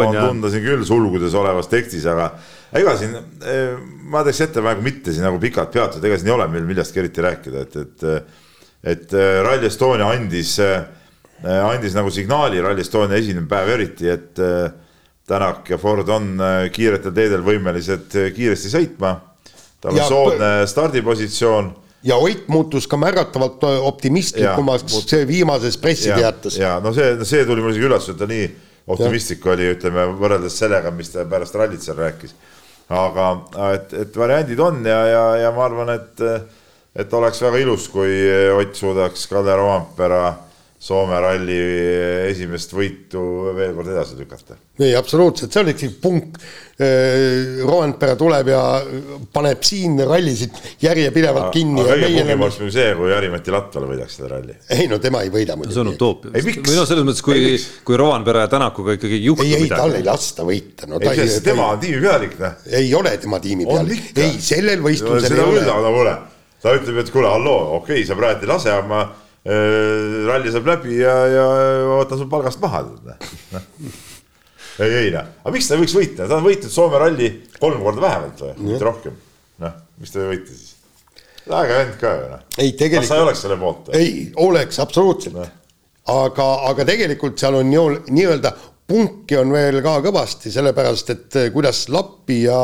[0.06, 2.30] on tunda siin küll sulgudes olevas tekstis, aga
[2.78, 3.80] ega siin, äh,
[4.14, 7.26] ma teeks ettepaneku mitte siin nagu pikalt peatuda, ega siin ei ole meil millestki eriti
[7.26, 8.38] rääkida, et, et,
[8.94, 10.54] et äh, Rally Estonia andis,
[11.42, 14.46] andis nagu signaali, Rally Estonia esimene päev eriti, et
[15.30, 16.40] Tänak ja Ford on
[16.74, 19.12] kiiretel teedel võimelised kiiresti sõitma.
[19.78, 21.68] tal on soodne stardipositsioon
[22.04, 26.58] ja Ott muutus ka märgatavalt optimistlikumaks viimases pressiteates.
[26.58, 28.46] ja no see, see tuli mulle isegi üllatus, et ta nii
[28.90, 29.52] optimistlik ja.
[29.54, 32.36] oli, ütleme võrreldes sellega, mis ta pärast rallit seal rääkis.
[32.90, 33.28] aga
[33.74, 36.24] et, et variandid on ja, ja, ja ma arvan, et,
[36.96, 38.24] et oleks väga ilus, kui
[38.56, 40.24] Ott suudaks Kalle Roompere
[40.80, 41.56] Soome ralli
[42.30, 43.22] esimest võitu
[43.52, 44.56] veel kord edasi lükata.
[44.80, 46.40] ei, absoluutselt, see on ikkagi punk.
[46.80, 48.62] Äh, Roandpere tuleb ja
[49.36, 51.84] paneb siin rallisid järjepidevalt kinni.
[51.84, 54.56] aga kõige pungim oleks muidugi see, kui Jari-Mati Latval võidaks seda ralli.
[54.78, 55.76] ei no tema ei võida muidugi.
[55.76, 56.32] see on utoopia.
[56.48, 57.46] või noh, selles mõttes, kui,
[57.84, 59.68] kui Roandpere ja Tänakuga ikkagi ei juhtu ei, midagi.
[59.68, 61.04] ei, tal ei lasta võita no,.
[61.04, 62.68] ei, ei, tema on tiimipealik, noh.
[62.80, 66.20] ei ole tema tiimipealik, ei sellel võistlusel ei ole.
[66.64, 69.10] ta ütleb, et kuule, halloo, okei okay,, sa praegu ei lase, aga ma
[69.48, 71.46] ralli saab läbi ja, ja
[71.88, 72.82] võtan sul palgast maha.
[74.84, 77.30] ei, ei noh, aga miks ta ei võiks võita, ta on võitnud Soome ralli
[77.60, 79.16] kolm korda vähemalt või, mitte rohkem.
[79.64, 80.76] noh, miks ta ei võita siis?
[81.50, 82.44] äge vend ka ju noh.
[82.98, 83.94] kas sa ei oleks selle poolt?
[83.96, 85.48] ei, oleks absoluutselt no..
[86.20, 88.54] aga, aga tegelikult seal on nii-öelda
[88.90, 92.60] punki on veel ka kõvasti, sellepärast et eh, kuidas Lappi ja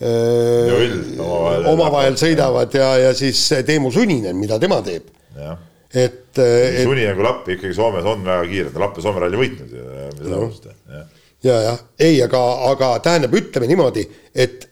[0.00, 5.10] öö, omavahel, omavahel sõidavad ja, ja siis Teemu Suninen, mida tema teeb.
[5.36, 6.82] jah et, et.
[6.84, 9.84] Suni nagu Lappi ikkagi Soomes on väga kiired, Lapp ja Soome ralli võitnud ju,
[10.18, 10.40] seda no.
[10.46, 11.06] ausalt, jah.
[11.46, 11.78] ja, jah,
[12.08, 14.04] ei, aga, aga tähendab, ütleme niimoodi,
[14.36, 14.68] et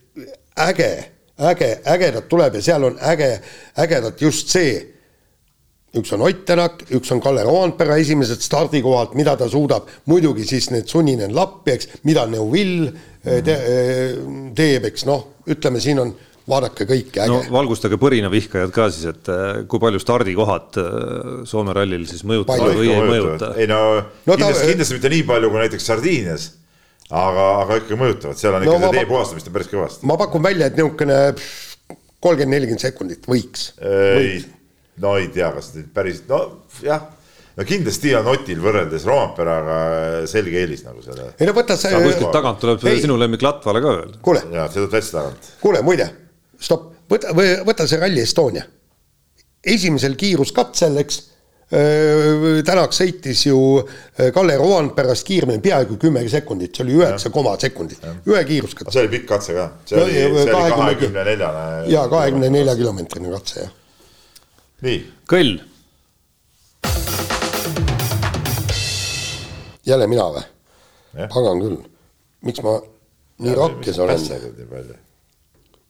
[0.67, 0.91] äge,
[1.53, 3.33] äge, ägedat tuleb ja seal on äge,
[3.85, 4.93] ägedat just see.
[5.97, 10.69] üks on Ott Tänak, üks on Kalle Roandpera esimesed stardikohad, mida ta suudab, muidugi siis
[10.69, 14.19] need sunninen Lappi, eks, mida Neuvill eh, te, eh,
[14.59, 16.13] teeb, eks noh, ütleme, siin on
[16.51, 17.31] vaadake kõike, äge.
[17.31, 22.77] no valgustage põrinavihkajad ka siis, et äh, kui palju stardikohad äh, Soome rallil siis mõjutavad
[22.79, 23.51] või ei mõjuta?
[23.59, 23.81] ei no,
[24.29, 26.47] no kindlasti ta..., kindlasti mitte nii palju kui näiteks Sardiinias,
[27.11, 30.07] aga, aga ikka mõjutavad, seal on ikka no, see tee puhastamist on päris kõvasti.
[30.11, 31.19] ma pakun välja, et niisugune
[32.23, 33.73] kolmkümmend, nelikümmend sekundit võiks.
[33.83, 34.39] ei,
[35.03, 36.45] no ei tea, kas nüüd päris, no
[36.87, 37.09] jah
[37.57, 39.81] no kindlasti on Otil võrreldes Roomperaga
[40.31, 41.33] selge eelis nagu selle.
[41.41, 41.91] ei no võta see.
[42.07, 43.03] kuskilt tagant tuleb ei.
[43.03, 44.15] sinu lemmik Latvale ka veel.
[44.55, 45.51] ja see tuleb täitsa tagant.
[45.65, 46.07] kuule, muide
[46.61, 47.33] stopp, võta,
[47.67, 48.65] võta see Rally Estonia.
[49.67, 51.23] esimesel kiiruskatsel, eks,
[51.67, 53.57] Tänak sõitis ju
[54.35, 58.93] Kalle Roandperast kiiremini peaaegu kümme sekundit, see oli üheksa koma sekundit, ühe kiiruskatse.
[58.95, 61.65] see oli pikk katse ka, see oli, see oli kahekümne neljane.
[61.91, 63.73] jaa, kahekümne nelja kilomeetrine katse, jah.
[64.87, 65.01] nii.
[65.27, 65.59] kõll.
[69.91, 70.47] jälle mina või?
[71.35, 71.81] pagan küll,
[72.47, 72.77] miks ma
[73.43, 74.95] nii rakkes olen?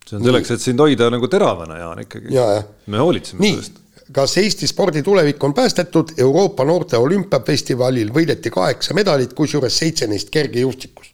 [0.07, 2.32] See on selleks, et sind hoida nagu teravana, Jaan, ikkagi.
[2.86, 3.82] me hoolitseme sellest.
[4.12, 10.30] kas Eesti spordi tulevik on päästetud, Euroopa noorte olümpiafestivalil võideti kaheksa medalit, kusjuures seitse neist
[10.30, 11.12] kergejõustikus.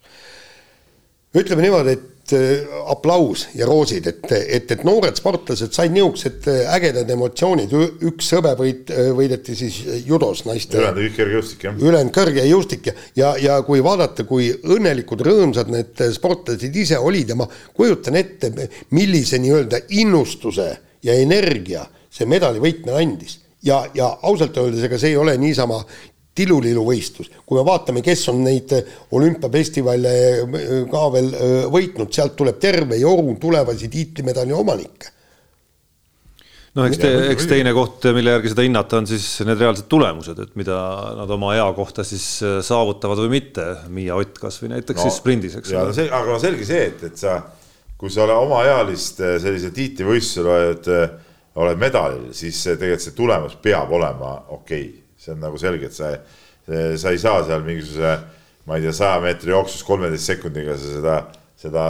[1.35, 6.69] ütleme niimoodi, et Äh, aplaus ja roosid, et, et, et noored sportlased said niisugused äh,
[6.71, 7.75] ägedad emotsioonid,
[8.07, 10.79] üks hõbe võit, äh, võideti siis judos naiste.
[10.79, 11.83] ülejäänud kõik kõrgejõustik jah.
[11.83, 17.41] ülejäänud kõrgejõustik ja, ja, ja kui vaadata, kui õnnelikud, rõõmsad need sportlased ise olid ja
[17.43, 18.55] ma kujutan ette,
[18.95, 20.71] millise nii-öelda innustuse
[21.03, 25.83] ja energia see medali võitmine andis ja, ja ausalt öeldes, ega see ei ole niisama
[26.39, 30.13] tiluliluvõistlus, kui me vaatame, kes on neid äh, olümpiafestivale
[30.43, 35.11] äh, ka veel äh, võitnud, sealt tuleb terve joru tulevasi tiitlimedali omanikke.
[36.79, 40.41] noh, eks te, eks teine koht, mille järgi seda hinnata, on siis need reaalsed tulemused,
[40.41, 40.79] et mida
[41.19, 43.67] nad oma ea kohta siis saavutavad või mitte.
[43.93, 46.09] Miia Ott kasvõi näiteks no, siis sprindis, eks ole.
[46.17, 47.43] aga selge see, et, et sa,
[48.01, 50.91] kui sa omaealist sellise tiitlivõistlusel oled,
[51.61, 55.97] oled medalil, siis tegelikult see tulemus peab olema okei okay see on nagu selge, et
[55.97, 56.13] sa,
[56.67, 58.15] sa ei saa seal mingisuguse,
[58.67, 61.19] ma ei tea, saja meetri jooksus kolmeteist sekundiga sa seda,
[61.59, 61.85] seda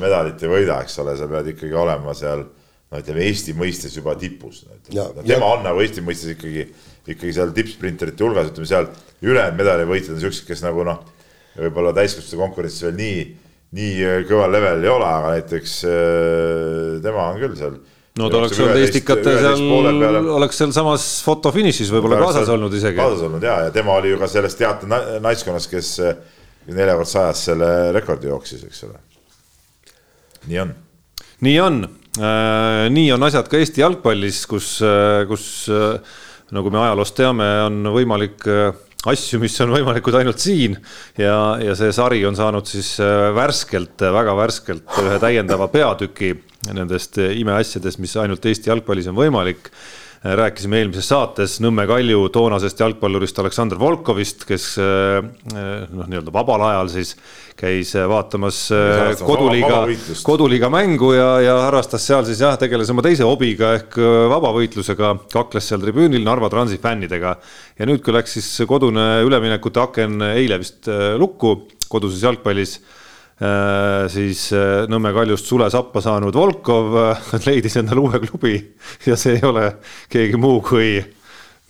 [0.00, 4.14] medalit ei võida, eks ole, sa pead ikkagi olema seal no ütleme Eesti mõistes juba
[4.18, 4.62] tipus.
[4.94, 5.48] No, tema ja.
[5.48, 6.68] on nagu Eesti mõistes ikkagi,
[7.06, 8.88] ikkagi seal tippsprinterite hulgas, ütleme seal
[9.26, 11.02] ülejäänud medalivõitjad on siuksed, kes nagu noh,
[11.56, 13.26] võib-olla täiskasvanute konkurentsis veel nii,
[13.76, 17.78] nii kõval level ei ole, aga näiteks äh, tema on küll seal
[18.20, 19.64] no ta oleks olnud Estikate seal,
[20.36, 22.98] oleks sealsamas fotofinišis võib-olla kaasas olnud isegi.
[22.98, 24.88] kaasas olnud ja, ja tema oli ju ka selles teate
[25.22, 25.92] naiskonnas, kes
[26.72, 29.02] neljakord sajas selle rekordi jooksis, eks ole.
[30.46, 30.72] nii on.
[31.46, 36.16] nii on äh,, nii on asjad ka Eesti jalgpallis, kus äh,, kus äh,
[36.56, 40.74] nagu me ajaloost teame, on võimalik äh, asju, mis on võimalikud ainult siin
[41.20, 42.96] ja, ja see sari on saanud siis
[43.36, 46.32] värskelt, väga värskelt ühe täiendava peatüki
[46.72, 49.70] nendest imeasjadest, mis ainult Eesti jalgpallis on võimalik
[50.34, 55.18] rääkisime eelmises saates Nõmme Kalju toonasest jalgpallurist Aleksandr Volkovist, kes eh,
[55.52, 57.12] noh, nii-öelda vabal ajal siis
[57.56, 59.84] käis vaatamas eh, koduliiga,
[60.26, 65.14] koduliiga mängu ja, ja harrastas seal siis jah, tegeles oma teise hobiga ehk eh, vabavõitlusega,
[65.32, 67.36] kakles seal tribüünil Narva Transi fännidega.
[67.78, 70.90] ja nüüd, kui läks siis kodune üleminekute aken eile vist
[71.20, 71.58] lukku
[71.92, 72.80] koduses jalgpallis
[74.08, 78.56] siis äh, Nõmme kaljust sule sappa saanud Volkov äh, leidis endale uue klubi
[79.04, 79.66] ja see ei ole
[80.12, 80.96] keegi muu kui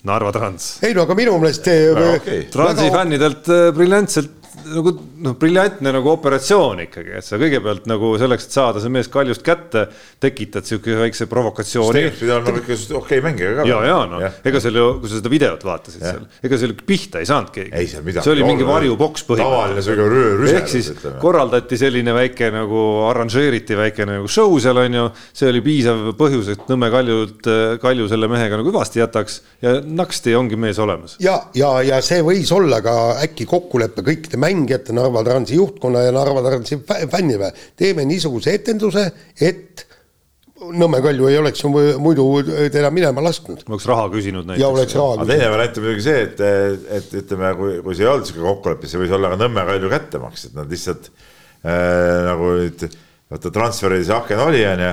[0.07, 0.77] Narva Trans.
[0.87, 2.45] ei no aga minu meelest okay.
[2.53, 2.99] Transi väga...
[3.01, 4.93] fännidelt briljantselt nagu
[5.23, 9.45] noh, briljantne nagu operatsioon ikkagi, et sa kõigepealt nagu selleks, et saada see mees kaljust
[9.47, 9.87] kätte,
[10.23, 12.05] tekitad sihuke väikse provokatsiooni.
[12.17, 13.67] pidi olema ikka okei okay mängija ka.
[13.69, 16.15] ja, ja noh, ega seal ju, kui sa seda videot vaatasid ja.
[16.15, 17.73] seal, ega seal pihta ei saanud keegi.
[17.77, 18.25] ei seal midagi.
[18.27, 19.57] see oli mingi varjuboks põhimõtteliselt.
[19.57, 20.57] tavaline sihuke rüse.
[20.61, 21.21] ehk siis ütleme.
[21.23, 26.53] korraldati selline väike nagu arranžeeriti väike nagu show seal on ju, see oli piisav põhjus,
[26.55, 27.47] et Nõmme Kaljult,
[27.83, 31.17] Kalju selle mehega nagu hüvasti jätaks ja naksti ongi mees olemas.
[31.23, 36.15] ja, ja, ja see võis olla ka äkki kokkulepe kõikide mängijate, Narva Transi juhtkonna ja
[36.15, 39.87] Narva Transi fännide, teeme niisuguse etenduse, et
[40.57, 41.69] Nõmme Kalju ei oleks ju
[42.01, 42.25] muidu
[42.73, 43.61] teda minema lasknud.
[43.69, 44.63] oleks raha küsinud näiteks.
[44.63, 45.29] ja oleks raha küsinud.
[45.29, 46.41] teine variant on muidugi see, et,
[46.97, 49.91] et ütleme, kui, kui see ei olnud sihuke kokkulepe, see võis olla ka Nõmme Kalju
[49.93, 52.87] kättemaks, et nad lihtsalt äh, nagu nüüd,
[53.35, 54.91] vaata transferis aken oli, onju,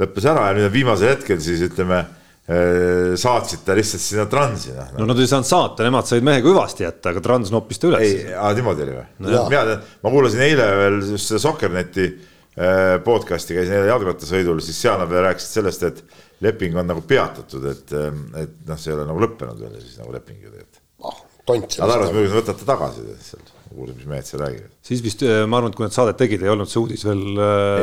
[0.00, 2.00] lõppes ära ja nüüd viimasel hetkel siis ütleme
[2.42, 4.72] saatsid ta lihtsalt sinna Transi.
[4.74, 4.90] Noh.
[4.98, 8.02] no nad ei saanud saata, nemad said mehega hüvasti jätta, aga Trans noppis ta üles.
[8.02, 9.44] ei, niimoodi oli või no,?
[9.52, 14.80] mina tean, ma kuulasin eile veel just seda Soccerneti äh, podcast'i, käisin eile jalgrattasõidul, siis
[14.82, 16.02] seal nad veel rääkisid sellest, et
[16.42, 18.08] leping on nagu peatatud, et, äh,
[18.42, 21.28] et noh, see ei ole nagu lõppenud veel siis nagu leping ju tegelikult.
[21.46, 21.78] tont.
[21.78, 24.74] Nad arvasid muidugi, et võtate tagasi seal kuulsin, mis mehed seal räägivad.
[24.90, 27.22] siis vist, ma arvan, et kui nad saadet tegid, ei olnud see uudis veel.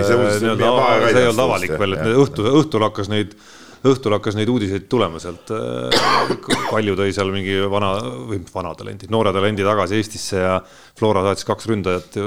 [0.04, 3.40] see ei olnud avalik veel, et õhtu, õhtul hakkas neid
[3.88, 5.52] õhtul hakkas neid uudiseid tulema sealt.
[5.56, 6.34] Äh,
[6.70, 7.94] Kalju tõi seal mingi vana
[8.30, 10.56] või vana talendi, noore talendi tagasi Eestisse ja
[11.00, 12.18] Flora saatis kaks ründajat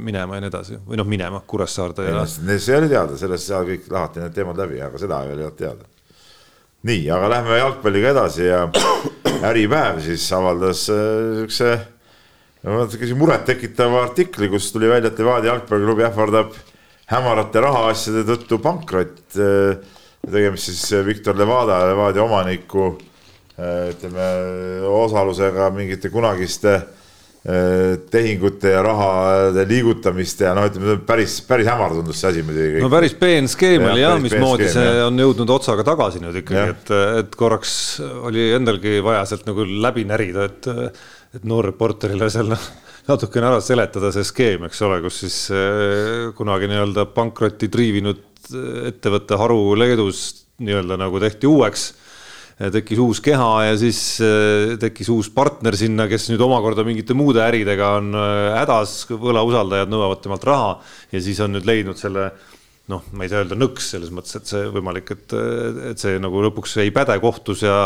[0.00, 2.24] minema ja nii edasi või noh, minema Kuressaarde ja.
[2.26, 5.88] see oli teada, sellest seal kõik lahati need teemad läbi, aga seda ei olnud teada.
[6.88, 8.66] nii, aga lähme jalgpalliga edasi ja
[9.50, 11.72] Äripäev siis avaldas äh, siukse
[12.64, 16.52] no natuke murettekitava artikli, kus tuli välja, et Levadia jalgpalliklubi ähvardab
[17.10, 19.96] hämarate rahaasjade tõttu pankrot äh,
[20.28, 22.92] tegemist siis eh, Viktor Levada, Levadia omaniku
[23.56, 24.26] eh, ütleme
[24.90, 32.20] osalusega mingite kunagiste eh, tehingute ja rahade liigutamiste ja noh, ütleme päris, päris hämar tundus
[32.20, 32.82] see asi muidugi.
[32.84, 35.06] no päris peen skeem oli jah, mismoodi see jah.
[35.08, 36.94] on jõudnud otsaga tagasi nüüd ikkagi, et,
[37.24, 37.72] et korraks
[38.28, 40.70] oli endalgi vaja sealt nagu läbi närida, et,
[41.40, 42.70] et noorreporterile seal noh,
[43.10, 45.38] natukene ära seletada see skeem, eks ole, kus siis
[46.38, 48.26] kunagi nii-öelda pankrotti triivinud
[48.90, 51.90] ettevõtte haru Leedus nii-öelda nagu tehti uueks
[52.60, 53.98] tekkis uus keha ja siis
[54.80, 60.44] tekkis uus partner sinna, kes nüüd omakorda mingite muude äridega on hädas, võlausaldajad nõuavad temalt
[60.44, 60.74] raha
[61.14, 62.28] ja siis on nüüd leidnud selle
[62.90, 65.36] noh, ma ei saa öelda nõks selles mõttes, et see võimalik, et,
[65.92, 67.76] et see nagu lõpuks ei päde kohtus ja,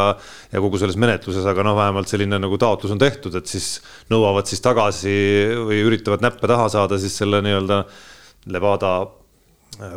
[0.53, 3.77] ja kogu selles menetluses, aga noh, vähemalt selline nagu taotlus on tehtud, et siis
[4.13, 5.19] nõuavad siis tagasi
[5.65, 7.85] või üritavad näppe taha saada siis selle nii-öelda
[8.53, 8.97] Levada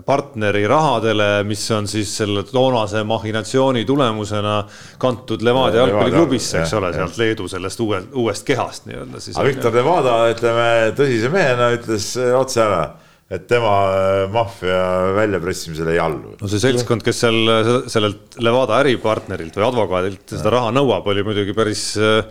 [0.05, 4.61] partneri rahadele, mis on siis selle toonase mahhinatsiooni tulemusena
[4.97, 9.37] kantud Levadia jalgpalliklubisse, eks ole, sealt Leedu sellest uue, uuest kehast nii-öelda siis.
[9.37, 12.81] aga Viktor Levada, ütleme tõsise mehena ütles otse ära
[13.27, 14.79] et tema äh, maffia
[15.17, 16.35] väljapressimisele ei allu.
[16.39, 21.55] no see seltskond, kes seal sellelt Levada äripartnerilt või advokaadilt seda raha nõuab, oli muidugi
[21.57, 22.21] päris, äh,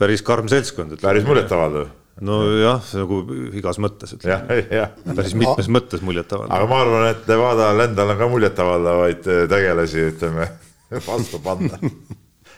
[0.00, 0.96] päris karm seltskond.
[1.02, 1.90] päris muljetavaldav
[2.24, 3.20] nojah, nagu
[3.56, 4.62] igas mõttes ütleme.
[5.18, 6.56] päris mitmes A mõttes muljetavaldav.
[6.56, 10.48] aga ma arvan, et Levadal endal on ka muljetavaldavaid äh, tegelasi, ütleme,
[11.08, 11.80] vastu panna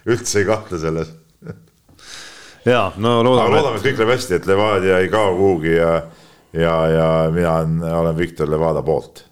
[0.08, 1.12] üldse ei kahtle selles.
[2.66, 3.46] ja no loodame.
[3.46, 5.94] aga loodame, et kõik läheb hästi, et Levadia ei kao kuhugi ja
[6.52, 9.24] ja, ja mina on, olen Viktor Levada poolt.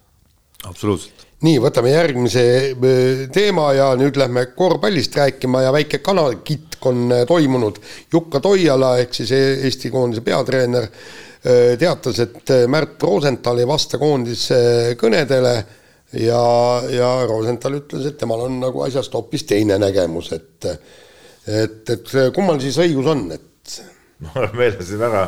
[0.67, 1.25] absoluutselt.
[1.41, 7.25] nii, võtame järgmise äh, teema ja nüüd lähme korvpallist rääkima ja väike kanalkitk on äh,
[7.29, 7.77] toimunud.
[8.13, 14.01] Jukka Toiala ehk siis e-, Eesti koondise peatreener äh, teatas, et Märt Rosenthal ei vasta
[14.01, 15.55] koondise kõnedele
[16.21, 16.41] ja,
[16.89, 20.73] ja Rosenthal ütles, et temal on nagu asjast hoopis teine nägemus, et
[21.41, 23.79] et, et kummal siis õigus on, et
[24.27, 25.23] mul on meeles väga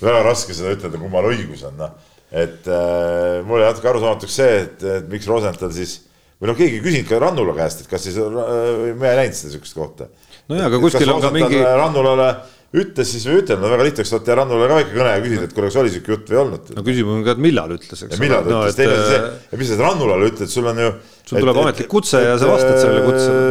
[0.00, 1.94] väga raske seda ütelda, kummal õigus on, noh.
[2.32, 6.00] et äh, mul jäi natuke arusaamatuks see, et, et miks Rosenthal siis
[6.40, 9.38] või noh, keegi ei küsinud ka Rannula käest, et kas siis äh,, ma ei näinud
[9.38, 10.10] seda niisugust kohta.
[10.50, 11.62] nojah, aga kuskil on ka mingi.
[11.62, 12.28] Rannulale
[12.74, 15.46] ütles siis või ütelnud, no väga lihtne, eks saate Rannule ka väike kõne ja küsida,
[15.46, 16.72] et kuule, kas oli sihuke jutt või ei olnud.
[16.74, 18.18] no küsimus on ka, et millal ütles, eks.
[18.18, 20.90] millal ta no, ütles, teine asi see, et mis sa Rannulale ütled, sul on ju.
[21.22, 23.42] sul tuleb ametlik kutse et, ja sa vastad sellele kutsele.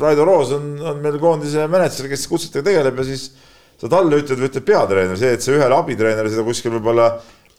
[0.00, 3.28] Raido Roos on, on meil koondise mänedžer, kes kutsetega tegeleb ja siis
[3.84, 7.10] sa talle ütled või ütled peatreener, see, et sa ühele abitreenerile seda kuskil võib-olla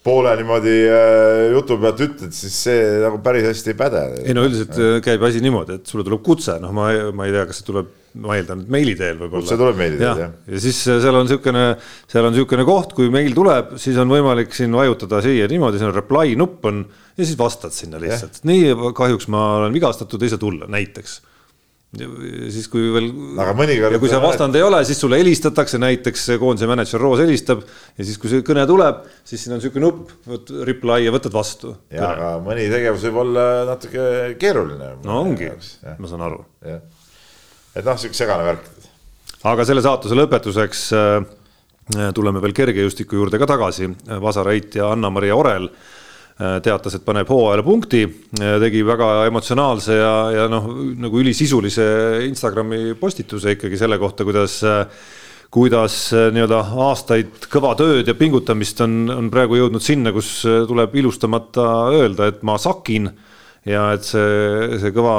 [0.05, 4.01] poole niimoodi äh, jutu pealt ütled, siis see nagu päris hästi ei päde.
[4.21, 4.95] ei no üldiselt ja.
[4.95, 7.67] Äh, käib asi niimoodi, et sulle tuleb kutse, noh, ma, ma ei tea, kas see
[7.69, 7.91] tuleb,
[8.25, 9.45] ma eeldan, et meili teel võib-olla.
[9.45, 10.33] kutse tuleb meili teel, jah.
[10.49, 11.65] ja siis äh, seal on niisugune,
[12.11, 15.89] seal on niisugune koht, kui meil tuleb, siis on võimalik siin vajutada siia niimoodi, siin
[15.89, 16.83] on reply nupp on
[17.15, 18.43] ja siis vastad sinna lihtsalt.
[18.49, 21.17] nii, kahjuks ma olen vigastatud, ei saa tulla, näiteks
[21.95, 23.07] siis kui veel.
[23.41, 23.95] aga mõnikord.
[23.95, 28.07] ja kui sa vastand ei ole, siis sulle helistatakse, näiteks koondise mänedžer Roos helistab ja
[28.07, 31.75] siis, kui see kõne tuleb, siis siin on niisugune nupp, reply ja võtad vastu.
[31.93, 34.95] ja, aga mõni tegevus võib olla natuke keeruline.
[35.05, 35.49] no ongi,
[35.97, 36.43] ma saan aru.
[36.65, 38.69] et noh, sihuke segane värk.
[39.55, 41.19] aga selle saatuse lõpetuseks äh,
[42.17, 43.91] tuleme veel kergejõustiku juurde ka tagasi.
[44.21, 45.69] Vasar Eit ja Anna-Maria Orel
[46.35, 48.01] teatas, et paneb hooajale punkti,
[48.41, 50.67] äh, tegi väga emotsionaalse ja, ja noh,
[50.99, 51.85] nagu ülisisulise
[52.27, 55.05] Instagrami postituse ikkagi selle kohta, kuidas äh,
[55.55, 61.67] kuidas nii-öelda aastaid kõva tööd ja pingutamist on, on praegu jõudnud sinna, kus tuleb ilustamata
[61.95, 63.07] öelda, et ma sakin
[63.69, 65.15] ja et see, see kõva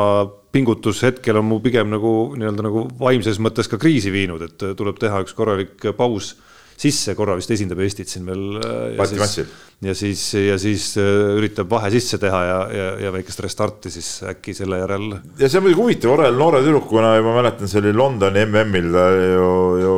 [0.53, 5.01] pingutus hetkel on mu pigem nagu nii-öelda nagu vaimses mõttes ka kriisi viinud, et tuleb
[5.01, 6.35] teha üks korralik paus
[6.77, 8.45] sisse, korra vist esindab Eestit siin veel.
[8.61, 9.47] Äh,
[9.85, 14.11] ja siis, ja siis äh, üritab vahe sisse teha ja, ja, ja väikest restarti siis
[14.29, 15.11] äkki selle järel.
[15.41, 18.89] ja see on muidugi huvitav, Orel noore tüdrukuna ja ma mäletan, see oli Londoni MM-il
[18.95, 19.51] ta ju,
[19.83, 19.95] ju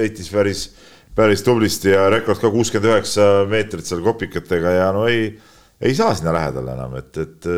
[0.00, 0.66] heitis päris,
[1.14, 5.30] päris tublisti ja rekord ka kuuskümmend üheksa meetrit seal kopikatega ja no ei,
[5.82, 7.50] ei saa sinna lähedale enam, et, et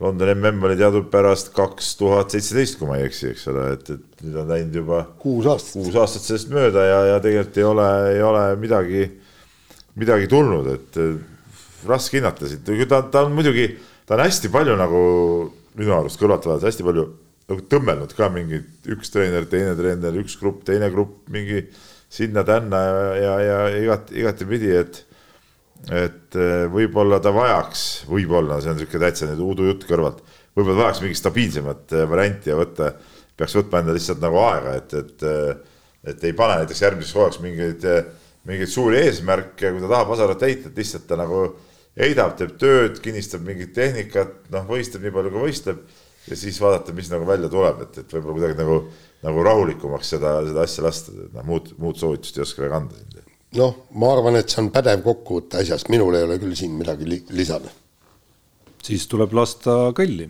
[0.00, 4.22] Londoni mm oli teadupärast kaks tuhat seitseteist, kui ma ei eksi, eks ole, et, et
[4.24, 7.88] nüüd on läinud juba kuus aastat, kuus aastat sellest mööda ja, ja tegelikult ei ole,
[8.14, 9.02] ei ole midagi,
[10.00, 11.00] midagi tulnud, et
[11.88, 13.66] raske hinnata siit, ta, ta on muidugi,
[14.08, 15.02] ta on hästi palju nagu
[15.76, 17.06] minu arust kõrvalt vaadates hästi palju
[17.50, 18.62] nagu tõmmelnud ka mingi
[18.94, 21.66] üks treener, teine treener, üks grupp, teine grupp, mingi
[22.10, 25.04] sinna-tänna ja, ja, ja igat, igatepidi, et
[25.88, 30.20] et eh, võib-olla ta vajaks, võib-olla, see on niisugune täitsa nüüd udujutt kõrvalt,
[30.56, 32.92] võib-olla vajaks mingit stabiilsemat eh, varianti ja võtta,
[33.40, 35.80] peaks võtma endale lihtsalt nagu aega, et, et, eh,
[36.12, 37.88] et ei pane näiteks järgmiseks hooajaks mingeid,
[38.48, 41.46] mingeid suuri eesmärke, kui ta tahab Vasarat heita, et lihtsalt ta nagu
[42.00, 45.82] heidab, teeb tööd, kinnistab mingit tehnikat, noh, võistleb nii palju, kui võistleb
[46.28, 48.78] ja siis vaadata, mis nagu välja tuleb, et, et võib-olla kuidagi nagu,
[49.24, 53.00] nagu rahulikumaks seda, seda asja lasta, et noh, muud, muud soovitust ei oska väga anda.
[53.00, 53.19] siin
[53.56, 57.08] noh, ma arvan, et see on pädev kokkuvõte asjast, minul ei ole küll siin midagi
[57.08, 57.70] li lisada.
[58.82, 60.28] siis tuleb lasta kõlli.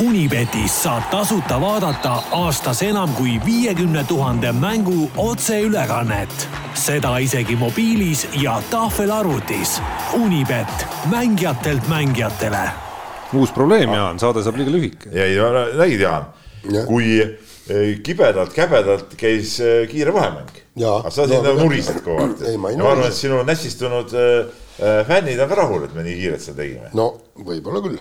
[0.00, 6.48] Unibetis saab tasuta vaadata aastas enam kui viiekümne tuhande mängu otseülekannet.
[6.74, 9.80] seda isegi mobiilis ja tahvelarvutis.
[10.14, 12.70] Unibet, mängijatelt mängijatele
[13.32, 15.10] uus probleem, Jaan, saade saab liiga lühike.
[15.12, 15.36] ei,
[15.78, 16.26] nägid, Jaan,
[16.86, 17.38] kui
[18.04, 20.50] kibedalt, käbedalt käis eh, kiire vahemäng.
[20.80, 22.56] aga sa siin no, nurised kogu aeg.
[22.60, 26.62] ma arvan, et sinu nässistunud äh, fännid on ka rahul, et me nii kiirelt seda
[26.62, 26.90] tegime.
[26.96, 27.98] no võib-olla küll.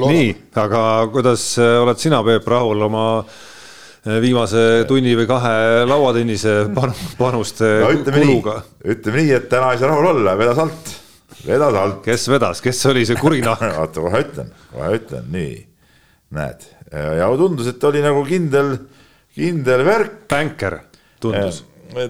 [0.00, 0.28] nii,
[0.60, 3.06] aga kuidas oled sina, Peep, rahul oma
[4.04, 6.56] viimase tunni või kahe lauatennise
[7.18, 8.60] panuste no, kuluga?
[8.84, 10.94] ütleme nii, et täna ei saa rahul olla, vedas alt.
[11.44, 12.00] Vedas alt.
[12.04, 15.58] kes vedas, kes oli see kuri nahk oota, kohe ütlen, kohe ütlen, nii,
[16.36, 18.76] näed ja tundus, et oli nagu kindel,
[19.34, 20.18] kindel värk.
[20.30, 20.78] bänker
[21.20, 21.64] tundus.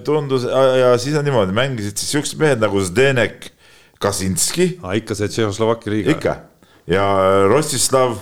[0.05, 3.51] tundus ja siis on niimoodi, mängisid siis siuksed mehed nagu Zdenek
[3.99, 4.79] Kasinski.
[4.99, 6.15] ikka see Tšehhoslovakkia liiga.
[6.15, 6.35] ikka
[6.87, 7.05] ja
[7.49, 8.17] Rostislav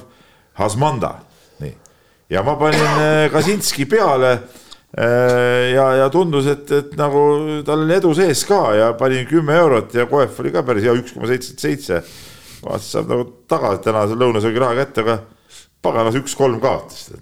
[0.53, 1.15] Hasmanda,
[1.59, 1.77] nii.
[2.29, 4.37] ja ma panin äh, Kasinski peale
[4.97, 7.17] Äh, ja, ja tundus, et, et nagu
[7.65, 10.93] tal oli edu sees ka ja panin kümme eurot ja Koef oli ka päris hea,
[10.93, 12.03] üks koma seitsekümmend seitse.
[12.61, 15.15] vaatasin, saab nagu tagasi tänase lõunasöögi raha kätte, aga
[15.83, 17.09] paganas üks-kolm kaotas.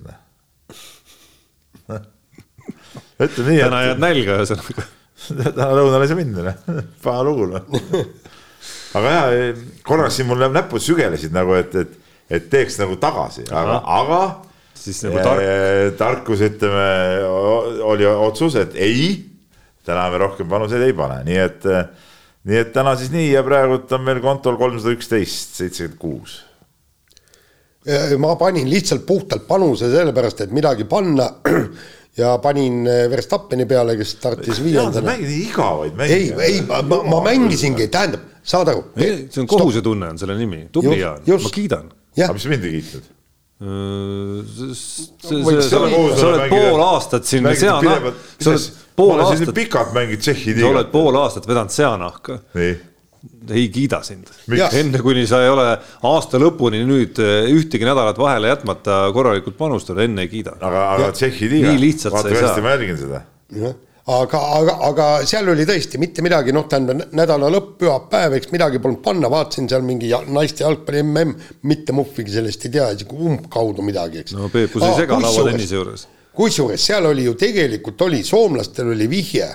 [3.22, 3.62] ütleme nii.
[3.64, 4.86] täna jääd nälga ühesõnaga.
[5.58, 7.64] täna lõunale ei saa minna, noh, paha lugu noh.
[8.98, 9.24] aga ja,
[9.88, 14.22] korraks siin mul näpud sügelesid nagu, et, et, et teeks nagu tagasi, aga, aga
[14.82, 15.98] siis nagu tark.
[16.00, 16.88] tarkus, ütleme,
[17.86, 19.12] oli otsus, et ei,
[19.86, 21.68] täna me rohkem panuseid ei pane, nii et,
[22.50, 26.40] nii et täna siis nii ja praegult on meil kontol kolmsada üksteist, seitsekümmend kuus.
[28.22, 31.30] Ma panin lihtsalt puhtalt panuse sellepärast, et midagi panna
[32.22, 35.14] ja panin Verstappeni peale, kes startis viiendana.
[35.14, 36.14] mängid nii igavaid mänge.
[36.14, 38.86] ei, ei, ma, ma, ma mängisingi, tähendab, saad aru.
[38.98, 41.90] see on kohusetunne on selle nimi, tubli Jaan, ma kiidan.
[42.20, 43.10] aga mis mind ei kiitnud?
[45.70, 49.54] sa oled pool aastat siin seanahk, sa oled pool aastat.
[49.58, 50.66] pikalt mängid Tšehhi liigat.
[50.66, 52.40] sa oled pool aastat vedanud seanahka.
[53.50, 54.32] Ei kiida sind.
[54.50, 55.68] enne kuni sa ei ole
[56.10, 60.58] aasta lõpuni nüüd eh, ühtegi nädalat vahele jätmata korralikult panustanud, enne ei kiida.
[60.60, 61.72] aga, aga Tšehhi liiga.
[61.72, 62.60] nii lihtsalt sa ei saa.
[62.66, 63.24] ma jälgin seda
[64.10, 68.82] aga, aga, aga seal oli tõesti mitte midagi, noh, tähendab nädala lõpp, pühapäev, eks midagi
[68.82, 71.36] polnud panna, vaatasin seal mingi naiste jalgpalli mm,
[71.70, 74.36] mitte muhvigi sellest ei tea, isegi umbkaudu midagi, eks.
[74.38, 76.08] no Peepus ei sega lauatennise juures.
[76.38, 79.52] kusjuures seal oli ju tegelikult oli, soomlastel oli vihje,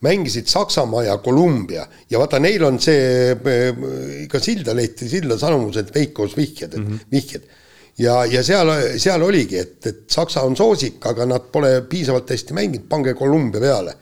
[0.00, 3.34] mängisid Saksamaa ja Kolumbia ja vaata, neil on see
[4.30, 7.12] ka Silda lehti, Silda sanomused Veikos vihjed mm, -hmm.
[7.12, 7.52] vihjed
[8.00, 12.56] ja, ja seal, seal oligi, et, et Saksa on soosik, aga nad pole piisavalt hästi
[12.56, 13.96] mänginud, pange Kolumbia peale.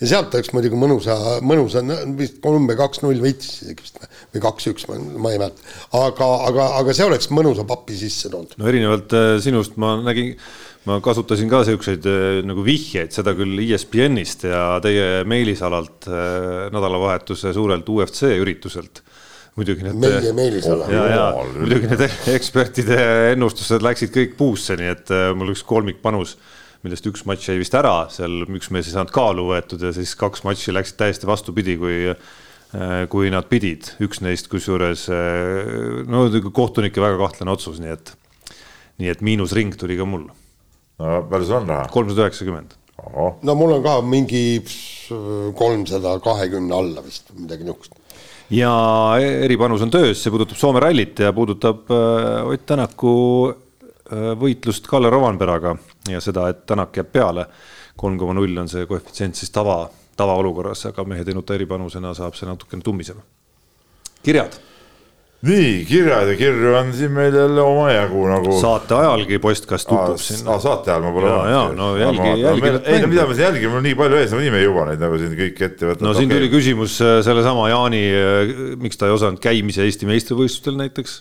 [0.00, 1.14] ja sealt oleks muidugi mõnusa,
[1.46, 1.80] mõnusa,
[2.18, 4.00] vist Kolumbia kaks-null võitis isegi vist
[4.34, 5.68] või kaks-üks, ma, ei mäleta.
[5.94, 8.56] aga, aga, aga see oleks mõnusa papi sisse toonud.
[8.58, 10.34] no erinevalt äh, sinust ma nägin,
[10.88, 17.54] ma kasutasin ka siukseid äh, nagu vihjeid, seda küll ESPN-ist ja teie meilisalalt äh, nädalavahetuse
[17.56, 19.00] suurelt UFC ürituselt
[19.56, 20.00] muidugi need.
[20.02, 20.90] meie Meelisala.
[20.92, 21.24] ja, ja
[21.54, 22.04] muidugi need
[22.36, 22.98] ekspertide
[23.32, 26.36] ennustused läksid kõik puusse, nii et äh, mul üks kolmikpanus,
[26.84, 30.12] millest üks matš jäi vist ära, seal üks mees ei saanud kaalu võetud ja siis
[30.20, 32.00] kaks matši läksid täiesti vastupidi, kui
[33.06, 35.04] kui nad pidid, üks neist kusjuures
[36.10, 38.10] no kohtunike väga kahtlane otsus, nii et,
[38.98, 40.24] nii et miinusring tuli ka mul.
[40.98, 41.88] No palju sul on raha?
[41.92, 42.78] kolmsada üheksakümmend.
[43.42, 44.62] no mul on ka mingi
[45.58, 48.00] kolmsada kahekümne alla vist, midagi niisugust
[48.50, 48.72] ja
[49.44, 53.14] eripanus on töös, see puudutab Soome rallit ja puudutab äh, Ott Tänaku
[53.50, 55.76] äh, võitlust Kalle Rovanperaga
[56.10, 57.46] ja seda, et Tänak jääb peale.
[57.96, 59.88] kolm koma null on see koefitsient siis tava,
[60.18, 63.22] tavaolukorras, aga mehe teinud eripanusena saab see natukene tummisema.
[64.22, 64.58] kirjad
[65.44, 68.54] nii, kirjad ja kirju on siin meil jälle omajagu nagu.
[68.60, 70.46] saate ajalgi postkast tutub siin.
[70.48, 72.72] aa, saate ajal ma pole ja, ja, no jälgi, jälgi.
[72.92, 74.86] ei no mida ma siin jälgin, mul on nii palju ees, nagunii me ei jõua
[74.90, 76.06] neid nagu siin kõiki ette võtta.
[76.06, 76.40] no siin okay.
[76.40, 81.18] tuli küsimus äh, sellesama Jaani, äh, miks ta ei osanud käimise Eesti meistrivõistlustel näiteks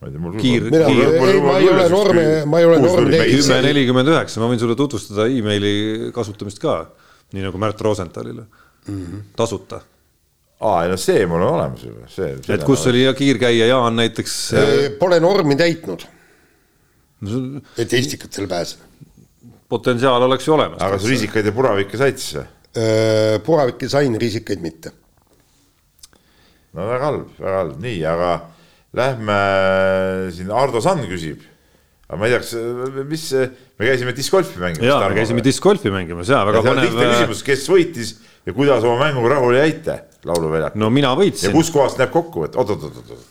[0.00, 1.14] ma ei tea, mul kiir, kiir.
[1.44, 3.14] ma ei ole normi, ma ei ole teinud.
[3.36, 6.82] kümme nelikümmend üheksa, ma võin sulle tutvustada emaili kasutamist ka,
[7.36, 9.24] nii nagu Märt Rosenthalile mm, -hmm.
[9.38, 9.84] tasuta
[10.60, 12.36] aa, no see mul on olemas juba, see.
[12.52, 14.36] et kus oli ja kiirkäija Jaan näiteks?
[15.00, 16.06] Pole normi täitnud.
[17.78, 18.84] et Eestikatel pääseda.
[19.68, 20.80] potentsiaal oleks ju olemas.
[20.82, 22.48] aga sa risikaid ja puravikke said siis või?
[23.44, 24.92] puravikke sain, risikaid mitte.
[26.72, 28.32] no väga halb, väga halb, nii, aga
[28.96, 29.38] lähme
[30.34, 31.46] siin, Ardo Sand küsib
[32.10, 32.54] aga ma ei tea, kas,
[33.06, 33.24] mis,
[33.78, 34.86] me käisime discgolfi mängimas.
[34.88, 36.88] jaa, me käisime discgolfi mängimas ja väga põnev.
[36.88, 38.14] lihtne küsimus, kes võitis
[38.46, 40.82] ja kuidas oma mänguga rahule jäite lauluväljakul?
[40.82, 41.48] no mina võitsin.
[41.48, 43.22] ja kuskohast näeb kokku, et oot-oot-oot-oot.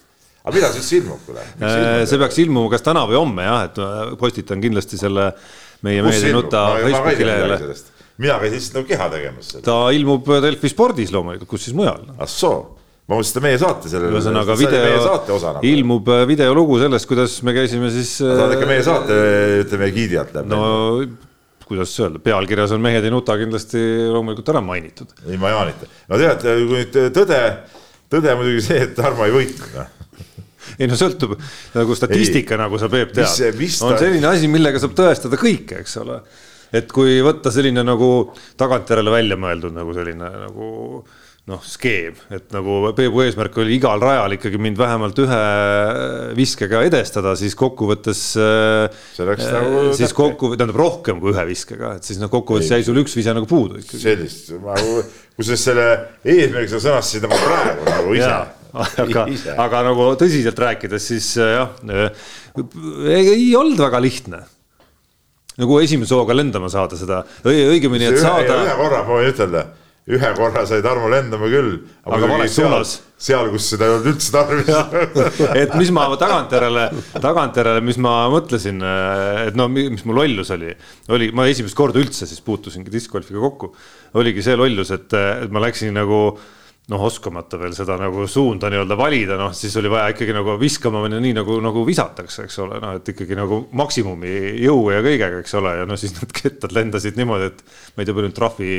[0.46, 1.44] aga millal see üldse ilmub, kuule?
[1.60, 5.34] Äh, see peaks ilmuma kas täna või homme jah, et postitan kindlasti selle
[5.84, 7.60] meie mehed ei nuta Facebooki lehele.
[8.20, 9.54] mina käisin lihtsalt nagu keha tegemas.
[9.68, 12.08] ta ilmub Delfi spordis loomulikult, kus siis mujal.
[12.16, 12.79] ah soo
[13.10, 14.14] ma mõtlesin seda meie saate sellele.
[14.14, 18.20] ühesõnaga video, ilmub äh, videolugu sellest, kuidas me käisime siis.
[18.22, 19.18] saad ikka meie saate,
[19.64, 20.52] ütleme giidi alt läheb.
[20.52, 20.62] no
[21.70, 23.82] kuidas öelda, pealkirjas on Mehed ei nuta kindlasti
[24.14, 25.14] loomulikult ära mainitud.
[25.30, 27.40] ilma Jaanita, no tead, kui nüüd tõde,
[28.14, 29.96] tõde muidugi see, et Tarmo ei võitnud noh.
[30.82, 31.34] ei no sõltub
[31.78, 36.20] nagu statistika, nagu sa Peep tead, on selline asi, millega saab tõestada kõike, eks ole.
[36.78, 38.12] et kui võtta selline nagu
[38.60, 40.70] tagantjärele välja mõeldud nagu selline nagu
[41.50, 45.40] noh, skeem, et nagu Peebu eesmärk oli igal rajal ikkagi mind vähemalt ühe
[46.38, 48.22] viskega edestada, siis kokkuvõttes.
[48.36, 49.82] see läks äh, nagu.
[49.98, 53.34] siis kokku, tähendab rohkem kui ühe viskega, et siis noh, kokkuvõttes jäi sul üks vise
[53.36, 54.04] nagu puudu ikkagi.
[54.04, 55.02] sellist, nagu,
[55.40, 55.90] kusjuures selle
[56.24, 58.38] eesmärgi sa sõnastasid nagu praegu nagu ise
[59.06, 59.26] aga,
[59.66, 62.32] aga nagu tõsiselt rääkides, siis äh, jah, äh,
[63.18, 64.46] ei olnud väga lihtne
[65.60, 68.64] nagu esimese hooga lendama saada seda, õigemini, et saada.
[68.64, 69.68] ühe korra ma võin ütelda
[70.10, 71.78] ühe korra sai Tarmo lendama küll.
[72.06, 72.96] aga vales suunas.
[73.20, 76.86] seal, kus seda ei olnud üldse tarvis et mis ma tagantjärele,
[77.20, 78.80] tagantjärele, mis ma mõtlesin,
[79.46, 80.72] et no mis mu lollus oli,
[81.14, 83.74] oli, ma esimest korda üldse siis puutusingi discgolfiga kokku.
[84.20, 86.24] oligi see lollus, et, et ma läksin nagu
[86.90, 91.04] noh, oskamata veel seda nagu suunda nii-öelda valida, noh siis oli vaja ikkagi nagu viskama
[91.04, 94.32] minna nii nagu, nagu visatakse, eks ole, noh et ikkagi nagu maksimumi
[94.64, 97.62] jõu ja kõigega, eks ole, ja no siis need kettad lendasid niimoodi, et
[97.94, 98.72] ma ei tea, palju trahvi,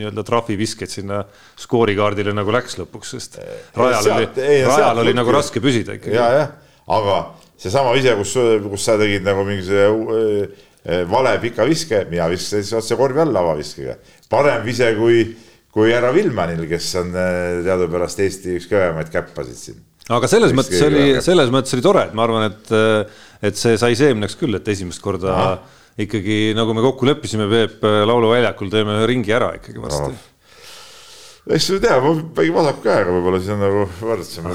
[0.00, 1.20] nii-öelda trahviviskeid sinna
[1.60, 3.38] skoorikaardile nagu läks lõpuks, sest
[3.78, 4.26] rajal oli,
[4.66, 6.16] rajal oli nagu raske püsida ikkagi.
[6.18, 6.50] ja, jah,
[6.90, 7.20] aga
[7.60, 8.34] seesama vise, kus,
[8.66, 9.86] kus sa tegid nagu mingisuguse
[10.90, 13.94] äh, vale pika viske, mina viskasin otse korvi alla avaviskega,
[14.32, 15.22] parem vise kui
[15.74, 19.82] kui härra Vilmanil, kes on äh, teadupärast Eesti üks kõvemaid käppasid siin.
[20.10, 23.20] aga selles mõttes oli, selles mõttes oli tore, et ma arvan, et, äh,
[23.50, 25.54] et see sai seemneks küll, et esimest korda Aha.
[26.06, 31.66] ikkagi nagu me kokku leppisime, Peep, äh, lauluväljakul teeme ringi ära ikkagi varsti no eks
[31.66, 34.48] sa tea, ma mängin vasaku käega, võib-olla siis on nagu võrdsem.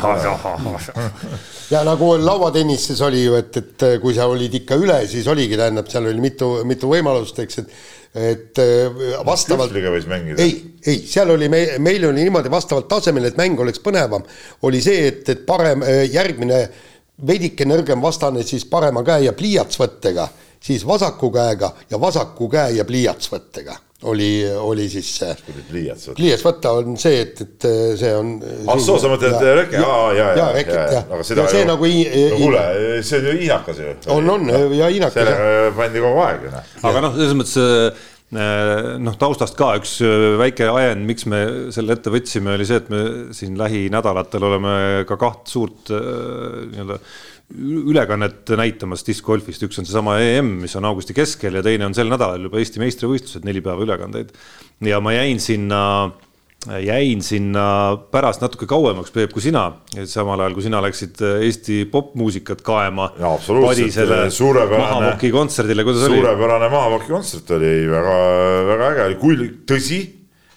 [1.74, 5.90] ja nagu lauatennises oli ju, et, et kui sa olid ikka üle, siis oligi, tähendab,
[5.92, 7.74] seal oli mitu, mitu võimalust, eks, et
[8.16, 9.76] et äh, vastavalt.
[9.76, 10.42] võis mängida.
[10.42, 10.56] ei,
[10.86, 14.24] ei, seal oli me, meil oli niimoodi vastavalt tasemele, et mäng oleks põnevam,
[14.64, 16.62] oli see, et, et parem äh, järgmine
[17.28, 20.30] veidike nõrgem vastane siis parema käe ja pliiatsvõttega,
[20.64, 23.78] siis vasaku käega ja vasaku käe ja pliiatsvõttega
[24.12, 24.30] oli,
[24.60, 25.36] oli siis see.
[25.70, 26.18] pliiats võtta.
[26.20, 27.68] pliiats võtta on see, et, et
[28.00, 28.34] see on.
[28.72, 31.48] ah soo, sa mõtled reke, aa ja, ja, ja, ja, ja, aga seda.
[31.52, 31.92] see ju, nagu.
[31.92, 32.66] no kuule,
[33.06, 33.94] see on ju hiinakas ju.
[34.18, 35.22] on, on ja hiinakas.
[35.22, 36.76] sellega pandi kogu aeg ju noh.
[36.92, 38.04] aga noh, selles mõttes äh,
[39.06, 41.42] noh, taustast ka üks äh, väike ajend, miks me
[41.76, 43.06] selle ette võtsime, oli see, et me
[43.36, 44.76] siin lähinädalatel oleme
[45.10, 47.00] ka kaht suurt äh, nii-öelda
[47.54, 52.10] ülekannet näitamas discgolfist, üks on seesama EM, mis on augusti keskel ja teine on sel
[52.10, 54.32] nädalal juba Eesti meistrivõistlused, neli päeva ülekandeid.
[54.82, 55.82] ja ma jäin sinna,
[56.82, 57.66] jäin sinna
[58.12, 59.68] pärast natuke kauemaks, Peep, kui sina,
[60.10, 63.12] samal ajal kui sina läksid Eesti popmuusikat kaema.
[64.34, 64.88] suurepärane.
[64.88, 66.34] Mahamoki kontserdile, kuidas suurepärane oli?
[66.34, 68.18] suurepärane Mahamoki kontsert oli väga,
[68.72, 69.38] väga äge, kui
[69.70, 70.02] tõsi,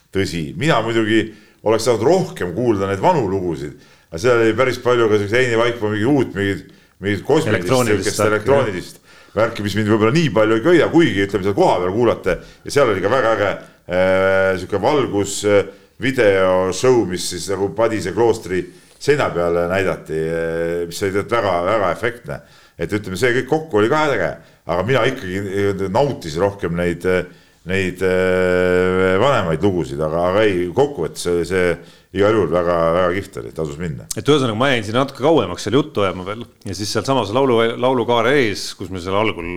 [0.09, 1.21] tõsi, mina muidugi
[1.69, 3.77] oleks saanud rohkem kuulda neid vanu lugusid
[4.09, 8.99] aga seal oli päris palju ka siukseid Heini Vaikmaa mingi uut mingit mingit kosmilist, elektroonilist
[9.35, 12.91] värki, mis mind võib-olla nii palju ei köida, kuigi ütleme seal kohapeal kuulata ja seal
[12.91, 15.63] oli ka väga äge äh, sihuke valgus äh,
[16.01, 18.63] video show, mis siis nagu Padise kloostri
[18.99, 22.39] seina peale näidati äh,, mis oli tegelikult väga-väga efektne.
[22.79, 24.29] et ütleme, see kõik kokku oli ka äge,
[24.71, 27.25] aga mina ikkagi äh, nautisin rohkem neid, äh,
[27.67, 31.73] neid äh, vanemaid lugusid, aga, aga ei, kokkuvõttes oli see
[32.15, 34.07] igal juhul väga-väga kihvt oli, tasus minna.
[34.17, 37.59] et ühesõnaga, ma jäin sinna natuke kauemaks seal juttu ajama veel ja siis sealsamas laulu,
[37.77, 39.51] laulukaare ees, kus me seal algul,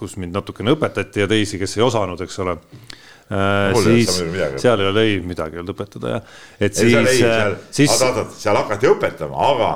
[0.00, 3.76] kus mind natukene õpetati ja teisi, kes ei osanud, eks ole äh,.
[3.82, 4.22] siis
[4.62, 7.12] seal ei ole ei midagi olnud õpetada jah, et ei, siis.
[7.18, 7.98] seal, siis...
[7.98, 9.74] oot, oot, seal hakati õpetama, aga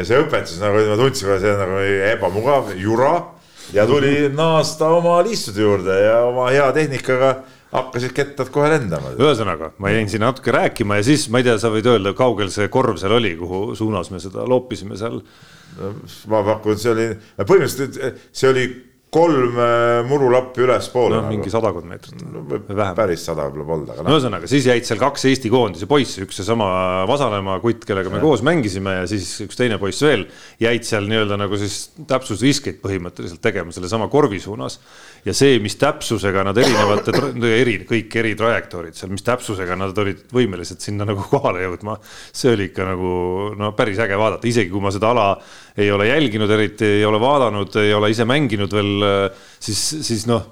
[0.00, 3.14] see õpetus nagu ma tundsin, see on nagu ebamugav, jura
[3.72, 7.34] ja tuli naasta oma liistude juurde ja oma hea tehnikaga
[7.72, 9.12] hakkasid kettad kohe lendama.
[9.18, 12.50] ühesõnaga, ma jäin sinna natuke rääkima ja siis ma ei tea, sa võid öelda, kaugel
[12.54, 15.20] see korv seal oli, kuhu suunas me seda loopisime seal?
[16.30, 17.08] ma pakun, see oli,
[17.42, 18.66] põhimõtteliselt see oli
[19.14, 21.28] kolm äh, murulappi ülespoole no,.
[21.30, 22.42] mingi sadakond meetrit no,.
[22.96, 24.14] päris sada võib-olla polnud, aga no..
[24.16, 26.68] ühesõnaga, siis jäid seal kaks Eesti koondise poissi, üks seesama
[27.08, 28.24] Vasalemma kutt, kellega me ja.
[28.26, 30.26] koos mängisime ja siis üks teine poiss veel.
[30.62, 31.78] jäid seal nii-öelda nagu siis
[32.10, 34.80] täpsusviskeid põhimõtteliselt tegema sellesama korvi suunas
[35.26, 37.14] ja see, mis täpsusega nad erinevate,
[37.50, 41.96] eri, kõik eri trajektoorid seal, mis täpsusega nad olid võimelised sinna nagu kohale jõudma.
[42.34, 43.14] see oli ikka nagu
[43.58, 45.30] no päris äge vaadata, isegi kui ma seda ala
[45.76, 49.08] ei ole jälginud, eriti ei ole vaadanud, ei ole ise mänginud veel,
[49.60, 50.46] siis, siis noh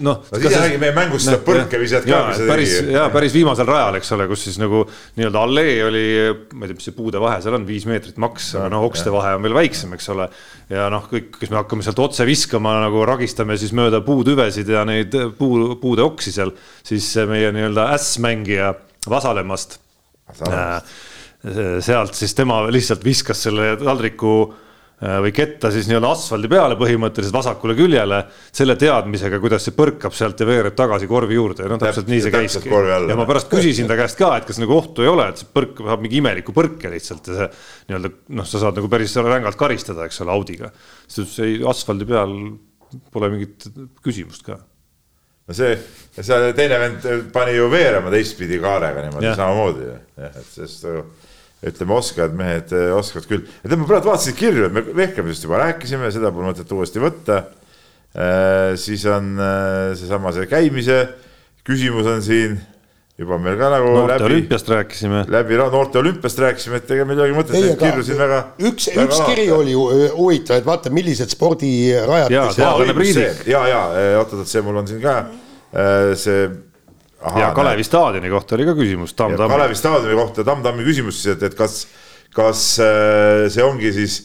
[0.00, 0.22] noh.
[0.32, 2.20] no siis räägi meie mängust seda põrke visat ka.
[2.48, 4.82] päris, jaa, päris viimasel rajal, eks ole, kus siis nagu
[5.18, 6.04] nii-öelda allee oli,
[6.56, 9.12] ma ei tea, mis see puude vahe seal on, viis meetrit maks, aga noh, okste
[9.14, 10.28] vahe on veel väiksem, eks ole.
[10.72, 14.86] ja noh, kõik, kes me hakkame sealt otse viskama nagu ragistame siis mööda puutüvesid ja
[14.88, 16.54] neid puu, puude oksi seal,
[16.86, 18.74] siis meie nii-öelda ässmängija
[19.06, 19.78] Vasalemmast.
[20.42, 20.80] Äh,
[21.84, 24.36] sealt siis tema lihtsalt viskas selle taldriku
[24.96, 30.14] Äh, või ketta siis nii-öelda asfaldi peale põhimõtteliselt vasakule küljele selle teadmisega, kuidas see põrkab
[30.16, 32.70] sealt ja veereb tagasi korvi juurde ja noh, täpselt nii see käiski.
[32.72, 35.50] ja ma pärast küsisin ta käest ka, et kas nagu ohtu ei ole, et see
[35.52, 37.50] põrk saab mingi imeliku põrke lihtsalt ja see
[37.90, 40.72] nii-öelda noh, sa saad nagu päris rängalt karistada, eks ole, Audiga.
[41.04, 42.34] siis ta ütles, ei asfaldi peal
[43.12, 43.68] pole mingit
[44.00, 44.56] küsimust ka
[45.46, 45.76] no see,
[46.18, 50.86] see teine vend pani ju veerema teistpidi kaarega niimoodi samamoodi, jah, et sest
[51.66, 53.44] ütleme, oskajad mehed eh, oskavad küll.
[53.62, 57.02] ja tead, ma praegu vaatasin kirju, et me vehklemisest juba rääkisime, seda pole mõtet uuesti
[57.02, 57.42] võtta.
[58.16, 61.00] Eh, siis on eh, seesama see käimise
[61.66, 62.58] küsimus on siin
[63.16, 65.22] juba meil ka nagu noorte läbi, olümpiast rääkisime.
[65.32, 68.40] läbi noorte olümpiast rääkisime, et ega olegi mõtet neid kirju siin väga.
[68.70, 73.48] üks, üks kiri oli huvitav, et vaata, millised spordirajatised.
[73.48, 73.80] ja, ja, ja,
[74.12, 75.14] ja oot-oot, see mul on siin ka
[76.16, 76.48] see
[77.26, 77.88] Aha, ja Kalevi näe.
[77.88, 79.50] staadioni kohta oli ka küsimus Tamm-Tammi.
[79.50, 81.86] Kalevi staadioni kohta Tamm-Tammi küsimus siis, et, et kas,
[82.36, 84.18] kas äh, see ongi siis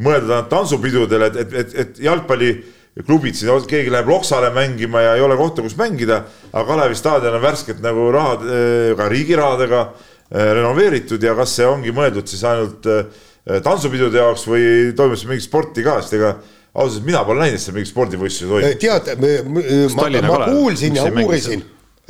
[0.00, 2.00] mõeldud ainult tantsupidudele, et, et, et, et
[2.98, 7.38] jalgpalliklubid siin, keegi läheb Loksale mängima ja ei ole kohta, kus mängida, aga Kalevi staadion
[7.38, 12.28] on värskelt nagu rahad, äh, ka riigi rahadega äh, renoveeritud ja kas see ongi mõeldud
[12.28, 12.86] siis ainult
[13.64, 16.34] tantsupidude jaoks või toimub siin mingit sporti ka, sest ega
[16.74, 18.82] ausalt, mina pole näinud, et seal mingit spordivõistlusi toimub.
[18.82, 19.08] tead,
[19.48, 19.62] ma,
[19.96, 21.64] ma, ma kuulsin ja uurisin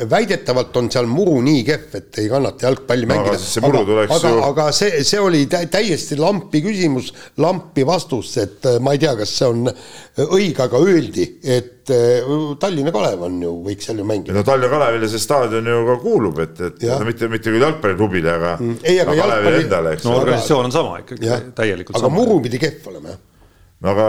[0.07, 3.39] väidetavalt on seal muru nii kehv, et ei kannata jalgpalli no, mängida.
[3.67, 4.43] aga, aga, ju...
[4.47, 7.11] aga see, see oli täiesti lampi küsimus,
[7.43, 9.67] lampi vastus, et äh, ma ei tea, kas see on
[10.29, 12.31] õige, aga öeldi, et äh,
[12.63, 14.37] Tallinna Kalev on ju, võiks seal ju mängida.
[14.37, 17.01] no Tallinna Kalevile see staadion ju ka kuulub, et, et ja.
[17.03, 18.79] no mitte, mitte küll jalgpalliklubile, aga mm,.
[18.85, 19.65] ei, aga jalgpalli.
[19.65, 20.07] endale, eks.
[20.07, 22.21] no organisatsioon on sama ikkagi, täielikult aga sama.
[22.21, 23.21] muru pidi kehv olema, jah.
[23.83, 24.09] no aga,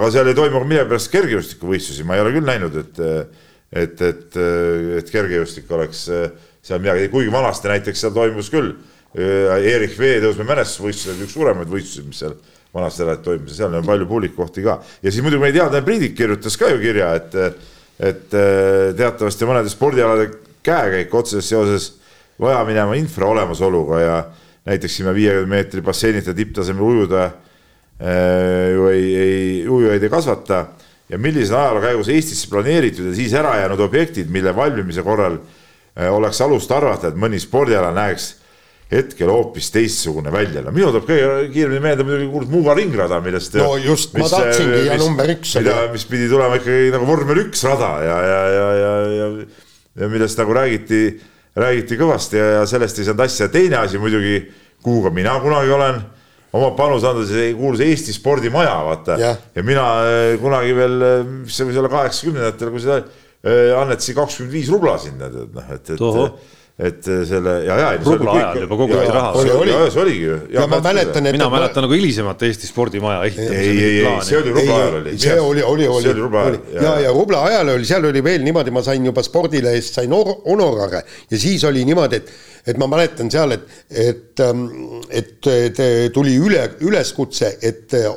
[0.00, 3.04] aga seal ei toimu millegipärast kergejõustikuvõistlusi, ma ei ole küll näinud, et
[3.72, 4.38] et, et,
[4.98, 6.30] et kergejõustik oleks äh,
[6.62, 8.72] seal midagi, kuigi vanasti näiteks seal toimus küll.
[9.14, 12.34] Äh, Erich Veetõusmäe mälestusvõistlused, üks suuremaid võistlusi, mis seal
[12.74, 14.78] vanasti alati toimus ja seal on palju publikukohti ka.
[15.02, 17.34] ja siis muidugi meie teadlane Priidik kirjutas ka ju kirja, et,
[17.98, 20.28] et äh, teatavasti mõnede spordialade
[20.66, 21.88] käekäik otseses seoses
[22.40, 24.18] vaja minema infra olemasoluga ja
[24.68, 27.30] näiteks siin viiekümne meetri basseinita tipptasemel ujuda
[28.00, 30.60] ju ei, ei, ujujaid ei kasvata
[31.10, 36.12] ja millised ajaloo käigus Eestisse planeeritud ja siis ära jäänud objektid, mille valmimise korral äh,
[36.12, 38.34] oleks alust arvata, et mõni spordiala näeks
[38.90, 40.62] hetkel hoopis teistsugune välja.
[40.66, 43.54] no minul tuleb kõige kiiremini meelde muidugi kuulus Muuga ringrada, millest.
[43.58, 45.54] no just, ma tahtsingi ja number üks.
[45.60, 49.28] mida, mis pidi tulema ikkagi nagu vormel üks rada ja, ja, ja, ja, ja,
[50.02, 51.04] ja millest nagu räägiti,
[51.58, 53.50] räägiti kõvasti ja, ja sellest ei saanud asja.
[53.52, 54.42] teine asi muidugi,
[54.82, 56.02] kuhu ka mina kunagi olen
[56.52, 59.42] oma panuse anda, see kuulus Eesti spordimaja, vaata yeah..
[59.54, 64.18] ja mina eh, kunagi veel, eh, mis see võis olla kaheksakümnendatel, kui seda eh, annetasin
[64.18, 67.88] kakskümmend viis rubla sinna, tead noh, et, et et selle ja, ja.
[68.00, 69.42] rubla ajal juba koguti raha.
[69.44, 70.36] see oli, see oligi ju.
[70.54, 71.36] ja ma mäletan, et.
[71.36, 73.58] mina mäletan nagu hilisemat Eesti spordimaja ehitamise.
[73.60, 75.16] ei, ei, ei, see oli rubla ajal oli.
[75.18, 76.04] see oli, oli, oli.
[76.06, 79.74] see oli ja, ja rubla ajal oli, seal oli veel niimoodi, ma sain juba spordile
[79.76, 82.32] eest sain honorare ja siis oli niimoodi, et
[82.66, 84.66] et ma mäletan seal, et, et, ähm,
[85.08, 85.80] et, et
[86.14, 88.10] tuli üle, üleskutse, et öö,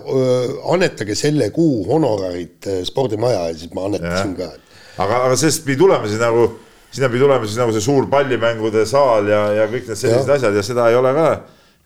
[0.73, 4.51] annetage selle kuu honorarid äh, spordimaja ja siis ma annetasin ka.
[4.97, 6.49] aga, aga sellest pidi tulema siis nagu,
[6.91, 10.37] sinna pidi tulema siis nagu see suur pallimängude saal ja, ja kõik need sellised ja.
[10.39, 11.31] asjad ja seda ei ole ka,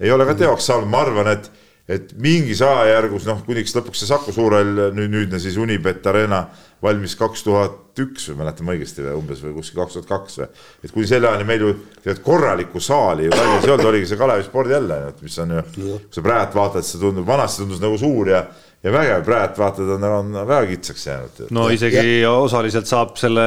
[0.01, 1.49] ei ole ka teoks saanud, ma arvan, et
[1.87, 6.41] et mingis ajajärgus, noh, kuniks lõpuks see Saku Suurhall, nüüd nüüdne siis Unibet Arena
[6.83, 10.37] valmis kaks tuhat üks või mäletan ma õigesti või umbes või kuskil kaks tuhat kaks
[10.41, 10.47] või.
[10.85, 11.73] et kuni selle ajani meil ju
[12.03, 14.93] tegelikult korralikku saali ju Tallinnas ei olnud, oligi see Kalevi spordihall,
[15.23, 18.45] mis on ju, kui sa praegu vaatad, see tundub, vanasti tundus nagu suur ja
[18.85, 21.43] ja vägev, praegu vaatad, on, on väga kitsaks jäänud.
[21.57, 22.31] no isegi ja.
[22.37, 23.45] osaliselt saab selle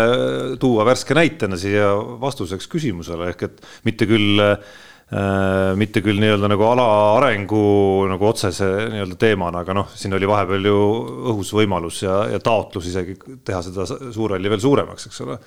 [0.61, 4.57] tuua värske näitena siia vastuseks küsimusele ehk et mitte küll Äh,
[5.11, 6.85] mitte küll nii-öelda nagu ala
[7.17, 7.63] arengu
[8.13, 10.77] nagu otsese nii-öelda teemana, aga noh, siin oli vahepeal ju
[11.33, 13.17] õhus võimalus ja, ja taotlus isegi
[13.47, 15.39] teha seda suurhalli veel suuremaks, eks ole.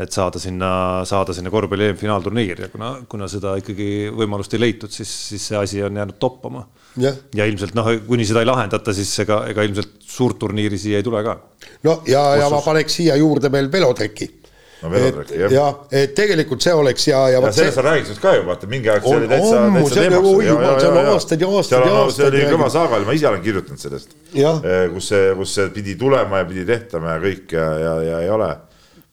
[0.00, 0.72] et saada sinna,
[1.04, 5.60] saada sinna korvpalli EM-finaalturniir ja kuna, kuna seda ikkagi võimalust ei leitud, siis, siis see
[5.60, 6.64] asi on jäänud toppama.
[6.96, 11.04] ja ilmselt noh, kuni seda ei lahendata, siis ega, ega ilmselt suurt turniiri siia ei
[11.04, 11.36] tule ka.
[11.84, 14.38] no ja, ja ma paneks siia juurde veel velotreki
[14.82, 15.54] no velotrekk jah.
[15.54, 17.42] jah, et tegelikult see oleks ja, ja.
[17.42, 20.82] ja sellest on räägitud ka ju, vaata mingi aeg see oli täitsa, täitsa teemaks.
[20.82, 22.16] see on aastaid ja aastaid ja aastaid.
[22.16, 24.18] see oli kõva saaga oli, ma ise olen kirjutanud sellest.
[24.94, 28.30] kus see, kus see pidi tulema ja pidi tehtama ja kõik ja, ja, ja ei
[28.34, 28.50] ole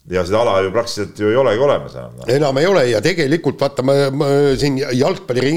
[0.10, 2.28] ja seda ala ju praktiliselt ju ei olegi olemas enam no..
[2.34, 4.30] enam ei ole ja tegelikult vaata, ma, ma
[4.60, 5.52] siin jalgpalli,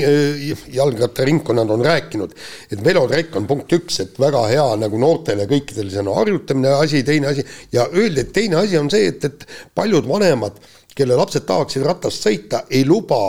[0.76, 2.34] jalgrattaringkonnad on rääkinud,
[2.68, 7.00] et velotrekk on punkt üks, et väga hea nagu noortele kõikidele, see on harjutamine asi,
[7.06, 7.46] teine asi.
[7.72, 10.60] Ja öeldi, et teine asi on see, et, et paljud vanemad,
[10.92, 13.22] kelle lapsed tahaksid ratast sõita, ei luba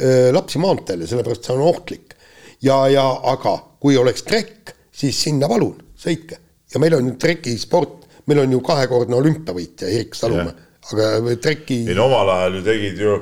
[0.00, 2.16] öö, lapsi maanteele, sellepärast see on ohtlik.
[2.64, 3.04] ja, ja
[3.34, 6.40] aga kui oleks trekk, siis sinna palun, sõitke.
[6.72, 11.82] Ja meil on trekisport, meil on ju kahekordne olümpiavõitja Erik Salumäe aga treki.
[11.88, 13.18] ei no omal ajal ju tegid ju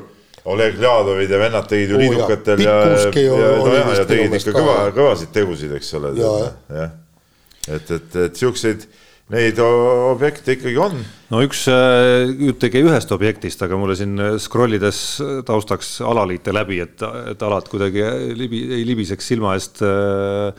[0.49, 4.55] Oleg Ljadovid ja vennad tegid ju liidukatel ja, ja, ja, no, ja, ja tegid ikka
[4.57, 6.15] kõva, kõvasid tegusid, eks ole.
[6.17, 6.95] jah,
[7.69, 8.87] et, et, et siukseid
[9.29, 10.97] neid objekte ikkagi on.
[11.35, 15.03] no üks äh, jutt ei käi ühest objektist, aga mulle siin scroll ides
[15.49, 17.05] taustaks alaliite läbi, et,
[17.35, 18.07] et alad kuidagi
[18.39, 20.55] libi, ei libiseks silma eest äh,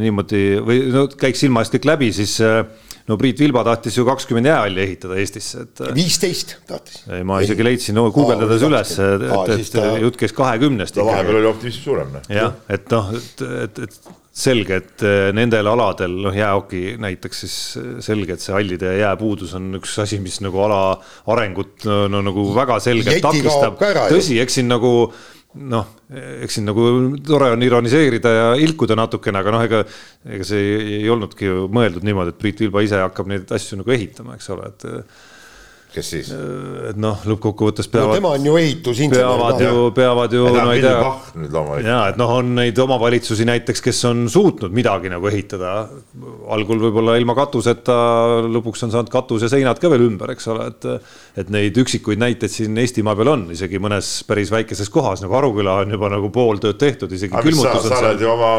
[0.00, 2.62] niimoodi või no käiks silma eest kõik läbi, siis äh,
[3.08, 5.84] no Priit Vilba tahtis ju kakskümmend jäähalli ehitada Eestisse, et.
[5.84, 7.02] Äh, viisteist tahtis.
[7.10, 9.86] ei, ma isegi leidsin no, guugeldades üles, et, et, et ta...
[10.06, 11.00] jutt käis kahekümnest.
[11.00, 12.12] vahepeal oli optimism suurem.
[12.16, 12.28] Noh.
[12.32, 15.04] jah, et noh, et, et, et selge, et
[15.36, 17.58] nendel aladel, noh, jäähoki näiteks siis
[18.02, 20.80] selge, et see hallide jääpuudus on üks asi, mis nagu ala
[21.30, 23.78] arengut no, no nagu väga selgelt takistab.
[24.10, 24.94] tõsi, eks siin nagu
[25.54, 25.90] noh,
[26.42, 26.86] eks siin nagu
[27.26, 29.82] tore on ironiseerida ja ilkuda natukene, aga noh, ega,
[30.26, 33.80] ega see ei, ei olnudki ju mõeldud niimoodi, et Priit Vilba ise hakkab neid asju
[33.80, 34.88] nagu ehitama, eks ole, et
[35.94, 36.30] kes siis?
[36.90, 38.18] et noh, lõppkokkuvõttes peavad no,.
[38.18, 39.24] tema on ju ehitusinsener.
[39.24, 40.44] peavad ju, peavad ju.
[40.54, 41.84] no ei tea.
[41.84, 45.74] ja et noh, on neid omavalitsusi näiteks, kes on suutnud midagi nagu ehitada.
[46.54, 47.96] algul võib-olla ilma katuseta,
[48.50, 50.88] lõpuks on saanud katus ja seinad ka veel ümber, eks ole, et.
[51.44, 55.80] et neid üksikuid näiteid siin Eestimaa peal on isegi mõnes päris väikeses kohas nagu Aruküla
[55.82, 57.34] on juba nagu pool tööd tehtud, isegi.
[57.58, 58.52] sa, sa oled ju oma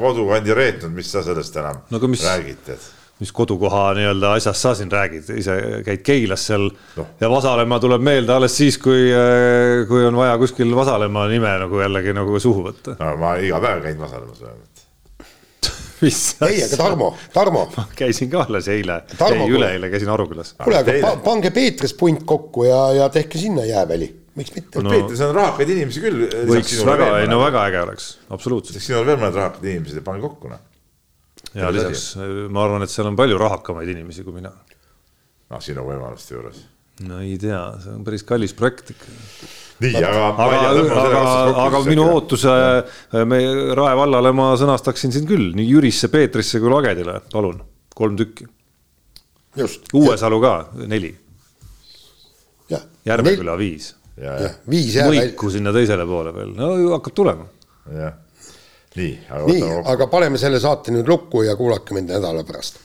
[0.00, 2.24] kodukandi reetnud, mis sa sellest enam no, mis...
[2.26, 5.56] räägid, et mis kodukoha nii-öelda asjast sa siin räägid, ise
[5.86, 7.06] käid Keilas seal no.
[7.20, 11.80] ja Vasalemma tuleb meelde alles siis, kui, äh, kui on vaja kuskil Vasalemma nime nagu
[11.80, 12.98] jällegi nagu suhu võtta.
[13.00, 14.84] no ma iga päev käin Vasalemmas vähemalt
[16.04, 17.64] mis ei, aga Tarmo, Tarmo.
[17.76, 20.52] ma käisin ka alles eile, ei üleeile käisin Arukülas.
[20.60, 24.92] kuule, aga pa, pange Peetris punt kokku ja, ja tehke sinna jääväli, miks mitte no,.
[24.92, 26.28] Peetris on rahakaid inimesi küll.
[26.52, 28.82] võiks väga, ei no väga äge oleks, absoluutselt.
[28.84, 30.65] siin on veel mõned rahakad inimesed ja pange kokku noh
[31.54, 32.14] ja lisaks
[32.50, 34.50] ma arvan, et seal on palju rahakamaid inimesi kui mina.
[35.50, 36.64] noh, sinu võimaluste juures.
[37.06, 39.12] no ei tea, see on päris kallis projekt ikka.
[39.84, 40.26] nii, aga.
[40.46, 40.60] aga,
[41.04, 41.22] aga,
[41.66, 42.56] aga minu ootuse
[43.28, 43.40] me
[43.78, 47.62] Rae vallale ma sõnastaksin siin küll nii Jürisse, Peetrisse kui Lagedile, palun,
[47.96, 48.48] kolm tükki.
[49.96, 51.14] Uuesalu ka neli.
[53.06, 53.94] Järveküla viis.
[55.06, 57.46] Mõiku sinna teisele poole veel, no hakkab tulema.
[57.94, 58.14] jah
[58.96, 62.80] nii, aga nii, aga paneme selle saate nüüd lukku ja kuulake mind nädala pärast.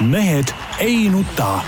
[0.00, 1.60] mehed ei nuta.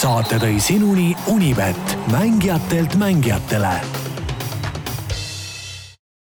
[0.00, 4.09] saate tõi sinuni Unibet, mängijatelt mängijatele